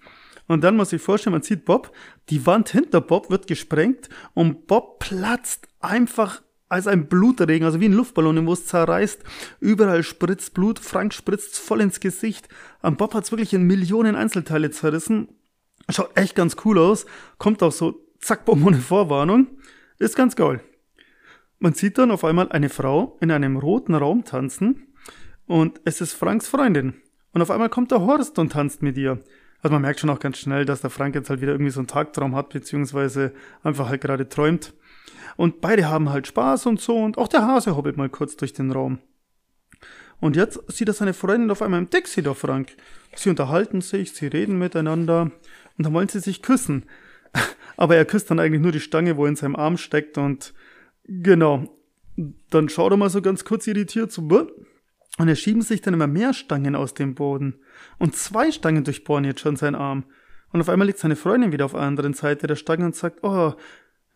Und 0.50 0.64
dann 0.64 0.76
muss 0.76 0.92
ich 0.92 1.00
vorstellen, 1.00 1.34
man 1.34 1.42
sieht 1.42 1.64
Bob, 1.64 1.92
die 2.28 2.44
Wand 2.44 2.70
hinter 2.70 3.00
Bob 3.00 3.30
wird 3.30 3.46
gesprengt 3.46 4.08
und 4.34 4.66
Bob 4.66 4.98
platzt 4.98 5.68
einfach 5.78 6.42
als 6.68 6.88
ein 6.88 7.06
Blutregen, 7.06 7.64
also 7.64 7.78
wie 7.78 7.84
ein 7.84 7.92
Luftballon, 7.92 8.44
wo 8.48 8.52
es 8.54 8.66
zerreißt. 8.66 9.22
Überall 9.60 10.02
spritzt 10.02 10.52
Blut, 10.52 10.80
Frank 10.80 11.14
spritzt 11.14 11.56
voll 11.56 11.80
ins 11.80 12.00
Gesicht. 12.00 12.48
Und 12.82 12.98
Bob 12.98 13.14
hat 13.14 13.22
es 13.22 13.30
wirklich 13.30 13.54
in 13.54 13.62
Millionen 13.62 14.16
Einzelteile 14.16 14.72
zerrissen. 14.72 15.28
Schaut 15.88 16.18
echt 16.18 16.34
ganz 16.34 16.56
cool 16.64 16.80
aus. 16.80 17.06
Kommt 17.38 17.62
auch 17.62 17.70
so, 17.70 18.04
zack, 18.18 18.44
bumm, 18.44 18.66
ohne 18.66 18.78
Vorwarnung. 18.78 19.46
Ist 20.00 20.16
ganz 20.16 20.34
geil. 20.34 20.64
Man 21.60 21.74
sieht 21.74 21.96
dann 21.96 22.10
auf 22.10 22.24
einmal 22.24 22.50
eine 22.50 22.70
Frau 22.70 23.16
in 23.20 23.30
einem 23.30 23.56
roten 23.56 23.94
Raum 23.94 24.24
tanzen. 24.24 24.96
Und 25.46 25.80
es 25.84 26.00
ist 26.00 26.14
Franks 26.14 26.48
Freundin. 26.48 26.94
Und 27.30 27.40
auf 27.40 27.52
einmal 27.52 27.68
kommt 27.68 27.92
der 27.92 28.00
Horst 28.00 28.36
und 28.40 28.50
tanzt 28.50 28.82
mit 28.82 28.98
ihr. 28.98 29.22
Also 29.62 29.72
man 29.74 29.82
merkt 29.82 30.00
schon 30.00 30.10
auch 30.10 30.20
ganz 30.20 30.38
schnell, 30.38 30.64
dass 30.64 30.80
der 30.80 30.90
Frank 30.90 31.14
jetzt 31.14 31.30
halt 31.30 31.40
wieder 31.40 31.52
irgendwie 31.52 31.70
so 31.70 31.80
einen 31.80 31.86
Tagtraum 31.86 32.34
hat, 32.34 32.50
beziehungsweise 32.50 33.32
einfach 33.62 33.88
halt 33.88 34.00
gerade 34.00 34.28
träumt. 34.28 34.72
Und 35.36 35.60
beide 35.60 35.88
haben 35.88 36.10
halt 36.10 36.26
Spaß 36.26 36.66
und 36.66 36.80
so 36.80 36.98
und 36.98 37.18
auch 37.18 37.28
der 37.28 37.46
Hase 37.46 37.76
hobbelt 37.76 37.96
mal 37.96 38.08
kurz 38.08 38.36
durch 38.36 38.52
den 38.52 38.70
Raum. 38.70 38.98
Und 40.20 40.36
jetzt 40.36 40.60
sieht 40.70 40.88
er 40.88 40.94
seine 40.94 41.14
Freundin 41.14 41.50
auf 41.50 41.62
einmal 41.62 41.80
im 41.80 41.90
Dixie 41.90 42.22
da, 42.22 42.34
Frank. 42.34 42.76
Sie 43.14 43.30
unterhalten 43.30 43.80
sich, 43.80 44.12
sie 44.12 44.26
reden 44.26 44.58
miteinander 44.58 45.30
und 45.78 45.86
dann 45.86 45.94
wollen 45.94 46.08
sie 46.08 46.20
sich 46.20 46.42
küssen. 46.42 46.84
Aber 47.76 47.96
er 47.96 48.04
küsst 48.04 48.30
dann 48.30 48.38
eigentlich 48.38 48.60
nur 48.60 48.72
die 48.72 48.80
Stange, 48.80 49.16
wo 49.16 49.24
er 49.24 49.30
in 49.30 49.36
seinem 49.36 49.56
Arm 49.56 49.78
steckt 49.78 50.18
und 50.18 50.52
genau. 51.04 51.74
Dann 52.50 52.68
schaut 52.68 52.92
er 52.92 52.98
mal 52.98 53.08
so 53.08 53.22
ganz 53.22 53.44
kurz 53.44 53.66
irritiert 53.66 54.12
so, 54.12 54.22
und 55.18 55.28
er 55.28 55.36
schieben 55.36 55.62
sich 55.62 55.80
dann 55.80 55.94
immer 55.94 56.06
mehr 56.06 56.34
Stangen 56.34 56.74
aus 56.74 56.92
dem 56.94 57.14
Boden. 57.14 57.60
Und 57.98 58.16
zwei 58.16 58.50
Stangen 58.50 58.84
durchbohren 58.84 59.24
jetzt 59.24 59.40
schon 59.40 59.56
seinen 59.56 59.74
Arm. 59.74 60.04
Und 60.52 60.60
auf 60.60 60.68
einmal 60.68 60.86
liegt 60.86 60.98
seine 60.98 61.16
Freundin 61.16 61.52
wieder 61.52 61.64
auf 61.64 61.72
der 61.72 61.80
anderen 61.80 62.14
Seite 62.14 62.46
der 62.46 62.56
Stange 62.56 62.84
und 62.84 62.96
sagt, 62.96 63.22
oh, 63.22 63.54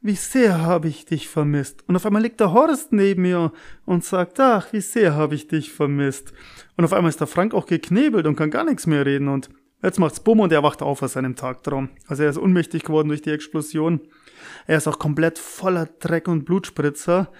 wie 0.04 0.16
sehr 0.16 0.60
habe 0.60 0.88
ich 0.88 1.06
dich 1.06 1.28
vermisst. 1.28 1.82
Und 1.88 1.96
auf 1.96 2.04
einmal 2.04 2.20
liegt 2.20 2.38
der 2.38 2.52
Horst 2.52 2.92
neben 2.92 3.22
mir 3.22 3.52
und 3.86 4.04
sagt, 4.04 4.38
ach, 4.38 4.70
wie 4.72 4.82
sehr 4.82 5.14
habe 5.14 5.34
ich 5.34 5.48
dich 5.48 5.72
vermisst. 5.72 6.34
Und 6.76 6.84
auf 6.84 6.92
einmal 6.92 7.08
ist 7.08 7.20
der 7.20 7.26
Frank 7.26 7.54
auch 7.54 7.64
geknebelt 7.64 8.26
und 8.26 8.36
kann 8.36 8.50
gar 8.50 8.64
nichts 8.64 8.86
mehr 8.86 9.06
reden 9.06 9.28
und 9.28 9.48
jetzt 9.82 9.98
macht's 9.98 10.20
Bumm 10.20 10.40
und 10.40 10.52
er 10.52 10.62
wacht 10.62 10.82
auf 10.82 11.02
aus 11.02 11.14
seinem 11.14 11.36
Tagtraum. 11.36 11.88
Also 12.06 12.22
er 12.22 12.28
ist 12.28 12.36
unmächtig 12.36 12.82
geworden 12.82 13.08
durch 13.08 13.22
die 13.22 13.30
Explosion. 13.30 14.00
Er 14.66 14.76
ist 14.76 14.86
auch 14.88 14.98
komplett 14.98 15.38
voller 15.38 15.86
Dreck 15.86 16.28
und 16.28 16.44
Blutspritzer 16.44 17.32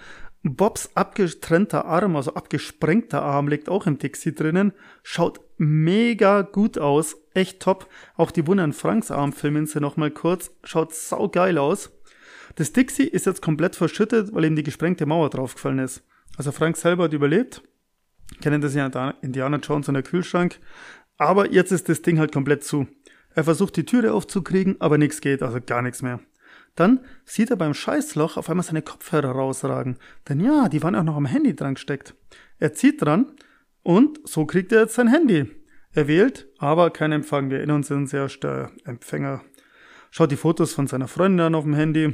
Bobs 0.47 0.91
abgetrennter 0.93 1.85
Arm, 1.85 2.15
also 2.15 2.35
abgesprengter 2.35 3.23
Arm, 3.23 3.47
liegt 3.47 3.67
auch 3.67 3.87
im 3.87 3.97
Dixie 3.97 4.35
drinnen. 4.35 4.73
Schaut 5.01 5.41
mega 5.57 6.43
gut 6.43 6.77
aus. 6.77 7.17
Echt 7.33 7.61
top. 7.61 7.89
Auch 8.15 8.29
die 8.29 8.45
Wunder 8.45 8.63
an 8.63 8.73
Franks 8.73 9.09
Arm 9.09 9.33
filmen 9.33 9.65
sie 9.65 9.79
nochmal 9.79 10.11
kurz. 10.11 10.51
Schaut 10.63 10.93
saugeil 10.93 11.57
aus. 11.57 11.91
Das 12.57 12.73
Dixie 12.73 13.07
ist 13.07 13.25
jetzt 13.25 13.41
komplett 13.41 13.75
verschüttet, 13.75 14.33
weil 14.33 14.45
ihm 14.45 14.55
die 14.55 14.63
gesprengte 14.63 15.07
Mauer 15.07 15.31
draufgefallen 15.31 15.79
ist. 15.79 16.03
Also 16.37 16.51
Frank 16.51 16.77
selber 16.77 17.05
hat 17.05 17.13
überlebt. 17.13 17.63
Kennen 18.41 18.61
das 18.61 18.75
ja 18.75 18.85
Indiana 19.21 19.57
Jones 19.57 19.87
und 19.87 19.95
der 19.95 20.03
Kühlschrank. 20.03 20.59
Aber 21.17 21.51
jetzt 21.51 21.71
ist 21.71 21.89
das 21.89 22.03
Ding 22.03 22.19
halt 22.19 22.31
komplett 22.31 22.63
zu. 22.63 22.87
Er 23.33 23.45
versucht 23.45 23.77
die 23.77 23.85
Türe 23.85 24.13
aufzukriegen, 24.13 24.79
aber 24.79 24.99
nichts 24.99 25.21
geht, 25.21 25.41
also 25.41 25.59
gar 25.59 25.81
nichts 25.81 26.03
mehr. 26.03 26.19
Dann 26.75 26.99
sieht 27.23 27.49
er 27.49 27.55
beim 27.55 27.73
Scheißloch 27.73 28.37
auf 28.37 28.49
einmal 28.49 28.65
seine 28.65 28.81
Kopfhörer 28.81 29.31
rausragen. 29.31 29.97
Denn 30.27 30.39
ja, 30.39 30.67
die 30.67 30.83
waren 30.83 30.95
auch 30.95 31.03
noch 31.03 31.15
am 31.15 31.25
Handy 31.25 31.55
dran 31.55 31.75
gesteckt. 31.75 32.15
Er 32.59 32.73
zieht 32.73 33.01
dran 33.01 33.31
und 33.83 34.19
so 34.27 34.45
kriegt 34.45 34.71
er 34.71 34.81
jetzt 34.81 34.95
sein 34.95 35.07
Handy. 35.07 35.49
Er 35.93 36.07
wählt, 36.09 36.47
aber 36.57 36.89
kein 36.89 37.13
Empfang. 37.13 37.49
Wir 37.49 37.59
erinnern 37.59 37.83
uns 37.87 38.13
erst 38.13 38.43
der 38.43 38.71
Empfänger. 38.83 39.41
Schaut 40.11 40.31
die 40.31 40.37
Fotos 40.37 40.73
von 40.73 40.87
seiner 40.87 41.07
Freundin 41.07 41.45
an 41.45 41.55
auf 41.55 41.63
dem 41.63 41.73
Handy 41.73 42.13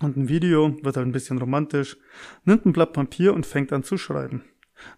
und 0.00 0.16
ein 0.16 0.28
Video, 0.28 0.76
wird 0.82 0.96
halt 0.96 1.06
ein 1.06 1.12
bisschen 1.12 1.38
romantisch, 1.38 1.96
nimmt 2.44 2.66
ein 2.66 2.72
Blatt 2.72 2.92
Papier 2.92 3.34
und 3.34 3.46
fängt 3.46 3.72
an 3.72 3.82
zu 3.82 3.96
schreiben. 3.96 4.44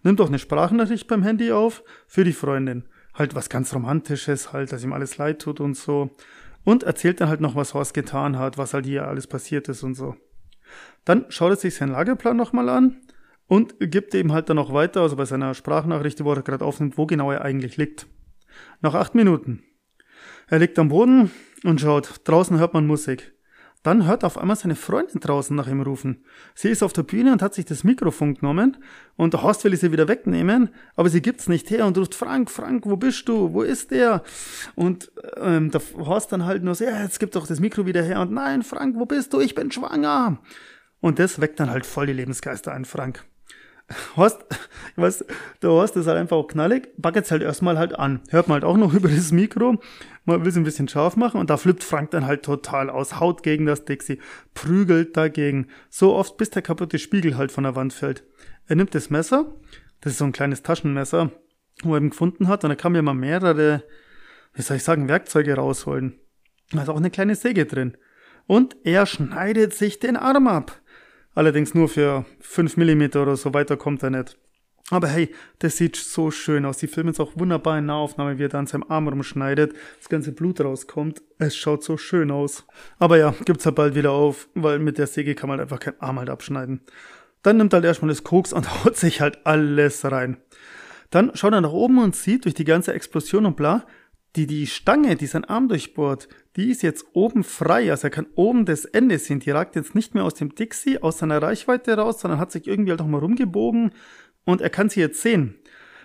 Nimmt 0.03 0.21
auch 0.21 0.27
eine 0.27 0.39
Sprachnachricht 0.39 1.07
beim 1.07 1.23
Handy 1.23 1.51
auf 1.51 1.83
für 2.07 2.23
die 2.23 2.33
Freundin. 2.33 2.87
Halt 3.13 3.35
was 3.35 3.49
ganz 3.49 3.73
Romantisches, 3.73 4.53
halt, 4.53 4.71
dass 4.71 4.83
ihm 4.83 4.93
alles 4.93 5.17
leid 5.17 5.41
tut 5.41 5.59
und 5.59 5.75
so. 5.75 6.15
Und 6.63 6.83
erzählt 6.83 7.21
dann 7.21 7.29
halt 7.29 7.41
noch, 7.41 7.55
was 7.55 7.73
Horst 7.73 7.93
getan 7.93 8.37
hat, 8.37 8.57
was 8.57 8.73
halt 8.73 8.85
hier 8.85 9.07
alles 9.07 9.27
passiert 9.27 9.67
ist 9.67 9.83
und 9.83 9.95
so. 9.95 10.15
Dann 11.05 11.25
schaut 11.29 11.51
er 11.51 11.55
sich 11.55 11.75
seinen 11.75 11.91
Lageplan 11.91 12.37
nochmal 12.37 12.69
an 12.69 13.01
und 13.47 13.75
gibt 13.79 14.13
eben 14.15 14.31
halt 14.31 14.49
dann 14.49 14.57
noch 14.57 14.73
weiter, 14.73 15.01
also 15.01 15.15
bei 15.15 15.25
seiner 15.25 15.53
Sprachnachricht, 15.53 16.23
wo 16.23 16.31
er 16.33 16.43
gerade 16.43 16.63
aufnimmt, 16.63 16.97
wo 16.97 17.05
genau 17.05 17.31
er 17.31 17.41
eigentlich 17.41 17.77
liegt. 17.77 18.07
Nach 18.81 18.93
acht 18.93 19.15
Minuten. 19.15 19.63
Er 20.47 20.59
liegt 20.59 20.77
am 20.77 20.89
Boden 20.89 21.31
und 21.63 21.81
schaut. 21.81 22.21
Draußen 22.25 22.59
hört 22.59 22.73
man 22.73 22.85
Musik. 22.85 23.33
Dann 23.83 24.05
hört 24.05 24.23
auf 24.23 24.37
einmal 24.37 24.55
seine 24.55 24.75
Freundin 24.75 25.19
draußen 25.19 25.55
nach 25.55 25.67
ihm 25.67 25.81
rufen. 25.81 26.23
Sie 26.53 26.69
ist 26.69 26.83
auf 26.83 26.93
der 26.93 27.01
Bühne 27.01 27.31
und 27.31 27.41
hat 27.41 27.55
sich 27.55 27.65
das 27.65 27.83
Mikrofon 27.83 28.35
genommen 28.35 28.77
und 29.15 29.33
der 29.33 29.41
Horst 29.41 29.63
will 29.63 29.75
sie 29.75 29.91
wieder 29.91 30.07
wegnehmen, 30.07 30.69
aber 30.95 31.09
sie 31.09 31.21
gibt's 31.21 31.49
nicht 31.49 31.71
her 31.71 31.87
und 31.87 31.97
ruft 31.97 32.13
Frank, 32.13 32.51
Frank, 32.51 32.85
wo 32.85 32.95
bist 32.95 33.27
du? 33.27 33.53
Wo 33.53 33.63
ist 33.63 33.89
der? 33.89 34.23
Und 34.75 35.11
ähm, 35.37 35.71
der 35.71 35.81
Horst 35.97 36.31
dann 36.31 36.45
halt 36.45 36.63
nur 36.63 36.75
so, 36.75 36.83
ja, 36.83 37.01
jetzt 37.01 37.19
gib 37.19 37.31
doch 37.31 37.47
das 37.47 37.59
Mikro 37.59 37.87
wieder 37.87 38.03
her 38.03 38.21
und 38.21 38.31
nein, 38.31 38.61
Frank, 38.61 38.95
wo 38.97 39.05
bist 39.05 39.33
du? 39.33 39.39
Ich 39.39 39.55
bin 39.55 39.71
schwanger. 39.71 40.37
Und 40.99 41.17
das 41.17 41.41
weckt 41.41 41.59
dann 41.59 41.71
halt 41.71 41.87
voll 41.87 42.05
die 42.05 42.13
Lebensgeister 42.13 42.71
ein, 42.71 42.85
Frank. 42.85 43.25
Horst, 44.15 44.43
weiß, 44.95 45.25
der 45.61 45.69
Horst 45.69 45.95
ist 45.95 46.07
halt 46.07 46.17
einfach 46.17 46.37
auch 46.37 46.47
knallig, 46.47 46.89
backet's 46.97 47.31
halt 47.31 47.41
erstmal 47.41 47.77
halt 47.77 47.97
an. 47.97 48.21
Hört 48.29 48.47
man 48.47 48.55
halt 48.55 48.63
auch 48.63 48.77
noch 48.77 48.93
über 48.95 49.09
das 49.09 49.31
Mikro, 49.31 49.79
man 50.25 50.41
will 50.41 50.49
es 50.49 50.57
ein 50.57 50.63
bisschen 50.63 50.87
scharf 50.87 51.15
machen 51.15 51.39
und 51.39 51.49
da 51.49 51.57
flippt 51.57 51.83
Frank 51.83 52.11
dann 52.11 52.25
halt 52.25 52.43
total 52.43 52.89
aus, 52.89 53.19
haut 53.19 53.43
gegen 53.43 53.65
das 53.65 53.85
Dixie, 53.85 54.19
prügelt 54.53 55.17
dagegen, 55.17 55.67
so 55.89 56.13
oft 56.13 56.37
bis 56.37 56.49
der 56.49 56.61
kaputte 56.61 56.99
Spiegel 56.99 57.37
halt 57.37 57.51
von 57.51 57.63
der 57.63 57.75
Wand 57.75 57.93
fällt. 57.93 58.23
Er 58.67 58.75
nimmt 58.75 58.95
das 58.95 59.09
Messer, 59.09 59.53
das 60.01 60.13
ist 60.13 60.19
so 60.19 60.25
ein 60.25 60.31
kleines 60.31 60.63
Taschenmesser, 60.63 61.31
wo 61.83 61.93
er 61.93 61.97
eben 61.97 62.11
gefunden 62.11 62.47
hat 62.47 62.63
und 62.63 62.69
da 62.69 62.75
kann 62.75 62.91
mir 62.91 63.01
mal 63.01 63.13
mehrere, 63.13 63.83
wie 64.53 64.61
soll 64.61 64.77
ich 64.77 64.83
sagen, 64.83 65.07
Werkzeuge 65.07 65.55
rausholen. 65.55 66.19
Da 66.71 66.83
ist 66.83 66.89
auch 66.89 66.97
eine 66.97 67.11
kleine 67.11 67.35
Säge 67.35 67.65
drin. 67.65 67.97
Und 68.47 68.75
er 68.83 69.05
schneidet 69.05 69.73
sich 69.73 69.99
den 69.99 70.17
Arm 70.17 70.47
ab. 70.47 70.80
Allerdings 71.33 71.73
nur 71.73 71.89
für 71.89 72.25
5 72.39 72.77
mm 72.77 73.17
oder 73.17 73.35
so 73.35 73.53
weiter 73.53 73.77
kommt 73.77 74.03
er 74.03 74.09
nicht. 74.09 74.37
Aber 74.91 75.07
hey, 75.07 75.33
das 75.59 75.77
sieht 75.77 75.95
so 75.95 76.31
schön 76.31 76.65
aus. 76.65 76.77
Die 76.77 76.87
filmen 76.87 77.11
es 77.11 77.19
auch 77.21 77.31
wunderbar 77.35 77.77
in 77.77 77.85
Nahaufnahme, 77.85 78.37
wie 78.37 78.43
er 78.43 78.49
da 78.49 78.59
an 78.59 78.67
seinem 78.67 78.83
Arm 78.89 79.07
rumschneidet, 79.07 79.73
das 79.99 80.09
ganze 80.09 80.33
Blut 80.33 80.59
rauskommt. 80.59 81.21
Es 81.37 81.55
schaut 81.55 81.81
so 81.81 81.95
schön 81.95 82.29
aus. 82.29 82.65
Aber 82.99 83.17
ja, 83.17 83.33
gibt's 83.45 83.63
ja 83.63 83.71
bald 83.71 83.95
wieder 83.95 84.11
auf, 84.11 84.49
weil 84.53 84.79
mit 84.79 84.97
der 84.97 85.07
Säge 85.07 85.33
kann 85.33 85.47
man 85.47 85.59
halt 85.59 85.71
einfach 85.71 85.79
kein 85.79 85.99
Arm 86.01 86.19
halt 86.19 86.29
abschneiden. 86.29 86.81
Dann 87.41 87.57
nimmt 87.57 87.71
er 87.71 87.77
halt 87.77 87.85
erstmal 87.85 88.09
das 88.09 88.25
Koks 88.25 88.51
und 88.51 88.69
haut 88.83 88.97
sich 88.97 89.21
halt 89.21 89.45
alles 89.45 90.03
rein. 90.03 90.37
Dann 91.09 91.31
schaut 91.35 91.53
er 91.53 91.61
nach 91.61 91.71
oben 91.71 91.99
und 91.99 92.15
sieht 92.15 92.43
durch 92.43 92.55
die 92.55 92.65
ganze 92.65 92.93
Explosion 92.93 93.45
und 93.45 93.55
bla, 93.55 93.85
die, 94.35 94.47
die 94.47 94.67
Stange, 94.67 95.15
die 95.15 95.27
sein 95.27 95.45
Arm 95.45 95.67
durchbohrt, 95.67 96.29
die 96.55 96.71
ist 96.71 96.83
jetzt 96.83 97.05
oben 97.13 97.43
frei. 97.43 97.91
Also 97.91 98.07
er 98.07 98.11
kann 98.11 98.27
oben 98.35 98.65
das 98.65 98.85
Ende 98.85 99.19
sehen. 99.19 99.39
Die 99.39 99.51
ragt 99.51 99.75
jetzt 99.75 99.95
nicht 99.95 100.13
mehr 100.13 100.23
aus 100.23 100.35
dem 100.35 100.55
Dixie, 100.55 101.01
aus 101.01 101.19
seiner 101.19 101.41
Reichweite 101.41 101.97
raus, 101.97 102.21
sondern 102.21 102.39
hat 102.39 102.51
sich 102.51 102.67
irgendwie 102.67 102.91
halt 102.91 103.01
auch 103.01 103.07
mal 103.07 103.19
rumgebogen 103.19 103.91
und 104.45 104.61
er 104.61 104.69
kann 104.69 104.89
sie 104.89 104.99
jetzt 104.99 105.21
sehen. 105.21 105.55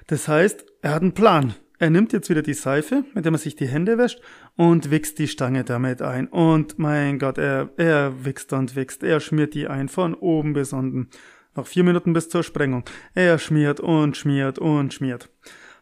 Das 0.07 0.29
heißt, 0.29 0.65
er 0.83 0.95
hat 0.95 1.03
einen 1.03 1.15
Plan. 1.15 1.55
Er 1.79 1.91
nimmt 1.91 2.13
jetzt 2.13 2.31
wieder 2.31 2.43
die 2.43 2.55
Seife, 2.55 3.05
mit 3.13 3.25
der 3.25 3.33
man 3.33 3.41
sich 3.41 3.55
die 3.55 3.69
Hände 3.69 3.99
wäscht 3.99 4.21
und 4.57 4.91
wichst 4.91 5.19
die 5.19 5.29
Stange 5.29 5.63
damit 5.63 6.01
ein. 6.01 6.27
Und 6.27 6.79
mein 6.79 7.19
Gott, 7.19 7.37
er, 7.37 7.71
er 7.77 8.25
wichst 8.25 8.53
und 8.53 8.77
wichst. 8.77 9.03
Er 9.03 9.21
schmiert 9.21 9.53
die 9.53 9.69
ein, 9.69 9.89
von 9.89 10.15
oben 10.15 10.55
bis 10.55 10.73
unten. 10.73 11.11
Noch 11.55 11.67
vier 11.67 11.85
Minuten 11.85 12.13
bis 12.15 12.29
zur 12.29 12.43
Sprengung. 12.43 12.85
Er 13.15 13.39
schmiert 13.39 13.81
und 13.81 14.17
schmiert 14.17 14.59
und 14.59 14.95
schmiert. 14.95 15.29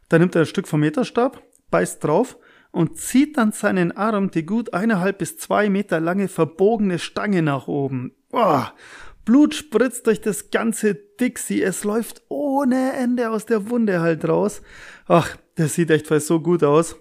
Dann 0.09 0.21
nimmt 0.21 0.35
er 0.35 0.43
ein 0.43 0.47
Stück 0.47 0.67
vom 0.67 0.81
Meterstab, 0.81 1.43
beißt 1.75 2.05
drauf 2.05 2.39
und 2.71 2.99
zieht 2.99 3.37
dann 3.37 3.51
seinen 3.51 3.91
Arm 3.91 4.31
die 4.31 4.47
gut 4.47 4.73
eineinhalb 4.75 5.19
bis 5.19 5.39
zwei 5.39 5.69
Meter 5.69 5.99
lange 5.99 6.29
verbogene 6.29 7.01
Stange 7.01 7.43
nach 7.43 7.67
oben. 7.67 8.13
Boah, 8.31 8.73
Blut 9.25 9.57
spritzt 9.57 10.07
durch 10.07 10.21
das 10.21 10.53
ganze 10.53 10.95
Dixie. 10.95 11.65
Es 11.65 11.83
läuft 11.83 12.23
ohne 12.29 12.93
Ende 12.93 13.29
aus 13.31 13.45
der 13.45 13.71
Wunde 13.71 14.01
halt 14.01 14.29
raus. 14.29 14.63
Ach, 15.09 15.37
das 15.57 15.75
sieht 15.75 15.91
echt 15.91 16.07
so 16.07 16.39
gut 16.39 16.63
aus. 16.63 16.95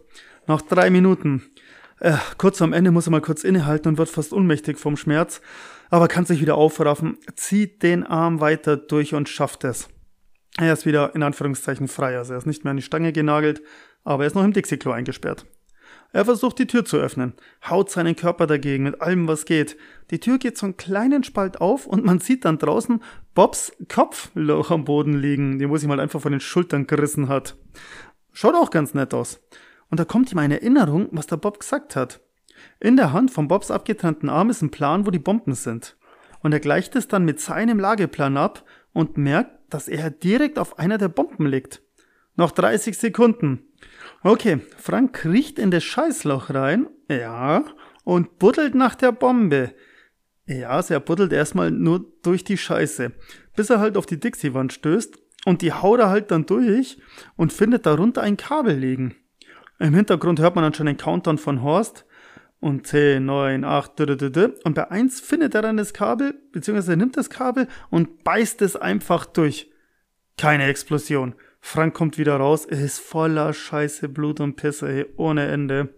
Nach 0.48 0.64
drei 0.64 0.90
Minuten. 0.90 1.44
Äh, 2.00 2.18
kurz 2.40 2.60
am 2.64 2.74
Ende 2.74 2.90
muss 2.90 3.06
er 3.06 3.12
mal 3.12 3.22
kurz 3.22 3.44
innehalten 3.44 3.90
und 3.90 4.00
wird 4.00 4.10
fast 4.10 4.34
ohnmächtig 4.34 4.80
vom 4.80 4.98
Schmerz, 4.98 5.40
aber 5.92 6.08
kann 6.08 6.26
sich 6.26 6.42
wieder 6.42 6.56
aufraffen, 6.56 7.20
zieht 7.36 7.84
den 7.84 8.04
Arm 8.04 8.42
weiter 8.42 8.76
durch 8.76 9.14
und 9.14 9.30
schafft 9.30 9.66
es. 9.66 9.88
Er 10.58 10.74
ist 10.74 10.86
wieder 10.86 11.16
in 11.16 11.24
Anführungszeichen 11.24 11.88
frei, 11.88 12.18
also 12.18 12.34
er 12.34 12.40
ist 12.40 12.46
nicht 12.46 12.64
mehr 12.64 12.72
an 12.72 12.78
die 12.78 12.84
Stange 12.84 13.14
genagelt, 13.14 13.62
aber 14.04 14.24
er 14.24 14.28
ist 14.28 14.36
noch 14.36 14.44
im 14.44 14.54
Dixie-Klo 14.54 14.92
eingesperrt. 14.92 15.46
Er 16.12 16.26
versucht 16.26 16.60
die 16.60 16.68
Tür 16.68 16.86
zu 16.86 16.98
öffnen, 16.98 17.34
haut 17.68 17.90
seinen 17.90 18.16
Körper 18.16 18.46
dagegen 18.46 18.84
mit 18.84 19.02
allem, 19.02 19.28
was 19.28 19.46
geht. 19.46 19.78
Die 20.12 20.20
Tür 20.20 20.38
geht 20.38 20.58
so 20.58 20.68
einen 20.68 20.78
kleinen 20.78 21.24
Spalt 21.24 21.60
auf 21.60 21.88
und 21.88 22.06
man 22.06 22.20
sieht 22.20 22.46
dann 22.46 22.60
draußen 22.60 23.02
Bobs 23.34 23.74
Kopfloch 23.90 24.70
am 24.70 24.86
Boden 24.86 25.14
liegen, 25.14 25.58
den 25.58 25.72
wo 25.72 25.78
sich 25.78 25.88
mal 25.88 26.00
einfach 26.00 26.22
von 26.22 26.32
den 26.32 26.40
Schultern 26.40 26.86
gerissen 26.86 27.30
hat. 27.30 27.56
Schaut 28.32 28.54
auch 28.54 28.70
ganz 28.70 28.94
nett 28.94 29.14
aus. 29.16 29.42
Und 29.90 30.00
da 30.00 30.06
kommt 30.06 30.32
ihm 30.32 30.38
eine 30.38 30.62
Erinnerung, 30.62 31.08
was 31.12 31.26
der 31.26 31.38
Bob 31.38 31.60
gesagt 31.60 31.96
hat. 31.96 32.22
In 32.80 32.96
der 32.96 33.12
Hand 33.12 33.32
von 33.32 33.48
Bobs 33.48 33.72
abgetrennten 33.72 34.30
Arm 34.30 34.52
ist 34.52 34.62
ein 34.62 34.72
Plan, 34.72 35.08
wo 35.08 35.12
die 35.12 35.20
Bomben 35.20 35.54
sind. 35.54 35.98
Und 36.42 36.52
er 36.54 36.60
gleicht 36.60 36.96
es 36.96 37.08
dann 37.08 37.26
mit 37.26 37.40
seinem 37.40 37.80
Lageplan 37.80 38.38
ab 38.38 38.64
und 38.92 39.18
merkt, 39.18 39.74
dass 39.74 39.88
er 39.88 40.12
direkt 40.12 40.60
auf 40.60 40.78
einer 40.78 41.00
der 41.00 41.08
Bomben 41.08 41.48
liegt. 41.48 41.82
Noch 42.36 42.52
30 42.52 42.98
Sekunden. 42.98 43.68
Okay, 44.24 44.60
Frank 44.78 45.14
kriecht 45.14 45.60
in 45.60 45.72
das 45.72 45.84
Scheißloch 45.84 46.54
rein, 46.54 46.88
ja, 47.10 47.66
und 48.04 48.40
buddelt 48.40 48.76
nach 48.76 48.96
der 48.96 49.12
Bombe. 49.12 49.74
Ja, 50.46 50.70
also 50.70 50.94
er 50.94 51.00
buddelt 51.00 51.32
erstmal 51.32 51.72
nur 51.72 52.06
durch 52.22 52.44
die 52.44 52.58
Scheiße, 52.58 53.12
bis 53.56 53.70
er 53.70 53.80
halt 53.80 53.98
auf 53.98 54.06
die 54.06 54.20
Dixie-Wand 54.20 54.74
stößt 54.74 55.18
und 55.46 55.62
die 55.62 55.74
haut 55.74 56.00
er 56.00 56.10
halt 56.10 56.32
dann 56.32 56.46
durch 56.46 56.98
und 57.36 57.54
findet 57.54 57.86
darunter 57.86 58.22
ein 58.22 58.38
Kabel 58.38 58.76
liegen. 58.76 59.16
Im 59.80 59.94
Hintergrund 59.94 60.40
hört 60.40 60.56
man 60.56 60.64
dann 60.64 60.74
schon 60.74 60.86
den 60.86 60.98
Countdown 60.98 61.38
von 61.38 61.62
Horst 61.62 62.06
und 62.60 62.88
10, 62.88 63.26
9, 63.26 63.66
8, 63.66 64.00
und 64.64 64.74
bei 64.74 64.90
1 64.90 65.20
findet 65.20 65.56
er 65.56 65.62
dann 65.62 65.78
das 65.78 65.94
Kabel, 65.94 66.34
beziehungsweise 66.54 66.96
nimmt 66.96 67.18
das 67.18 67.30
Kabel 67.30 67.68
und 67.90 68.24
beißt 68.24 68.62
es 68.62 68.76
einfach 68.76 69.26
durch. 69.26 69.70
Keine 70.38 70.66
Explosion. 70.66 71.36
Frank 71.66 71.94
kommt 71.94 72.18
wieder 72.18 72.36
raus, 72.36 72.66
er 72.66 72.84
ist 72.84 73.00
voller 73.00 73.54
Scheiße, 73.54 74.10
Blut 74.10 74.42
und 74.42 74.58
Pisse, 74.58 74.86
ey, 74.90 75.06
ohne 75.16 75.48
Ende. 75.48 75.96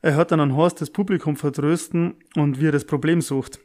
Er 0.00 0.14
hört 0.14 0.30
dann 0.30 0.38
an 0.38 0.54
Horst 0.54 0.80
das 0.80 0.90
Publikum 0.90 1.36
vertrösten 1.36 2.14
und 2.36 2.60
wie 2.60 2.68
er 2.68 2.72
das 2.72 2.84
Problem 2.84 3.20
sucht. 3.20 3.58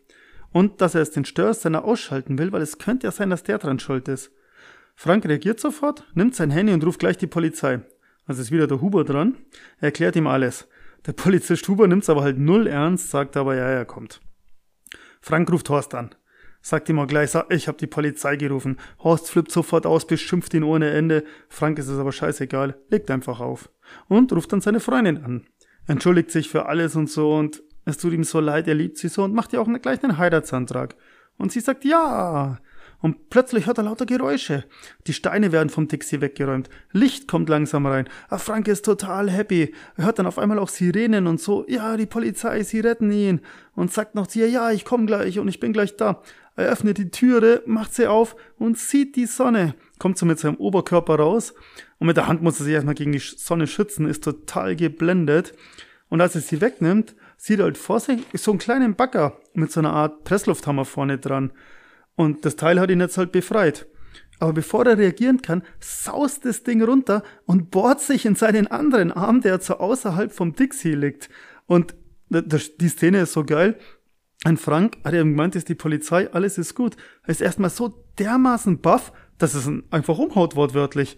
Und 0.51 0.81
dass 0.81 0.95
er 0.95 1.01
es 1.01 1.11
den 1.11 1.25
Störsender 1.25 1.85
ausschalten 1.85 2.39
will, 2.39 2.51
weil 2.51 2.63
es 2.63 2.79
könnte 2.79 3.05
ja 3.05 3.11
sein, 3.11 3.29
dass 3.29 3.43
der 3.43 3.59
dran 3.59 3.77
schuld 3.77 4.07
ist. 4.07 4.31
Frank 4.95 5.25
reagiert 5.25 5.59
sofort, 5.59 6.05
nimmt 6.15 6.35
sein 6.35 6.49
Handy 6.49 6.73
und 6.73 6.83
ruft 6.83 6.99
gleich 6.99 7.19
die 7.19 7.27
Polizei. 7.27 7.81
Also 8.25 8.41
ist 8.41 8.51
wieder 8.51 8.65
der 8.65 8.81
Huber 8.81 9.03
dran. 9.03 9.37
Er 9.77 9.85
erklärt 9.85 10.15
ihm 10.15 10.25
alles. 10.25 10.67
Der 11.05 11.13
Polizist 11.13 11.67
Huber 11.67 11.87
nimmt's 11.87 12.09
aber 12.09 12.23
halt 12.23 12.39
null 12.39 12.65
ernst, 12.65 13.11
sagt 13.11 13.37
aber, 13.37 13.55
ja, 13.55 13.67
er 13.69 13.85
kommt. 13.85 14.21
Frank 15.21 15.51
ruft 15.51 15.69
Horst 15.69 15.93
an. 15.93 16.15
Sagt 16.67 16.89
ihm 16.89 16.99
auch 16.99 17.07
gleich, 17.07 17.31
ich 17.47 17.69
habe 17.69 17.77
die 17.77 17.87
Polizei 17.87 18.35
gerufen. 18.35 18.75
Horst 19.01 19.29
flippt 19.29 19.53
sofort 19.53 19.85
aus, 19.85 20.05
beschimpft 20.05 20.53
ihn 20.53 20.65
ohne 20.65 20.89
Ende. 20.89 21.23
Frank 21.47 21.79
ist 21.79 21.87
es 21.87 21.97
aber 21.97 22.11
scheißegal, 22.11 22.75
legt 22.89 23.09
einfach 23.09 23.39
auf. 23.39 23.69
Und 24.09 24.33
ruft 24.33 24.51
dann 24.51 24.59
seine 24.59 24.81
Freundin 24.81 25.23
an. 25.23 25.45
Entschuldigt 25.87 26.29
sich 26.29 26.49
für 26.49 26.65
alles 26.65 26.97
und 26.97 27.09
so 27.09 27.33
und 27.33 27.63
es 27.85 27.95
tut 27.95 28.11
ihm 28.11 28.25
so 28.25 28.41
leid, 28.41 28.67
er 28.67 28.73
liebt 28.73 28.97
sie 28.97 29.07
so 29.07 29.23
und 29.23 29.33
macht 29.33 29.53
ihr 29.53 29.61
auch 29.61 29.69
gleich 29.81 30.03
einen 30.03 30.17
Heiratsantrag. 30.17 30.97
Und 31.37 31.53
sie 31.53 31.61
sagt 31.61 31.85
ja. 31.85 32.59
Und 32.99 33.29
plötzlich 33.29 33.67
hört 33.67 33.77
er 33.77 33.85
lauter 33.85 34.05
Geräusche. 34.05 34.65
Die 35.05 35.13
Steine 35.13 35.53
werden 35.53 35.69
vom 35.69 35.87
Dixie 35.87 36.19
weggeräumt. 36.19 36.69
Licht 36.91 37.29
kommt 37.29 37.47
langsam 37.47 37.85
rein. 37.85 38.09
Ah, 38.27 38.39
Frank 38.39 38.67
ist 38.67 38.83
total 38.83 39.29
happy. 39.29 39.73
Er 39.95 40.05
hört 40.05 40.19
dann 40.19 40.25
auf 40.25 40.39
einmal 40.39 40.59
auch 40.59 40.67
Sirenen 40.67 41.27
und 41.27 41.39
so. 41.39 41.63
Ja, 41.69 41.95
die 41.95 42.07
Polizei, 42.07 42.63
sie 42.63 42.81
retten 42.81 43.11
ihn. 43.11 43.39
Und 43.75 43.93
sagt 43.93 44.15
noch 44.15 44.27
zu 44.27 44.39
ihr, 44.39 44.49
ja, 44.49 44.71
ich 44.71 44.83
komme 44.83 45.05
gleich 45.05 45.39
und 45.39 45.47
ich 45.47 45.59
bin 45.59 45.73
gleich 45.73 45.95
da. 45.95 46.23
Er 46.57 46.69
öffnet 46.69 46.97
die 46.97 47.11
Türe, 47.11 47.61
macht 47.67 47.93
sie 47.93 48.07
auf 48.07 48.35
und 48.57 48.79
sieht 48.79 49.15
die 49.15 49.27
Sonne. 49.27 49.75
Kommt 49.99 50.17
so 50.17 50.25
mit 50.25 50.39
seinem 50.39 50.55
Oberkörper 50.55 51.15
raus 51.15 51.53
und 51.99 52.07
mit 52.07 52.17
der 52.17 52.27
Hand 52.27 52.41
muss 52.41 52.59
er 52.59 52.65
sich 52.65 52.73
erstmal 52.73 52.95
gegen 52.95 53.11
die 53.11 53.19
Sonne 53.19 53.67
schützen, 53.67 54.09
ist 54.09 54.23
total 54.23 54.75
geblendet. 54.75 55.53
Und 56.09 56.19
als 56.19 56.33
er 56.33 56.41
sie 56.41 56.59
wegnimmt, 56.59 57.15
sieht 57.37 57.59
er 57.59 57.65
halt 57.65 57.77
vor 57.77 57.99
sich 57.99 58.21
so 58.33 58.51
einen 58.51 58.59
kleinen 58.59 58.95
Bagger 58.95 59.37
mit 59.53 59.71
so 59.71 59.81
einer 59.81 59.93
Art 59.93 60.23
Presslufthammer 60.23 60.85
vorne 60.85 61.19
dran. 61.19 61.51
Und 62.15 62.43
das 62.43 62.55
Teil 62.55 62.79
hat 62.79 62.89
ihn 62.89 63.01
jetzt 63.01 63.19
halt 63.19 63.31
befreit. 63.31 63.85
Aber 64.39 64.53
bevor 64.53 64.85
er 64.87 64.97
reagieren 64.97 65.43
kann, 65.43 65.61
saust 65.79 66.43
das 66.43 66.63
Ding 66.63 66.81
runter 66.81 67.21
und 67.45 67.69
bohrt 67.69 68.01
sich 68.01 68.25
in 68.25 68.33
seinen 68.33 68.65
anderen 68.65 69.11
Arm, 69.11 69.41
der 69.41 69.59
so 69.59 69.77
außerhalb 69.77 70.31
vom 70.31 70.55
Dixie 70.55 70.95
liegt. 70.95 71.29
Und 71.67 71.93
die 72.29 72.89
Szene 72.89 73.21
ist 73.21 73.33
so 73.33 73.43
geil, 73.43 73.77
ein 74.47 74.55
Frank 74.55 74.97
hat 75.03 75.13
ja 75.13 75.23
gemeint, 75.23 75.57
ist 75.57 75.67
die 75.67 75.75
Polizei, 75.75 76.31
alles 76.31 76.57
ist 76.57 76.73
gut. 76.73 76.95
Er 77.23 77.29
ist 77.31 77.41
erstmal 77.41 77.69
so 77.69 78.05
dermaßen 78.17 78.79
baff, 78.79 79.11
dass 79.37 79.53
es 79.53 79.69
einfach 79.91 80.17
umhaut, 80.17 80.55
wortwörtlich. 80.55 81.17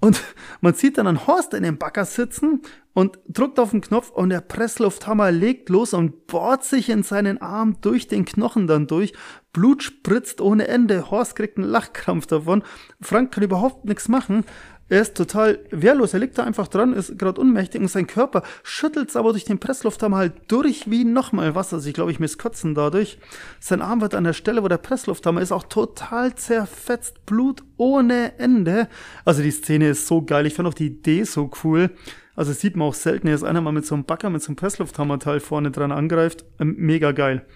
Und 0.00 0.22
man 0.62 0.72
sieht 0.72 0.96
dann 0.96 1.06
einen 1.06 1.26
Horst 1.26 1.52
in 1.52 1.62
dem 1.62 1.76
Bagger 1.76 2.06
sitzen 2.06 2.62
und 2.94 3.18
drückt 3.28 3.58
auf 3.58 3.72
den 3.72 3.82
Knopf 3.82 4.10
und 4.10 4.30
der 4.30 4.40
Presslufthammer 4.40 5.30
legt 5.30 5.68
los 5.68 5.92
und 5.92 6.26
bohrt 6.26 6.64
sich 6.64 6.88
in 6.88 7.02
seinen 7.02 7.40
Arm 7.40 7.80
durch 7.82 8.08
den 8.08 8.24
Knochen 8.24 8.66
dann 8.66 8.86
durch. 8.86 9.12
Blut 9.52 9.82
spritzt 9.82 10.40
ohne 10.40 10.66
Ende. 10.66 11.10
Horst 11.10 11.36
kriegt 11.36 11.58
einen 11.58 11.68
Lachkrampf 11.68 12.26
davon. 12.26 12.62
Frank 13.00 13.32
kann 13.32 13.44
überhaupt 13.44 13.84
nichts 13.84 14.08
machen. 14.08 14.44
Er 14.88 15.00
ist 15.00 15.16
total 15.16 15.60
wehrlos. 15.70 16.12
Er 16.12 16.20
liegt 16.20 16.36
da 16.36 16.44
einfach 16.44 16.68
dran, 16.68 16.92
ist 16.92 17.18
gerade 17.18 17.40
ohnmächtig 17.40 17.80
und 17.80 17.88
sein 17.88 18.06
Körper 18.06 18.42
schüttelt 18.62 19.14
aber 19.16 19.32
durch 19.32 19.44
den 19.44 19.58
Presslufthammer 19.58 20.18
halt 20.18 20.32
durch 20.48 20.90
wie 20.90 21.04
nochmal 21.04 21.54
Wasser. 21.54 21.76
Also 21.76 21.88
ich 21.88 21.94
glaube, 21.94 22.10
ich 22.10 22.20
muss 22.20 22.36
kotzen 22.36 22.74
dadurch. 22.74 23.18
Sein 23.60 23.80
Arm 23.80 24.02
wird 24.02 24.14
an 24.14 24.24
der 24.24 24.34
Stelle, 24.34 24.62
wo 24.62 24.68
der 24.68 24.76
Presslufthammer 24.76 25.40
ist, 25.40 25.52
auch 25.52 25.64
total 25.64 26.34
zerfetzt. 26.34 27.24
Blut 27.24 27.62
ohne 27.76 28.38
Ende. 28.38 28.88
Also 29.24 29.42
die 29.42 29.50
Szene 29.50 29.88
ist 29.88 30.06
so 30.06 30.22
geil. 30.22 30.46
Ich 30.46 30.54
fand 30.54 30.68
auch 30.68 30.74
die 30.74 30.86
Idee 30.86 31.24
so 31.24 31.50
cool. 31.64 31.90
Also 32.36 32.52
sieht 32.52 32.76
man 32.76 32.88
auch 32.88 32.94
selten. 32.94 33.28
Ist 33.28 33.42
einer 33.42 33.62
mal 33.62 33.72
mit 33.72 33.86
so 33.86 33.94
einem 33.94 34.04
Bagger, 34.04 34.28
mit 34.28 34.42
so 34.42 34.48
einem 34.48 34.56
Presslufthammerteil 34.56 35.40
vorne 35.40 35.70
dran 35.70 35.92
angreift. 35.92 36.44
Ähm, 36.60 36.74
mega 36.78 37.12
geil. 37.12 37.46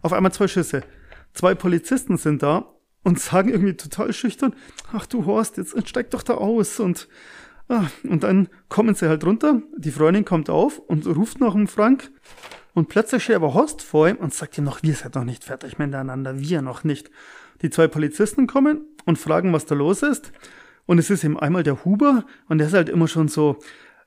Auf 0.00 0.12
einmal 0.12 0.32
zwei 0.32 0.48
Schüsse. 0.48 0.82
Zwei 1.32 1.54
Polizisten 1.54 2.16
sind 2.16 2.42
da 2.42 2.71
und 3.02 3.20
sagen 3.20 3.48
irgendwie 3.48 3.76
total 3.76 4.12
schüchtern, 4.12 4.54
ach 4.92 5.06
du 5.06 5.26
Horst, 5.26 5.56
jetzt 5.56 5.88
steig 5.88 6.10
doch 6.10 6.22
da 6.22 6.34
aus 6.34 6.80
und 6.80 7.08
ah, 7.68 7.86
und 8.04 8.22
dann 8.22 8.48
kommen 8.68 8.94
sie 8.94 9.08
halt 9.08 9.24
runter, 9.24 9.62
die 9.76 9.90
Freundin 9.90 10.24
kommt 10.24 10.50
auf 10.50 10.78
und 10.78 11.06
ruft 11.06 11.40
nach 11.40 11.52
dem 11.52 11.66
Frank 11.66 12.10
und 12.74 12.88
plötzlich 12.88 13.24
steht 13.24 13.36
aber 13.36 13.54
Horst 13.54 13.82
vor 13.82 14.08
ihm 14.08 14.16
und 14.16 14.32
sagt 14.32 14.56
ihm 14.58 14.64
noch, 14.64 14.82
wir 14.82 14.94
seid 14.94 15.14
noch 15.14 15.24
nicht 15.24 15.44
fertig 15.44 15.78
miteinander, 15.78 16.38
wir 16.40 16.62
noch 16.62 16.84
nicht. 16.84 17.10
Die 17.60 17.70
zwei 17.70 17.86
Polizisten 17.86 18.46
kommen 18.46 18.82
und 19.04 19.18
fragen, 19.18 19.52
was 19.52 19.66
da 19.66 19.74
los 19.74 20.02
ist 20.02 20.32
und 20.86 20.98
es 20.98 21.10
ist 21.10 21.24
eben 21.24 21.38
einmal 21.38 21.62
der 21.62 21.84
Huber 21.84 22.24
und 22.48 22.58
der 22.58 22.68
ist 22.68 22.74
halt 22.74 22.88
immer 22.88 23.08
schon 23.08 23.28
so, 23.28 23.58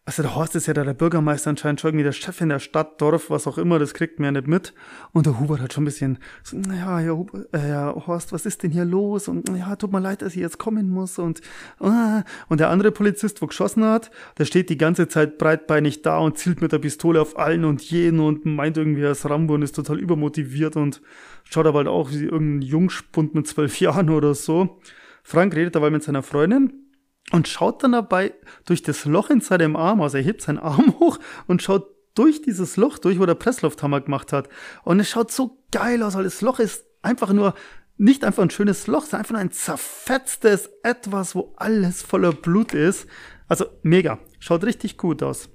also 0.07 0.21
der 0.21 0.35
Horst 0.35 0.55
ist 0.55 0.67
ja 0.67 0.73
da 0.75 0.83
der 0.83 0.93
Bürgermeister 0.93 1.49
anscheinend 1.49 1.81
schon 1.81 1.89
irgendwie 1.89 2.03
der 2.03 2.11
Chef 2.11 2.39
in 2.39 2.49
der 2.49 2.59
Stadt, 2.59 3.01
Dorf, 3.01 3.31
was 3.31 3.47
auch 3.47 3.57
immer, 3.57 3.79
das 3.79 3.95
kriegt 3.95 4.19
man 4.19 4.25
ja 4.25 4.31
nicht 4.39 4.47
mit. 4.47 4.73
Und 5.13 5.25
der 5.25 5.39
Hubert 5.39 5.61
hat 5.61 5.73
schon 5.73 5.81
ein 5.81 5.85
bisschen 5.85 6.19
so, 6.43 6.57
naja, 6.57 6.99
Herr, 6.99 7.17
Huber, 7.17 7.45
äh, 7.53 7.99
Horst, 8.05 8.31
was 8.31 8.45
ist 8.45 8.61
denn 8.61 8.69
hier 8.69 8.85
los? 8.85 9.27
Und 9.27 9.49
ja, 9.49 9.75
tut 9.75 9.91
mir 9.91 9.99
leid, 9.99 10.21
dass 10.21 10.35
ich 10.35 10.41
jetzt 10.41 10.59
kommen 10.59 10.91
muss. 10.91 11.17
Und, 11.17 11.41
äh. 11.81 12.21
und 12.49 12.59
der 12.59 12.69
andere 12.69 12.91
Polizist, 12.91 13.41
wo 13.41 13.47
geschossen 13.47 13.83
hat, 13.83 14.11
der 14.37 14.45
steht 14.45 14.69
die 14.69 14.77
ganze 14.77 15.07
Zeit 15.07 15.39
breitbeinig 15.39 16.03
da 16.03 16.19
und 16.19 16.37
zielt 16.37 16.61
mit 16.61 16.71
der 16.71 16.79
Pistole 16.79 17.19
auf 17.19 17.39
allen 17.39 17.65
und 17.65 17.81
jeden 17.81 18.19
und 18.19 18.45
meint 18.45 18.77
irgendwie, 18.77 19.01
er 19.01 19.11
ist 19.11 19.27
Rambo 19.27 19.55
und 19.55 19.63
ist 19.63 19.75
total 19.75 19.97
übermotiviert 19.97 20.75
und 20.75 21.01
schaut 21.45 21.65
aber 21.65 21.79
halt 21.79 21.87
auch 21.87 22.11
wie 22.11 22.25
irgendein 22.25 22.61
Jungspund 22.61 23.33
mit 23.33 23.47
zwölf 23.47 23.79
Jahren 23.79 24.11
oder 24.11 24.35
so. 24.35 24.79
Frank 25.23 25.55
redet 25.55 25.75
dabei 25.75 25.89
mit 25.89 26.03
seiner 26.03 26.21
Freundin 26.21 26.84
und 27.31 27.47
schaut 27.47 27.83
dann 27.83 27.93
dabei 27.93 28.33
durch 28.65 28.83
das 28.83 29.05
Loch 29.05 29.29
in 29.29 29.41
seinem 29.41 29.75
Arm, 29.75 30.01
also 30.01 30.17
er 30.17 30.23
hebt 30.23 30.41
seinen 30.41 30.59
Arm 30.59 30.95
hoch 30.99 31.19
und 31.47 31.61
schaut 31.61 31.87
durch 32.13 32.41
dieses 32.41 32.77
Loch 32.77 32.97
durch, 32.97 33.19
wo 33.19 33.25
der 33.25 33.35
Presslufthammer 33.35 34.01
gemacht 34.01 34.31
hat. 34.31 34.47
Und 34.83 34.99
es 34.99 35.09
schaut 35.09 35.31
so 35.31 35.59
geil 35.71 36.01
aus, 36.01 36.15
weil 36.15 36.23
das 36.23 36.41
Loch 36.41 36.59
ist 36.59 36.85
einfach 37.01 37.33
nur 37.33 37.53
nicht 37.97 38.23
einfach 38.23 38.43
ein 38.43 38.49
schönes 38.49 38.87
Loch, 38.87 39.03
sondern 39.03 39.19
einfach 39.19 39.33
nur 39.33 39.41
ein 39.41 39.51
zerfetztes 39.51 40.69
Etwas, 40.83 41.35
wo 41.35 41.53
alles 41.57 42.01
voller 42.01 42.31
Blut 42.31 42.73
ist. 42.73 43.07
Also 43.47 43.65
mega. 43.83 44.19
Schaut 44.39 44.63
richtig 44.63 44.97
gut 44.97 45.23
aus. 45.23 45.49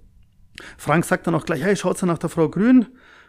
Frank 0.77 1.05
sagt 1.05 1.27
dann 1.27 1.35
auch 1.35 1.45
gleich, 1.45 1.63
hey, 1.63 1.77
schaut's 1.77 2.03
nach 2.03 2.19
der 2.19 2.31
Frau 2.31 2.49
Grün. 2.49 2.87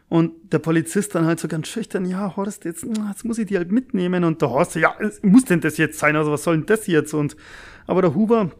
Und 0.07 0.51
der 0.51 0.59
Polizist 0.59 1.15
dann 1.15 1.25
halt 1.25 1.39
so 1.39 1.47
ganz 1.47 1.69
schüchtern, 1.69 2.03
ja, 2.03 2.35
Horst, 2.35 2.65
jetzt, 2.65 2.83
jetzt 2.83 3.23
muss 3.23 3.37
ich 3.37 3.47
die 3.47 3.57
halt 3.57 3.71
mitnehmen. 3.71 4.25
Und 4.25 4.41
der 4.41 4.49
Horst, 4.49 4.75
ja, 4.75 4.93
muss 5.21 5.45
denn 5.45 5.61
das 5.61 5.77
jetzt 5.77 5.99
sein? 5.99 6.17
Also 6.17 6.31
was 6.31 6.43
soll 6.43 6.57
denn 6.57 6.65
das 6.65 6.87
jetzt? 6.87 7.13
Und 7.13 7.37
aber 7.87 8.01
der 8.01 8.15
Huber, 8.15 8.51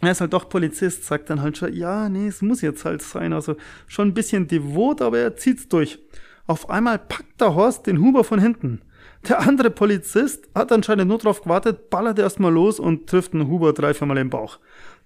er 0.00 0.10
ist 0.10 0.20
halt 0.20 0.32
doch 0.32 0.48
Polizist, 0.48 1.04
sagt 1.04 1.30
dann 1.30 1.40
halt 1.40 1.56
schon, 1.56 1.72
ja, 1.72 2.08
nee, 2.08 2.28
es 2.28 2.42
muss 2.42 2.60
jetzt 2.60 2.84
halt 2.84 3.02
sein. 3.02 3.32
Also 3.32 3.56
schon 3.86 4.08
ein 4.08 4.14
bisschen 4.14 4.46
devot, 4.46 5.00
aber 5.00 5.18
er 5.18 5.36
zieht's 5.36 5.68
durch. 5.68 5.98
Auf 6.46 6.70
einmal 6.70 6.98
packt 6.98 7.40
der 7.40 7.54
Horst 7.54 7.86
den 7.86 8.00
Huber 8.00 8.22
von 8.22 8.38
hinten. 8.38 8.82
Der 9.28 9.40
andere 9.40 9.70
Polizist 9.70 10.48
hat 10.54 10.70
anscheinend 10.70 11.08
nur 11.08 11.18
drauf 11.18 11.42
gewartet, 11.42 11.90
ballert 11.90 12.18
erstmal 12.18 12.52
los 12.52 12.78
und 12.78 13.08
trifft 13.08 13.32
den 13.32 13.48
Huber 13.48 13.72
drei, 13.72 13.94
viermal 13.94 14.18
im 14.18 14.30
Bauch. 14.30 14.58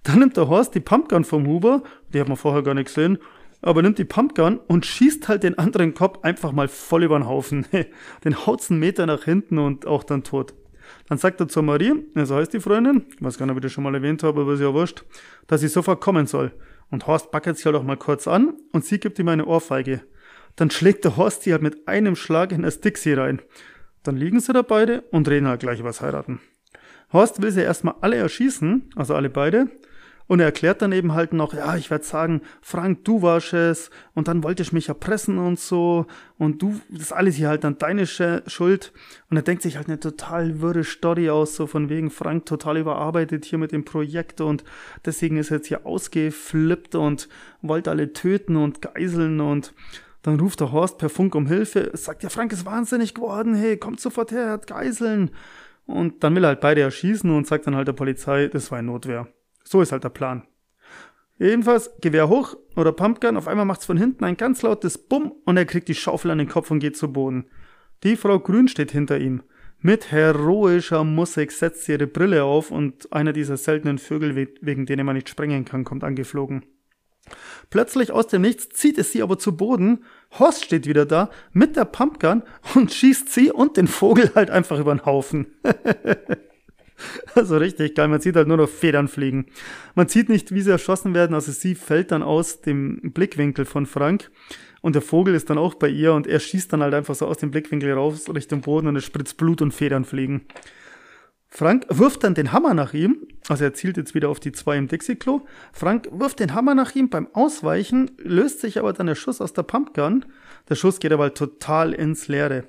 Dann 0.02 0.18
nimmt 0.18 0.36
der 0.36 0.48
Horst 0.48 0.74
die 0.74 0.80
Pumpgun 0.80 1.24
vom 1.24 1.46
Huber, 1.46 1.82
die 2.12 2.20
hat 2.20 2.28
man 2.28 2.36
vorher 2.36 2.62
gar 2.62 2.74
nicht 2.74 2.86
gesehen, 2.86 3.18
aber 3.62 3.82
nimmt 3.82 3.98
die 3.98 4.04
Pumpgun 4.04 4.58
und 4.58 4.84
schießt 4.86 5.28
halt 5.28 5.42
den 5.42 5.58
anderen 5.58 5.94
Kopf 5.94 6.22
einfach 6.22 6.52
mal 6.52 6.68
voll 6.68 7.04
über 7.04 7.18
den 7.18 7.28
Haufen. 7.28 7.66
den 8.24 8.46
haut's 8.46 8.70
einen 8.70 8.80
Meter 8.80 9.06
nach 9.06 9.24
hinten 9.24 9.58
und 9.58 9.86
auch 9.86 10.04
dann 10.04 10.22
tot. 10.22 10.54
Dann 11.08 11.18
sagt 11.18 11.40
er 11.40 11.48
zur 11.48 11.62
Marie, 11.62 11.92
so 12.14 12.36
heißt 12.36 12.52
die 12.52 12.60
Freundin, 12.60 13.06
ich 13.14 13.22
weiß 13.22 13.38
gar 13.38 13.46
nicht, 13.46 13.52
ob 13.52 13.58
ich 13.58 13.62
das 13.64 13.72
schon 13.72 13.84
mal 13.84 13.94
erwähnt 13.94 14.22
habe, 14.22 14.42
aber 14.42 14.52
ist 14.54 14.60
ja 14.60 14.72
wurscht, 14.72 15.04
dass 15.46 15.60
sie 15.60 15.68
sofort 15.68 16.00
kommen 16.00 16.26
soll. 16.26 16.52
Und 16.90 17.06
Horst 17.06 17.30
backert 17.30 17.56
sie 17.56 17.64
halt 17.64 17.76
auch 17.76 17.82
mal 17.82 17.96
kurz 17.96 18.26
an 18.26 18.54
und 18.72 18.84
sie 18.84 18.98
gibt 18.98 19.18
ihm 19.18 19.28
eine 19.28 19.46
Ohrfeige. 19.46 20.02
Dann 20.56 20.70
schlägt 20.70 21.04
der 21.04 21.16
Horst 21.16 21.42
sie 21.42 21.52
halt 21.52 21.62
mit 21.62 21.86
einem 21.88 22.16
Schlag 22.16 22.52
in 22.52 22.62
das 22.62 22.80
Dixie 22.80 23.12
rein. 23.12 23.40
Dann 24.02 24.16
liegen 24.16 24.40
sie 24.40 24.52
da 24.52 24.62
beide 24.62 25.02
und 25.10 25.28
reden 25.28 25.46
halt 25.46 25.60
gleich 25.60 25.80
übers 25.80 26.00
Heiraten. 26.00 26.40
Horst 27.12 27.42
will 27.42 27.50
sie 27.50 27.62
erstmal 27.62 27.94
alle 28.00 28.16
erschießen, 28.16 28.90
also 28.96 29.14
alle 29.14 29.30
beide, 29.30 29.68
und 30.30 30.38
er 30.38 30.46
erklärt 30.46 30.80
dann 30.80 30.92
eben 30.92 31.12
halt 31.12 31.32
noch, 31.32 31.54
ja, 31.54 31.74
ich 31.74 31.90
werde 31.90 32.04
sagen, 32.04 32.42
Frank, 32.62 33.04
du 33.04 33.20
warst 33.20 33.52
es 33.52 33.90
und 34.14 34.28
dann 34.28 34.44
wollte 34.44 34.62
ich 34.62 34.72
mich 34.72 34.86
erpressen 34.86 35.38
und 35.38 35.58
so 35.58 36.06
und 36.38 36.62
du, 36.62 36.80
das 36.88 37.02
ist 37.02 37.12
alles 37.12 37.34
hier 37.34 37.48
halt 37.48 37.64
dann 37.64 37.78
deine 37.78 38.06
Schuld. 38.06 38.92
Und 39.28 39.36
er 39.36 39.42
denkt 39.42 39.62
sich 39.64 39.76
halt 39.76 39.88
eine 39.88 39.98
total 39.98 40.60
wirre 40.60 40.84
Story 40.84 41.30
aus, 41.30 41.56
so 41.56 41.66
von 41.66 41.88
wegen 41.88 42.10
Frank 42.12 42.46
total 42.46 42.76
überarbeitet 42.76 43.44
hier 43.44 43.58
mit 43.58 43.72
dem 43.72 43.84
Projekt 43.84 44.40
und 44.40 44.62
deswegen 45.04 45.36
ist 45.36 45.50
er 45.50 45.56
jetzt 45.56 45.66
hier 45.66 45.84
ausgeflippt 45.84 46.94
und 46.94 47.28
wollte 47.60 47.90
alle 47.90 48.12
töten 48.12 48.54
und 48.54 48.82
geiseln 48.82 49.40
und 49.40 49.74
dann 50.22 50.38
ruft 50.38 50.60
der 50.60 50.70
Horst 50.70 50.98
per 50.98 51.08
Funk 51.08 51.34
um 51.34 51.48
Hilfe, 51.48 51.90
sagt 51.94 52.22
ja, 52.22 52.28
Frank 52.28 52.52
ist 52.52 52.64
wahnsinnig 52.64 53.14
geworden, 53.14 53.56
hey, 53.56 53.76
kommt 53.76 53.98
sofort 53.98 54.30
her, 54.30 54.44
er 54.44 54.52
hat 54.52 54.68
Geiseln. 54.68 55.32
Und 55.86 56.22
dann 56.22 56.36
will 56.36 56.44
er 56.44 56.50
halt 56.50 56.60
beide 56.60 56.82
erschießen 56.82 57.28
und 57.28 57.48
sagt 57.48 57.66
dann 57.66 57.74
halt 57.74 57.88
der 57.88 57.94
Polizei, 57.94 58.46
das 58.46 58.70
war 58.70 58.80
Notwehr. 58.80 59.26
So 59.70 59.80
ist 59.80 59.92
halt 59.92 60.02
der 60.02 60.08
Plan. 60.08 60.42
Jedenfalls, 61.38 61.92
Gewehr 62.00 62.28
hoch 62.28 62.56
oder 62.74 62.90
Pumpgun, 62.90 63.36
auf 63.36 63.46
einmal 63.46 63.66
macht's 63.66 63.86
von 63.86 63.96
hinten 63.96 64.24
ein 64.24 64.36
ganz 64.36 64.62
lautes 64.62 64.98
Bumm 64.98 65.32
und 65.44 65.56
er 65.56 65.64
kriegt 65.64 65.86
die 65.86 65.94
Schaufel 65.94 66.32
an 66.32 66.38
den 66.38 66.48
Kopf 66.48 66.72
und 66.72 66.80
geht 66.80 66.96
zu 66.96 67.12
Boden. 67.12 67.46
Die 68.02 68.16
Frau 68.16 68.40
Grün 68.40 68.66
steht 68.66 68.90
hinter 68.90 69.18
ihm. 69.18 69.44
Mit 69.78 70.10
heroischer 70.10 71.04
Musik 71.04 71.52
setzt 71.52 71.84
sie 71.84 71.92
ihre 71.92 72.08
Brille 72.08 72.42
auf 72.42 72.72
und 72.72 73.12
einer 73.12 73.32
dieser 73.32 73.56
seltenen 73.56 73.98
Vögel, 73.98 74.34
wegen 74.60 74.86
denen 74.86 75.06
man 75.06 75.14
nicht 75.14 75.28
sprengen 75.28 75.64
kann, 75.64 75.84
kommt 75.84 76.02
angeflogen. 76.02 76.66
Plötzlich 77.70 78.10
aus 78.10 78.26
dem 78.26 78.42
Nichts 78.42 78.70
zieht 78.70 78.98
es 78.98 79.12
sie 79.12 79.22
aber 79.22 79.38
zu 79.38 79.56
Boden. 79.56 80.04
Horst 80.36 80.64
steht 80.64 80.88
wieder 80.88 81.06
da 81.06 81.30
mit 81.52 81.76
der 81.76 81.84
Pumpgun 81.84 82.42
und 82.74 82.92
schießt 82.92 83.32
sie 83.32 83.52
und 83.52 83.76
den 83.76 83.86
Vogel 83.86 84.32
halt 84.34 84.50
einfach 84.50 84.80
über 84.80 84.92
den 84.92 85.06
Haufen. 85.06 85.46
Also 87.34 87.56
richtig 87.56 87.94
geil. 87.94 88.08
Man 88.08 88.20
sieht 88.20 88.36
halt 88.36 88.48
nur 88.48 88.56
noch 88.56 88.68
Federn 88.68 89.08
fliegen. 89.08 89.46
Man 89.94 90.08
sieht 90.08 90.28
nicht, 90.28 90.52
wie 90.52 90.60
sie 90.60 90.70
erschossen 90.70 91.14
werden. 91.14 91.34
Also 91.34 91.52
sie 91.52 91.74
fällt 91.74 92.10
dann 92.10 92.22
aus 92.22 92.60
dem 92.60 93.00
Blickwinkel 93.12 93.64
von 93.64 93.86
Frank. 93.86 94.30
Und 94.82 94.94
der 94.94 95.02
Vogel 95.02 95.34
ist 95.34 95.50
dann 95.50 95.58
auch 95.58 95.74
bei 95.74 95.88
ihr 95.88 96.14
und 96.14 96.26
er 96.26 96.40
schießt 96.40 96.72
dann 96.72 96.82
halt 96.82 96.94
einfach 96.94 97.14
so 97.14 97.26
aus 97.26 97.36
dem 97.36 97.50
Blickwinkel 97.50 97.92
raus 97.92 98.24
Richtung 98.34 98.62
Boden 98.62 98.86
und 98.86 98.96
es 98.96 99.04
spritzt 99.04 99.36
Blut 99.36 99.60
und 99.60 99.72
Federn 99.72 100.04
fliegen. 100.04 100.46
Frank 101.52 101.84
wirft 101.88 102.22
dann 102.22 102.34
den 102.34 102.52
Hammer 102.52 102.74
nach 102.74 102.94
ihm, 102.94 103.26
also 103.48 103.64
er 103.64 103.74
zielt 103.74 103.96
jetzt 103.96 104.14
wieder 104.14 104.28
auf 104.28 104.38
die 104.38 104.52
zwei 104.52 104.78
im 104.78 104.86
Dixie-Klo. 104.86 105.42
Frank 105.72 106.08
wirft 106.12 106.38
den 106.38 106.54
Hammer 106.54 106.76
nach 106.76 106.94
ihm 106.94 107.10
beim 107.10 107.26
Ausweichen, 107.32 108.12
löst 108.18 108.60
sich 108.60 108.78
aber 108.78 108.92
dann 108.92 109.08
der 109.08 109.16
Schuss 109.16 109.40
aus 109.40 109.52
der 109.52 109.64
Pumpgun. 109.64 110.24
Der 110.68 110.76
Schuss 110.76 111.00
geht 111.00 111.12
aber 111.12 111.24
halt 111.24 111.36
total 111.36 111.92
ins 111.92 112.28
Leere. 112.28 112.64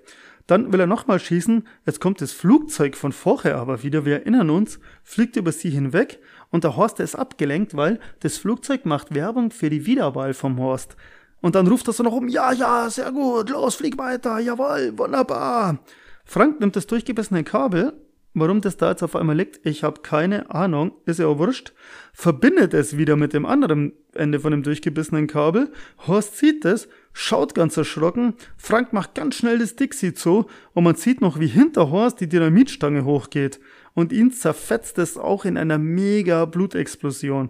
Dann 0.52 0.74
will 0.74 0.82
er 0.82 0.86
nochmal 0.86 1.18
schießen, 1.18 1.66
jetzt 1.86 2.02
kommt 2.02 2.20
das 2.20 2.34
Flugzeug 2.34 2.98
von 2.98 3.14
vorher 3.14 3.56
aber 3.56 3.84
wieder, 3.84 4.04
wir 4.04 4.16
erinnern 4.16 4.50
uns, 4.50 4.82
fliegt 5.02 5.38
über 5.38 5.54
sie 5.54 5.70
hinweg. 5.70 6.20
Und 6.50 6.66
der 6.66 6.76
Horst 6.76 7.00
ist 7.00 7.16
abgelenkt, 7.16 7.78
weil 7.78 8.02
das 8.20 8.38
Flugzeug 8.38 8.86
macht 8.86 9.16
Werbung 9.16 9.52
für 9.52 9.70
die 9.70 9.86
Wiederwahl 9.86 10.34
vom 10.34 10.60
Horst. 10.60 10.98
Und 11.40 11.56
dann 11.56 11.68
ruft 11.68 11.88
er 11.88 11.94
so 11.94 12.04
noch 12.04 12.12
um, 12.12 12.28
ja, 12.28 12.52
ja, 12.52 12.90
sehr 12.90 13.14
gut, 13.14 13.50
los, 13.50 13.76
flieg 13.76 13.98
weiter, 13.98 14.40
jawohl, 14.40 14.92
wunderbar. 14.98 15.80
Frank 16.26 16.60
nimmt 16.60 16.76
das 16.76 16.86
durchgebissene 16.86 17.46
Kabel 17.46 17.94
Warum 18.34 18.62
das 18.62 18.78
da 18.78 18.92
jetzt 18.92 19.04
auf 19.04 19.18
einmal 19.18 19.36
liegt, 19.36 19.60
ich 19.66 19.84
habe 19.84 20.02
keine 20.02 20.52
Ahnung, 20.52 20.94
ist 21.06 21.20
ja 21.20 21.28
auch 21.28 21.38
wurscht. 21.38 21.74
Verbindet 22.14 22.74
es 22.74 22.96
wieder 22.96 23.18
mit 23.18 23.34
dem 23.34 23.46
anderen 23.46 23.92
Ende 24.14 24.40
von 24.40 24.52
dem 24.52 24.64
durchgebissenen 24.64 25.28
Kabel. 25.28 25.72
Horst 26.08 26.38
sieht 26.38 26.64
es, 26.64 26.88
schaut 27.12 27.54
ganz 27.54 27.76
erschrocken. 27.76 28.36
Frank 28.56 28.94
macht 28.94 29.16
ganz 29.16 29.36
schnell 29.36 29.60
das 29.60 29.76
Dixie 29.76 30.14
zu 30.14 30.46
und 30.74 30.86
man 30.86 30.96
sieht 30.96 31.20
noch, 31.20 31.42
wie 31.42 31.48
hinter 31.48 31.92
Horst 31.92 32.22
die 32.22 32.30
Dynamitstange 32.30 33.04
hochgeht. 33.04 33.60
Und 33.94 34.14
ihn 34.14 34.32
zerfetzt 34.32 34.98
es 34.98 35.18
auch 35.18 35.44
in 35.44 35.58
einer 35.58 35.78
mega 35.78 36.46
Blutexplosion. 36.46 37.50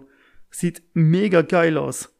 Sieht 0.50 0.82
mega 0.94 1.42
geil 1.42 1.78
aus. 1.78 2.12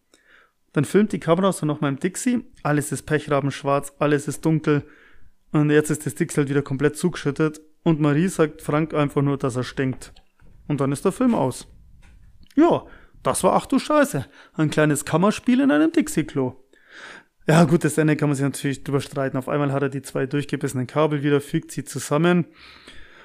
Dann 0.72 0.84
filmt 0.84 1.12
die 1.12 1.20
Kamera 1.20 1.50
so 1.52 1.66
noch 1.66 1.80
mal 1.80 1.88
im 1.88 1.98
Dixie. 1.98 2.44
Alles 2.62 2.92
ist 2.92 3.02
pechrabenschwarz, 3.02 3.92
alles 3.98 4.28
ist 4.28 4.44
dunkel. 4.44 4.84
Und 5.50 5.70
jetzt 5.70 5.90
ist 5.90 6.06
das 6.06 6.14
Dixie 6.14 6.36
halt 6.38 6.48
wieder 6.48 6.62
komplett 6.62 6.96
zugeschüttet 6.96 7.60
und 7.84 8.00
Marie 8.00 8.28
sagt 8.28 8.62
Frank 8.62 8.94
einfach 8.94 9.22
nur, 9.22 9.38
dass 9.38 9.56
er 9.56 9.64
stinkt. 9.64 10.12
Und 10.68 10.80
dann 10.80 10.92
ist 10.92 11.04
der 11.04 11.12
Film 11.12 11.34
aus. 11.34 11.66
Ja, 12.54 12.84
das 13.22 13.42
war 13.44 13.54
ach 13.54 13.66
du 13.66 13.78
Scheiße. 13.78 14.26
Ein 14.54 14.70
kleines 14.70 15.04
Kammerspiel 15.04 15.60
in 15.60 15.70
einem 15.70 15.92
Dixie-Klo. 15.92 16.56
Ja, 17.48 17.64
gut, 17.64 17.84
das 17.84 17.98
Ende 17.98 18.16
kann 18.16 18.28
man 18.28 18.36
sich 18.36 18.44
natürlich 18.44 18.84
drüber 18.84 19.00
streiten. 19.00 19.36
Auf 19.36 19.48
einmal 19.48 19.72
hat 19.72 19.82
er 19.82 19.88
die 19.88 20.02
zwei 20.02 20.26
durchgebissenen 20.26 20.86
Kabel 20.86 21.22
wieder, 21.22 21.40
fügt 21.40 21.72
sie 21.72 21.84
zusammen. 21.84 22.46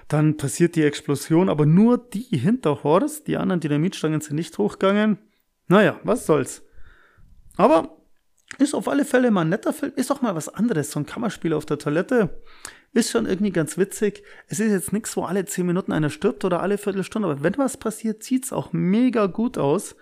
Dann 0.08 0.38
passiert 0.38 0.76
die 0.76 0.84
Explosion, 0.84 1.49
aber 1.49 1.66
nur 1.66 1.97
die 1.97 2.38
hinter 2.38 2.84
Horst. 2.84 3.28
Die 3.28 3.38
anderen 3.38 3.60
Dynamitstangen 3.60 4.22
sind 4.22 4.38
nicht 4.38 4.58
hochgegangen. 4.58 5.20
Naja, 5.68 5.99
was 6.03 6.26
soll's. 6.26 6.64
Aber 7.58 7.97
ist 8.58 8.74
auf 8.74 8.88
alle 8.88 9.05
Fälle 9.05 9.30
mal 9.30 9.41
ein 9.41 9.49
netter 9.49 9.74
Film. 9.74 9.91
Ist 9.95 10.12
auch 10.12 10.22
mal 10.22 10.36
was 10.36 10.49
anderes. 10.49 10.91
So 10.91 10.99
ein 10.99 11.05
Kammerspiel 11.05 11.53
auf 11.53 11.66
der 11.66 11.78
Toilette. 11.78 12.41
Ist 12.98 13.12
schon 13.12 13.28
irgendwie 13.28 13.52
ganz 13.52 13.78
witzig. 13.78 14.24
Es 14.48 14.60
ist 14.60 14.72
jetzt 14.72 14.91
nichts, 14.91 15.16
wo 15.16 15.24
alle 15.24 15.45
10 15.45 15.68
Minuten 15.68 15.91
einer 15.91 16.10
stirbt 16.10 16.43
oder 16.45 16.64
alle 16.64 16.80
Viertelstunde. 16.80 17.28
Aber 17.28 17.43
wenn 17.43 17.56
was 17.60 17.78
passiert, 17.78 18.24
sieht's 18.24 18.52
auch 18.52 18.74
mega 18.74 19.28
gut 19.28 19.60
aus. 19.60 19.95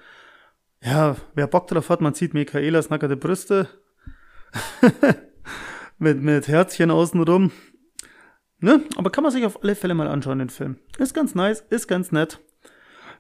Ja, 0.81 1.17
wer 1.33 1.47
Bock 1.47 1.67
drauf 1.67 1.89
hat, 1.89 1.99
man 1.99 2.13
sieht 2.13 2.33
Michaelas 2.33 2.89
nackerte 2.89 3.17
Brüste. 3.17 3.67
mit, 5.97 6.21
mit 6.21 6.47
Herzchen 6.47 6.89
außenrum. 6.89 7.51
Ne? 8.59 8.81
Aber 8.95 9.09
kann 9.09 9.23
man 9.23 9.33
sich 9.33 9.43
auf 9.43 9.61
alle 9.61 9.75
Fälle 9.75 9.93
mal 9.93 10.07
anschauen, 10.07 10.39
den 10.39 10.49
Film. 10.49 10.77
Ist 10.97 11.13
ganz 11.13 11.35
nice, 11.35 11.65
ist 11.69 11.89
ganz 11.89 12.13
nett. 12.13 12.39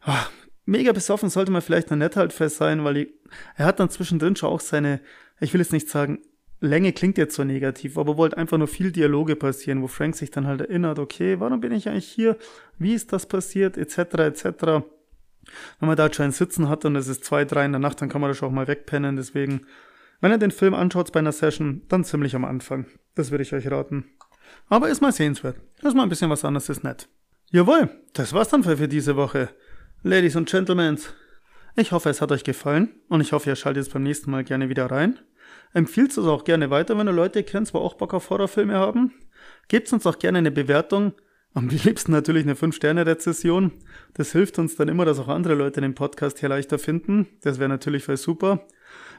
Ach, 0.03 0.31
mega 0.63 0.93
besoffen 0.93 1.29
sollte 1.29 1.51
man 1.51 1.61
vielleicht 1.61 1.91
noch 1.91 1.97
nett 1.97 2.15
halt 2.15 2.31
fest 2.31 2.55
sein, 2.55 2.85
weil 2.85 2.93
die, 2.93 3.13
er 3.57 3.65
hat 3.65 3.81
dann 3.81 3.89
zwischendrin 3.89 4.37
schon 4.37 4.51
auch 4.51 4.61
seine, 4.61 5.01
ich 5.41 5.53
will 5.53 5.59
jetzt 5.59 5.73
nicht 5.73 5.89
sagen, 5.89 6.19
Länge 6.59 6.93
klingt 6.93 7.17
jetzt 7.17 7.35
so 7.35 7.43
negativ, 7.43 7.97
aber 7.97 8.17
wollte 8.17 8.37
einfach 8.37 8.57
nur 8.57 8.67
viel 8.67 8.91
Dialoge 8.91 9.35
passieren, 9.35 9.81
wo 9.81 9.87
Frank 9.87 10.15
sich 10.15 10.31
dann 10.31 10.47
halt 10.47 10.61
erinnert, 10.61 10.99
okay, 10.99 11.39
warum 11.39 11.59
bin 11.59 11.71
ich 11.71 11.89
eigentlich 11.89 12.07
hier? 12.07 12.37
Wie 12.79 12.93
ist 12.93 13.11
das 13.13 13.25
passiert? 13.25 13.77
Etc. 13.77 13.97
etc. 13.97 14.45
Wenn 15.79 15.87
man 15.87 15.97
da 15.97 16.11
schon 16.11 16.25
ein 16.25 16.31
Sitzen 16.31 16.69
hat 16.69 16.85
und 16.85 16.95
es 16.95 17.07
ist 17.07 17.25
zwei, 17.25 17.45
drei 17.45 17.65
in 17.65 17.73
der 17.73 17.79
Nacht, 17.79 18.01
dann 18.01 18.09
kann 18.09 18.21
man 18.21 18.29
das 18.29 18.41
auch 18.41 18.51
mal 18.51 18.67
wegpennen. 18.67 19.15
Deswegen, 19.15 19.65
wenn 20.21 20.31
ihr 20.31 20.37
den 20.37 20.51
Film 20.51 20.73
anschaut 20.73 21.11
bei 21.11 21.19
einer 21.19 21.31
Session, 21.31 21.83
dann 21.89 22.03
ziemlich 22.03 22.35
am 22.35 22.45
Anfang. 22.45 22.85
Das 23.15 23.31
würde 23.31 23.43
ich 23.43 23.53
euch 23.53 23.69
raten. 23.69 24.05
Aber 24.69 24.89
ist 24.89 25.01
mal 25.01 25.11
sehenswert. 25.11 25.57
Ist 25.81 25.95
mal 25.95 26.03
ein 26.03 26.09
bisschen 26.09 26.29
was 26.29 26.45
anderes, 26.45 26.69
ist 26.69 26.83
nett. 26.83 27.07
Jawohl, 27.51 27.89
das 28.13 28.33
war's 28.33 28.49
dann 28.49 28.63
für 28.63 28.87
diese 28.87 29.15
Woche. 29.15 29.49
Ladies 30.03 30.35
und 30.35 30.49
Gentlemen, 30.49 30.99
ich 31.75 31.91
hoffe, 31.91 32.09
es 32.09 32.21
hat 32.21 32.31
euch 32.31 32.43
gefallen 32.43 32.89
und 33.09 33.21
ich 33.21 33.33
hoffe, 33.33 33.49
ihr 33.49 33.55
schaltet 33.55 33.83
jetzt 33.83 33.93
beim 33.93 34.03
nächsten 34.03 34.31
Mal 34.31 34.43
gerne 34.43 34.69
wieder 34.69 34.89
rein. 34.89 35.19
Empfiehlt 35.75 36.11
es 36.11 36.19
auch 36.19 36.45
gerne 36.45 36.69
weiter, 36.69 36.97
wenn 36.97 37.09
ihr 37.09 37.11
Leute 37.11 37.43
kennt, 37.43 37.73
die 37.73 37.77
auch 37.77 37.95
Bock 37.95 38.13
auf 38.13 38.29
Horrorfilme 38.29 38.75
haben. 38.75 39.11
Gebt 39.67 39.91
uns 39.91 40.05
auch 40.05 40.19
gerne 40.19 40.37
eine 40.37 40.49
Bewertung. 40.49 41.11
Am 41.53 41.67
liebsten 41.67 42.13
natürlich 42.13 42.43
eine 42.43 42.53
5-Sterne-Rezession. 42.53 43.73
Das 44.13 44.31
hilft 44.31 44.57
uns 44.57 44.77
dann 44.77 44.87
immer, 44.87 45.03
dass 45.03 45.19
auch 45.19 45.27
andere 45.27 45.53
Leute 45.53 45.81
den 45.81 45.93
Podcast 45.93 46.39
hier 46.39 46.47
leichter 46.47 46.79
finden. 46.79 47.27
Das 47.41 47.59
wäre 47.59 47.67
natürlich 47.67 48.05
voll 48.05 48.15
super. 48.15 48.65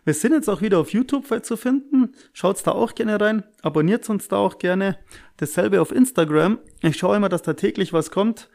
Wir 0.07 0.15
sind 0.15 0.33
jetzt 0.33 0.49
auch 0.49 0.63
wieder 0.63 0.79
auf 0.79 0.95
YouTube 0.95 1.27
zu 1.45 1.59
finden. 1.59 2.15
Schaut's 2.33 2.63
da 2.63 2.71
auch 2.71 2.95
gerne 2.95 3.21
rein. 3.21 3.45
Abonniert 3.61 4.09
uns 4.09 4.29
da 4.29 4.37
auch 4.37 4.57
gerne. 4.57 4.97
Dasselbe 5.37 5.83
auf 5.83 5.93
Instagram. 5.93 6.59
Ich 6.81 6.97
schaue 6.97 7.17
immer, 7.17 7.29
dass 7.29 7.43
da 7.43 7.53
täglich 7.53 7.93
was 7.93 8.11
kommt. 8.11 8.49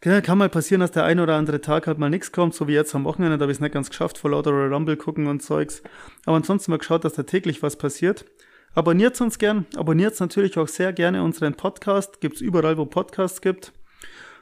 Kann 0.00 0.38
mal 0.38 0.48
passieren, 0.48 0.80
dass 0.80 0.92
der 0.92 1.04
ein 1.04 1.20
oder 1.20 1.36
andere 1.36 1.60
Tag 1.60 1.86
halt 1.86 1.98
mal 1.98 2.10
nichts 2.10 2.30
kommt, 2.30 2.54
so 2.54 2.68
wie 2.68 2.74
jetzt 2.74 2.94
am 2.94 3.04
Wochenende, 3.04 3.38
da 3.38 3.42
habe 3.42 3.52
ich 3.52 3.56
es 3.56 3.60
nicht 3.60 3.72
ganz 3.72 3.88
geschafft, 3.90 4.18
vor 4.18 4.30
lauter 4.30 4.50
Rumble 4.50 4.96
gucken 4.96 5.26
und 5.26 5.42
Zeugs. 5.42 5.82
Aber 6.26 6.36
ansonsten 6.36 6.70
mal 6.70 6.78
geschaut, 6.78 7.04
dass 7.04 7.14
da 7.14 7.22
täglich 7.22 7.62
was 7.62 7.76
passiert. 7.76 8.24
Abonniert 8.74 9.18
uns 9.20 9.38
gern, 9.38 9.64
abonniert 9.74 10.20
natürlich 10.20 10.58
auch 10.58 10.68
sehr 10.68 10.92
gerne 10.92 11.22
unseren 11.22 11.54
Podcast, 11.54 12.20
gibt's 12.20 12.42
überall, 12.42 12.76
wo 12.76 12.84
Podcasts 12.84 13.40
gibt. 13.40 13.72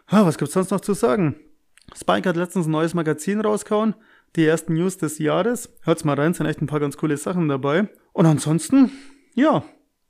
Ah, 0.09 0.27
was 0.27 0.39
gibt's 0.39 0.55
sonst 0.55 0.71
noch 0.71 0.81
zu 0.81 0.93
sagen? 0.93 1.37
Spike 1.95 2.29
hat 2.29 2.37
letztens 2.37 2.67
ein 2.67 2.73
neues 2.73 2.95
Magazin 2.95 3.41
rausgehauen, 3.41 3.95
die 4.35 4.45
ersten 4.45 4.75
News 4.75 4.99
des 4.99 5.19
Jahres. 5.19 5.73
Hört's 5.83 6.05
mal 6.05 6.15
rein, 6.15 6.35
sind 6.35 6.47
echt 6.47 6.61
ein 6.61 6.67
paar 6.67 6.81
ganz 6.81 6.97
coole 6.97 7.17
Sachen 7.17 7.49
dabei. 7.49 7.89
Und 8.13 8.27
ansonsten, 8.27 8.91
ja, 9.35 9.63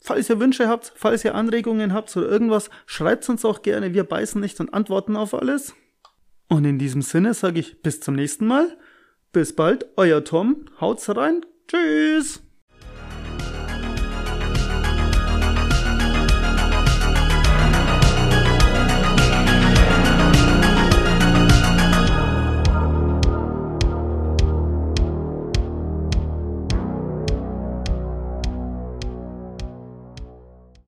Falls 0.07 0.29
ihr 0.29 0.39
Wünsche 0.39 0.69
habt, 0.69 0.93
falls 0.97 1.25
ihr 1.25 1.35
Anregungen 1.35 1.95
habt 1.95 2.15
oder 2.15 2.29
irgendwas, 2.29 2.69
schreibt 2.85 3.27
uns 3.31 3.43
auch 3.43 3.63
gerne. 3.63 3.95
Wir 3.95 4.05
beißen 4.05 4.39
nicht 4.39 4.61
und 4.61 4.75
antworten 4.75 5.17
auf 5.17 5.33
alles. 5.33 5.75
Und 6.47 6.67
in 6.67 6.79
diesem 6.79 7.01
Sinne 7.01 7.33
sage 7.33 7.61
ich 7.61 7.81
bis 7.81 8.01
zum 8.01 8.15
nächsten 8.15 8.47
Mal. 8.47 8.77
Bis 9.33 9.57
bald, 9.57 9.87
euer 9.97 10.23
Tom. 10.23 10.67
Haut's 10.79 11.09
rein. 11.09 11.47
Tschüss. 11.69 12.44